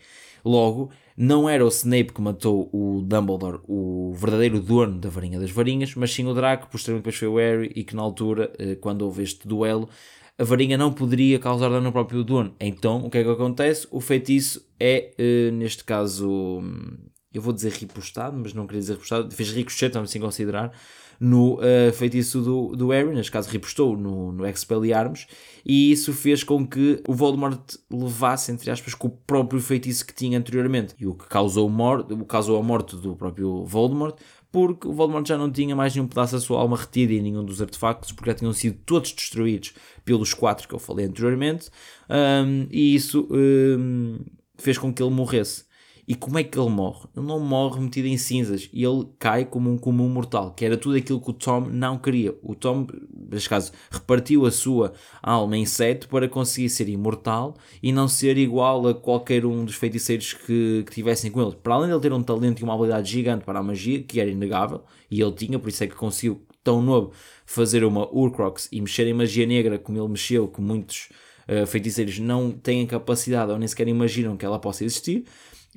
Logo, 0.44 0.90
não 1.18 1.50
era 1.50 1.66
o 1.66 1.68
Snape 1.68 2.14
que 2.14 2.22
matou 2.22 2.70
o 2.72 3.02
Dumbledore, 3.04 3.60
o 3.68 4.14
verdadeiro 4.16 4.62
dono 4.62 4.98
da 4.98 5.10
varinha 5.10 5.38
das 5.40 5.52
varinhas, 5.52 5.94
mas 5.96 6.14
sim 6.14 6.26
o 6.26 6.34
Draco, 6.34 6.70
posteriormente 6.72 7.04
depois 7.04 7.16
foi 7.18 7.28
o 7.28 7.36
Harry 7.36 7.72
e 7.76 7.84
que 7.84 7.96
na 7.96 8.02
altura, 8.02 8.52
uh, 8.58 8.76
quando 8.78 9.02
houve 9.02 9.24
este 9.24 9.48
duelo, 9.48 9.90
a 10.38 10.44
varinha 10.46 10.78
não 10.78 10.94
poderia 10.94 11.38
causar 11.38 11.68
dano 11.68 11.88
ao 11.88 11.92
próprio 11.92 12.24
dono. 12.24 12.56
Então, 12.58 13.06
o 13.06 13.10
que 13.10 13.18
é 13.18 13.24
que 13.24 13.30
acontece? 13.30 13.86
O 13.92 14.00
feitiço 14.00 14.66
é, 14.80 15.12
uh, 15.20 15.52
neste 15.52 15.84
caso, 15.84 16.30
hum, 16.30 16.98
eu 17.34 17.42
vou 17.42 17.54
dizer 17.54 17.72
ripostado, 17.74 18.38
mas 18.38 18.54
não 18.54 18.66
queria 18.66 18.82
dizer 18.82 18.94
ripostado, 18.94 19.34
fez 19.34 19.52
ricochete, 19.52 19.94
vamos 19.94 20.10
assim 20.10 20.20
considerar, 20.20 20.72
no 21.20 21.56
uh, 21.56 21.92
feitiço 21.94 22.42
do, 22.42 22.76
do 22.76 22.88
Harry, 22.90 23.14
neste 23.14 23.32
caso 23.32 23.50
ripostou 23.50 23.98
no, 23.98 24.32
no 24.32 24.48
Expelliarmus, 24.48 25.28
e 25.66 25.92
isso 25.92 26.14
fez 26.14 26.44
com 26.44 26.66
que 26.66 27.04
o 27.08 27.14
Voldemort 27.14 27.60
levasse, 27.92 28.52
entre 28.52 28.72
aspas, 28.72 28.94
com 28.94 29.08
o 29.08 29.12
próprio 29.12 29.60
feitiço 29.60 30.06
que 30.06 30.14
tinha 30.14 30.40
anteriormente, 30.40 30.96
e 30.98 31.06
o 31.06 31.14
que 31.14 31.28
causou, 31.28 31.70
mor 31.70 32.06
causou 32.26 32.58
a 32.58 32.64
morte 32.64 32.96
do 32.96 33.16
próprio 33.16 33.66
Voldemort, 33.66 34.16
porque 34.52 34.88
o 34.88 34.94
Voldemort 34.94 35.28
já 35.28 35.38
não 35.38 35.52
tinha 35.52 35.76
mais 35.76 35.94
nenhum 35.94 36.08
pedaço 36.08 36.34
da 36.34 36.40
sua 36.40 36.60
alma 36.60 36.78
retida 36.78 37.14
em 37.14 37.22
nenhum 37.22 37.44
dos 37.44 37.62
artefactos, 37.62 38.12
porque 38.12 38.32
já 38.32 38.36
tinham 38.36 38.54
sido 38.54 38.80
todos 38.86 39.12
destruídos 39.12 39.74
pelos 40.04 40.34
quatro 40.34 40.68
que 40.68 40.74
eu 40.74 40.80
falei 40.80 41.06
anteriormente, 41.06 41.70
um, 42.10 42.66
e 42.72 42.96
isso 42.96 43.28
um, 43.30 44.20
fez 44.58 44.78
com 44.78 44.94
que 44.94 45.04
ele 45.04 45.14
morresse. 45.14 45.69
E 46.10 46.16
como 46.16 46.40
é 46.40 46.44
que 46.44 46.60
ele 46.60 46.72
morre? 46.72 47.08
Ele 47.16 47.28
não 47.28 47.40
morre 47.40 47.80
metido 47.80 48.08
em 48.08 48.18
cinzas 48.18 48.68
e 48.74 48.84
ele 48.84 49.06
cai 49.20 49.46
como 49.46 49.70
um 49.72 49.78
comum 49.78 50.10
mortal, 50.10 50.52
que 50.56 50.66
era 50.66 50.76
tudo 50.76 50.98
aquilo 50.98 51.22
que 51.22 51.30
o 51.30 51.34
Tom 51.34 51.68
não 51.70 52.00
queria. 52.00 52.36
O 52.42 52.56
Tom, 52.56 52.88
neste 53.32 53.48
caso, 53.48 53.72
repartiu 53.92 54.48
a 54.48 54.50
sua 54.50 54.92
alma 55.22 55.56
em 55.56 55.68
sete 55.68 56.08
para 56.08 56.28
conseguir 56.28 56.70
ser 56.70 56.90
imortal 56.90 57.56
e 57.84 57.92
não 57.92 58.08
ser 58.08 58.40
igual 58.40 58.88
a 58.88 58.96
qualquer 58.96 59.46
um 59.46 59.64
dos 59.64 59.76
feiticeiros 59.76 60.34
que, 60.34 60.84
que 60.88 60.92
tivessem 60.92 61.30
com 61.30 61.44
ele. 61.44 61.56
Para 61.62 61.76
além 61.76 61.90
de 61.90 61.94
ele 61.94 62.02
ter 62.02 62.12
um 62.12 62.24
talento 62.24 62.60
e 62.60 62.64
uma 62.64 62.74
habilidade 62.74 63.12
gigante 63.12 63.46
para 63.46 63.60
a 63.60 63.64
magia, 63.64 64.02
que 64.02 64.20
era 64.20 64.32
inegável, 64.32 64.82
e 65.12 65.22
ele 65.22 65.34
tinha, 65.34 65.60
por 65.60 65.70
isso 65.70 65.84
é 65.84 65.88
que 65.88 65.96
conseguiu, 65.96 66.42
tão 66.64 66.82
novo, 66.82 67.12
fazer 67.46 67.84
uma 67.84 68.12
Urcrox 68.12 68.68
e 68.72 68.82
mexer 68.82 69.06
em 69.06 69.14
magia 69.14 69.46
negra 69.46 69.78
como 69.78 70.00
ele 70.00 70.08
mexeu, 70.08 70.48
que 70.48 70.60
muitos 70.60 71.10
uh, 71.50 71.66
feiticeiros 71.66 72.20
não 72.20 72.52
têm 72.52 72.86
capacidade 72.86 73.52
ou 73.52 73.58
nem 73.58 73.68
sequer 73.68 73.88
imaginam 73.88 74.38
que 74.38 74.46
ela 74.46 74.60
possa 74.60 74.86
existir 74.86 75.26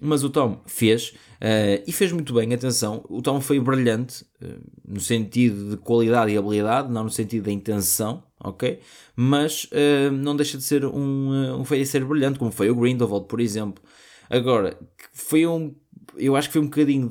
mas 0.01 0.25
o 0.25 0.31
Tom 0.31 0.62
fez 0.66 1.11
uh, 1.11 1.83
e 1.87 1.93
fez 1.93 2.12
muito 2.12 2.33
bem. 2.33 2.53
Atenção, 2.55 3.05
o 3.09 3.20
Tom 3.20 3.41
foi 3.41 3.61
brilhante 3.61 4.25
uh, 4.43 4.59
no 4.87 5.01
sentido 5.01 5.70
de 5.70 5.77
qualidade 5.77 6.33
e 6.33 6.39
habilidade, 6.39 6.91
não 6.91 7.05
no 7.05 7.11
sentido 7.11 7.45
da 7.45 7.53
intenção, 7.53 8.23
ok? 8.43 8.81
Mas 9.14 9.68
não 10.12 10.35
deixa 10.35 10.57
de 10.57 10.64
ser 10.64 10.85
um, 10.87 11.61
um 11.61 11.64
feiticeiro 11.64 12.07
brilhante, 12.07 12.39
como 12.39 12.51
foi 12.51 12.70
o 12.70 12.75
Grindelwald, 12.75 13.27
por 13.27 13.41
exemplo. 13.41 13.85
Agora, 14.31 14.79
foi 15.12 15.47
um 15.47 15.75
eu 16.16 16.36
acho 16.36 16.48
que 16.48 16.52
foi 16.52 16.62
um 16.62 16.66
bocadinho 16.66 17.10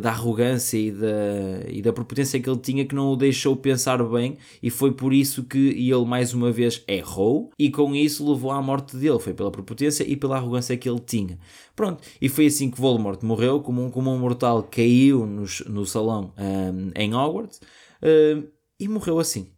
da 0.00 0.10
arrogância 0.10 0.78
e 0.78 0.90
da, 0.90 1.06
e 1.68 1.82
da 1.82 1.92
prepotência 1.92 2.40
que 2.40 2.48
ele 2.48 2.58
tinha 2.58 2.84
que 2.84 2.94
não 2.94 3.12
o 3.12 3.16
deixou 3.16 3.56
pensar 3.56 4.02
bem 4.04 4.38
e 4.62 4.70
foi 4.70 4.92
por 4.92 5.12
isso 5.12 5.44
que 5.44 5.58
ele 5.58 6.04
mais 6.04 6.32
uma 6.32 6.50
vez 6.50 6.82
errou 6.88 7.50
e 7.58 7.70
com 7.70 7.94
isso 7.94 8.30
levou 8.30 8.50
à 8.50 8.62
morte 8.62 8.96
dele. 8.96 9.18
Foi 9.18 9.34
pela 9.34 9.50
prepotência 9.50 10.04
e 10.04 10.16
pela 10.16 10.36
arrogância 10.36 10.76
que 10.76 10.88
ele 10.88 11.00
tinha. 11.00 11.38
Pronto, 11.76 12.02
e 12.20 12.28
foi 12.28 12.46
assim 12.46 12.70
que 12.70 12.80
Voldemort 12.80 13.22
morreu, 13.22 13.60
como 13.60 13.84
um, 13.84 13.90
como 13.90 14.10
um 14.10 14.18
mortal 14.18 14.62
caiu 14.62 15.26
no, 15.26 15.44
no 15.68 15.86
salão 15.86 16.32
um, 16.38 16.90
em 16.94 17.14
Hogwarts 17.14 17.60
um, 18.02 18.44
e 18.78 18.88
morreu 18.88 19.18
assim. 19.18 19.48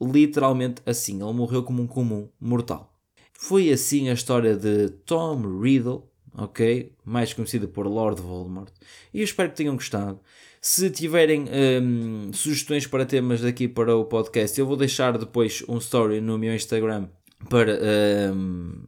Literalmente 0.00 0.80
assim. 0.86 1.22
Ele 1.22 1.32
morreu 1.32 1.62
como 1.62 1.82
um 1.82 1.86
comum 1.86 2.28
mortal. 2.40 2.94
Foi 3.32 3.70
assim 3.70 4.08
a 4.08 4.14
história 4.14 4.56
de 4.56 4.88
Tom 5.06 5.60
Riddle, 5.60 6.08
ok? 6.38 6.92
Mais 7.04 7.32
conhecido 7.34 7.68
por 7.68 7.86
Lord 7.86 8.22
Voldemort. 8.22 8.72
E 9.12 9.18
eu 9.18 9.24
espero 9.24 9.50
que 9.50 9.56
tenham 9.56 9.74
gostado. 9.74 10.20
Se 10.60 10.90
tiverem 10.90 11.46
um, 11.82 12.32
sugestões 12.32 12.86
para 12.86 13.04
temas 13.04 13.40
daqui 13.40 13.68
para 13.68 13.94
o 13.96 14.04
podcast, 14.04 14.58
eu 14.58 14.66
vou 14.66 14.76
deixar 14.76 15.16
depois 15.18 15.62
um 15.68 15.78
story 15.78 16.20
no 16.20 16.38
meu 16.38 16.54
Instagram 16.54 17.08
para 17.48 17.78
um, 18.34 18.80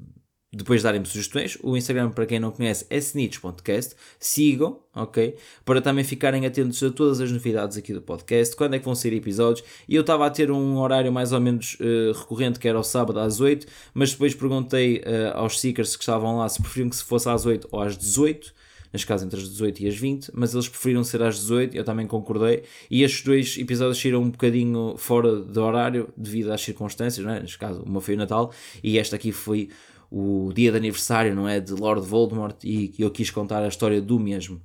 depois 0.52 0.82
darem-me 0.82 1.06
sugestões. 1.06 1.56
O 1.62 1.76
Instagram, 1.76 2.10
para 2.10 2.26
quem 2.26 2.40
não 2.40 2.50
conhece, 2.50 2.84
é 2.90 2.96
snitch.cast. 2.98 3.94
Sigam, 4.18 4.80
ok? 4.94 5.36
Para 5.64 5.80
também 5.80 6.02
ficarem 6.02 6.44
atentos 6.44 6.82
a 6.82 6.90
todas 6.90 7.20
as 7.20 7.30
novidades 7.30 7.76
aqui 7.76 7.92
do 7.92 8.02
podcast, 8.02 8.56
quando 8.56 8.74
é 8.74 8.78
que 8.78 8.84
vão 8.84 8.94
sair 8.94 9.14
episódios. 9.14 9.64
E 9.88 9.94
eu 9.94 10.00
estava 10.00 10.26
a 10.26 10.30
ter 10.30 10.50
um 10.50 10.78
horário 10.78 11.12
mais 11.12 11.32
ou 11.32 11.40
menos 11.40 11.76
uh, 11.80 12.18
recorrente, 12.18 12.58
que 12.58 12.66
era 12.66 12.78
o 12.78 12.82
sábado 12.82 13.20
às 13.20 13.40
8, 13.40 13.66
mas 13.94 14.10
depois 14.10 14.34
perguntei 14.34 14.98
uh, 14.98 15.36
aos 15.36 15.60
seekers 15.60 15.94
que 15.94 16.02
estavam 16.02 16.38
lá 16.38 16.48
se 16.48 16.60
preferiam 16.60 16.90
que 16.90 16.96
se 16.96 17.04
fosse 17.04 17.28
às 17.28 17.46
8 17.46 17.68
ou 17.70 17.80
às 17.80 17.96
18 17.96 18.52
neste 18.92 19.06
caso 19.06 19.24
entre 19.24 19.40
as 19.40 19.48
18 19.48 19.82
e 19.82 19.88
as 19.88 19.96
20, 19.96 20.30
mas 20.34 20.52
eles 20.52 20.68
preferiram 20.68 21.04
ser 21.04 21.22
às 21.22 21.36
18, 21.36 21.76
eu 21.76 21.84
também 21.84 22.06
concordei, 22.06 22.64
e 22.90 23.02
estes 23.02 23.22
dois 23.22 23.56
episódios 23.56 24.00
saíram 24.00 24.20
um 24.20 24.30
bocadinho 24.30 24.94
fora 24.96 25.36
do 25.36 25.62
horário 25.62 26.08
devido 26.16 26.52
às 26.52 26.60
circunstâncias, 26.60 27.24
não 27.24 27.32
é? 27.32 27.40
neste 27.40 27.58
caso 27.58 27.82
uma 27.82 28.00
foi 28.00 28.14
o 28.14 28.18
Natal, 28.18 28.52
e 28.82 28.98
esta 28.98 29.16
aqui 29.16 29.32
foi 29.32 29.68
o 30.10 30.52
dia 30.54 30.70
de 30.70 30.76
aniversário, 30.76 31.34
não 31.34 31.48
é? 31.48 31.60
De 31.60 31.72
Lord 31.72 32.06
Voldemort 32.06 32.56
e 32.64 32.94
eu 32.98 33.10
quis 33.10 33.30
contar 33.30 33.62
a 33.62 33.68
história 33.68 34.00
do 34.00 34.18
mesmo. 34.18 34.60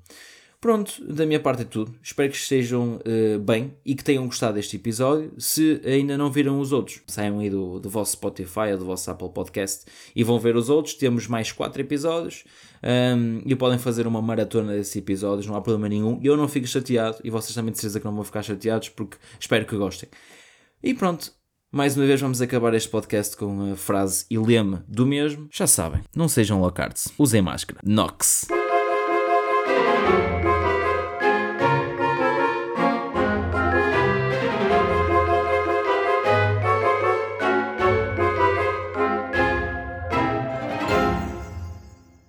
Pronto, 0.66 1.06
da 1.14 1.28
minha 1.28 1.40
parte 1.40 1.62
é 1.62 1.66
tudo. 1.66 1.94
Espero 2.02 2.32
que 2.32 2.38
estejam 2.38 2.96
uh, 2.96 3.40
bem 3.40 3.76
e 3.86 3.94
que 3.94 4.04
tenham 4.04 4.26
gostado 4.26 4.56
deste 4.56 4.78
episódio. 4.78 5.32
Se 5.38 5.80
ainda 5.86 6.18
não 6.18 6.32
viram 6.32 6.60
os 6.60 6.72
outros, 6.72 7.02
saiam 7.06 7.38
aí 7.38 7.52
do, 7.52 7.80
do 7.80 7.88
vosso 7.88 8.14
Spotify 8.14 8.72
ou 8.72 8.80
do 8.80 8.86
vosso 8.86 9.12
Apple 9.12 9.30
Podcast 9.30 9.86
e 10.16 10.24
vão 10.24 10.40
ver 10.40 10.56
os 10.56 10.68
outros. 10.68 10.96
Temos 10.96 11.28
mais 11.28 11.52
4 11.52 11.80
episódios 11.80 12.46
um, 12.82 13.44
e 13.46 13.56
podem 13.56 13.78
fazer 13.78 14.08
uma 14.08 14.24
maratona 14.24 14.74
desses 14.74 14.96
episódios, 14.96 15.46
não 15.46 15.56
há 15.56 15.62
problema 15.62 15.88
nenhum. 15.88 16.20
Eu 16.24 16.36
não 16.36 16.48
fico 16.48 16.66
chateado 16.66 17.20
e 17.24 17.30
vocês 17.30 17.54
também 17.54 17.72
de 17.72 17.78
certeza 17.78 18.00
que 18.00 18.06
não 18.08 18.16
vão 18.16 18.24
ficar 18.24 18.42
chateados 18.42 18.90
porque 18.90 19.18
espero 19.40 19.68
que 19.68 19.78
gostem. 19.78 20.10
E 20.82 20.96
pronto, 20.96 21.32
mais 21.72 21.98
uma 21.98 22.06
vez 22.06 22.22
vamos 22.22 22.42
acabar 22.42 22.74
este 22.74 22.90
podcast 22.90 23.36
com 23.36 23.72
a 23.72 23.76
frase 23.76 24.26
e 24.30 24.38
lema 24.38 24.84
do 24.88 25.06
mesmo. 25.06 25.48
Já 25.52 25.68
sabem, 25.68 26.02
não 26.16 26.28
sejam 26.28 26.60
locards, 26.60 27.10
usem 27.18 27.42
máscara. 27.42 27.80
Nox. 27.84 28.48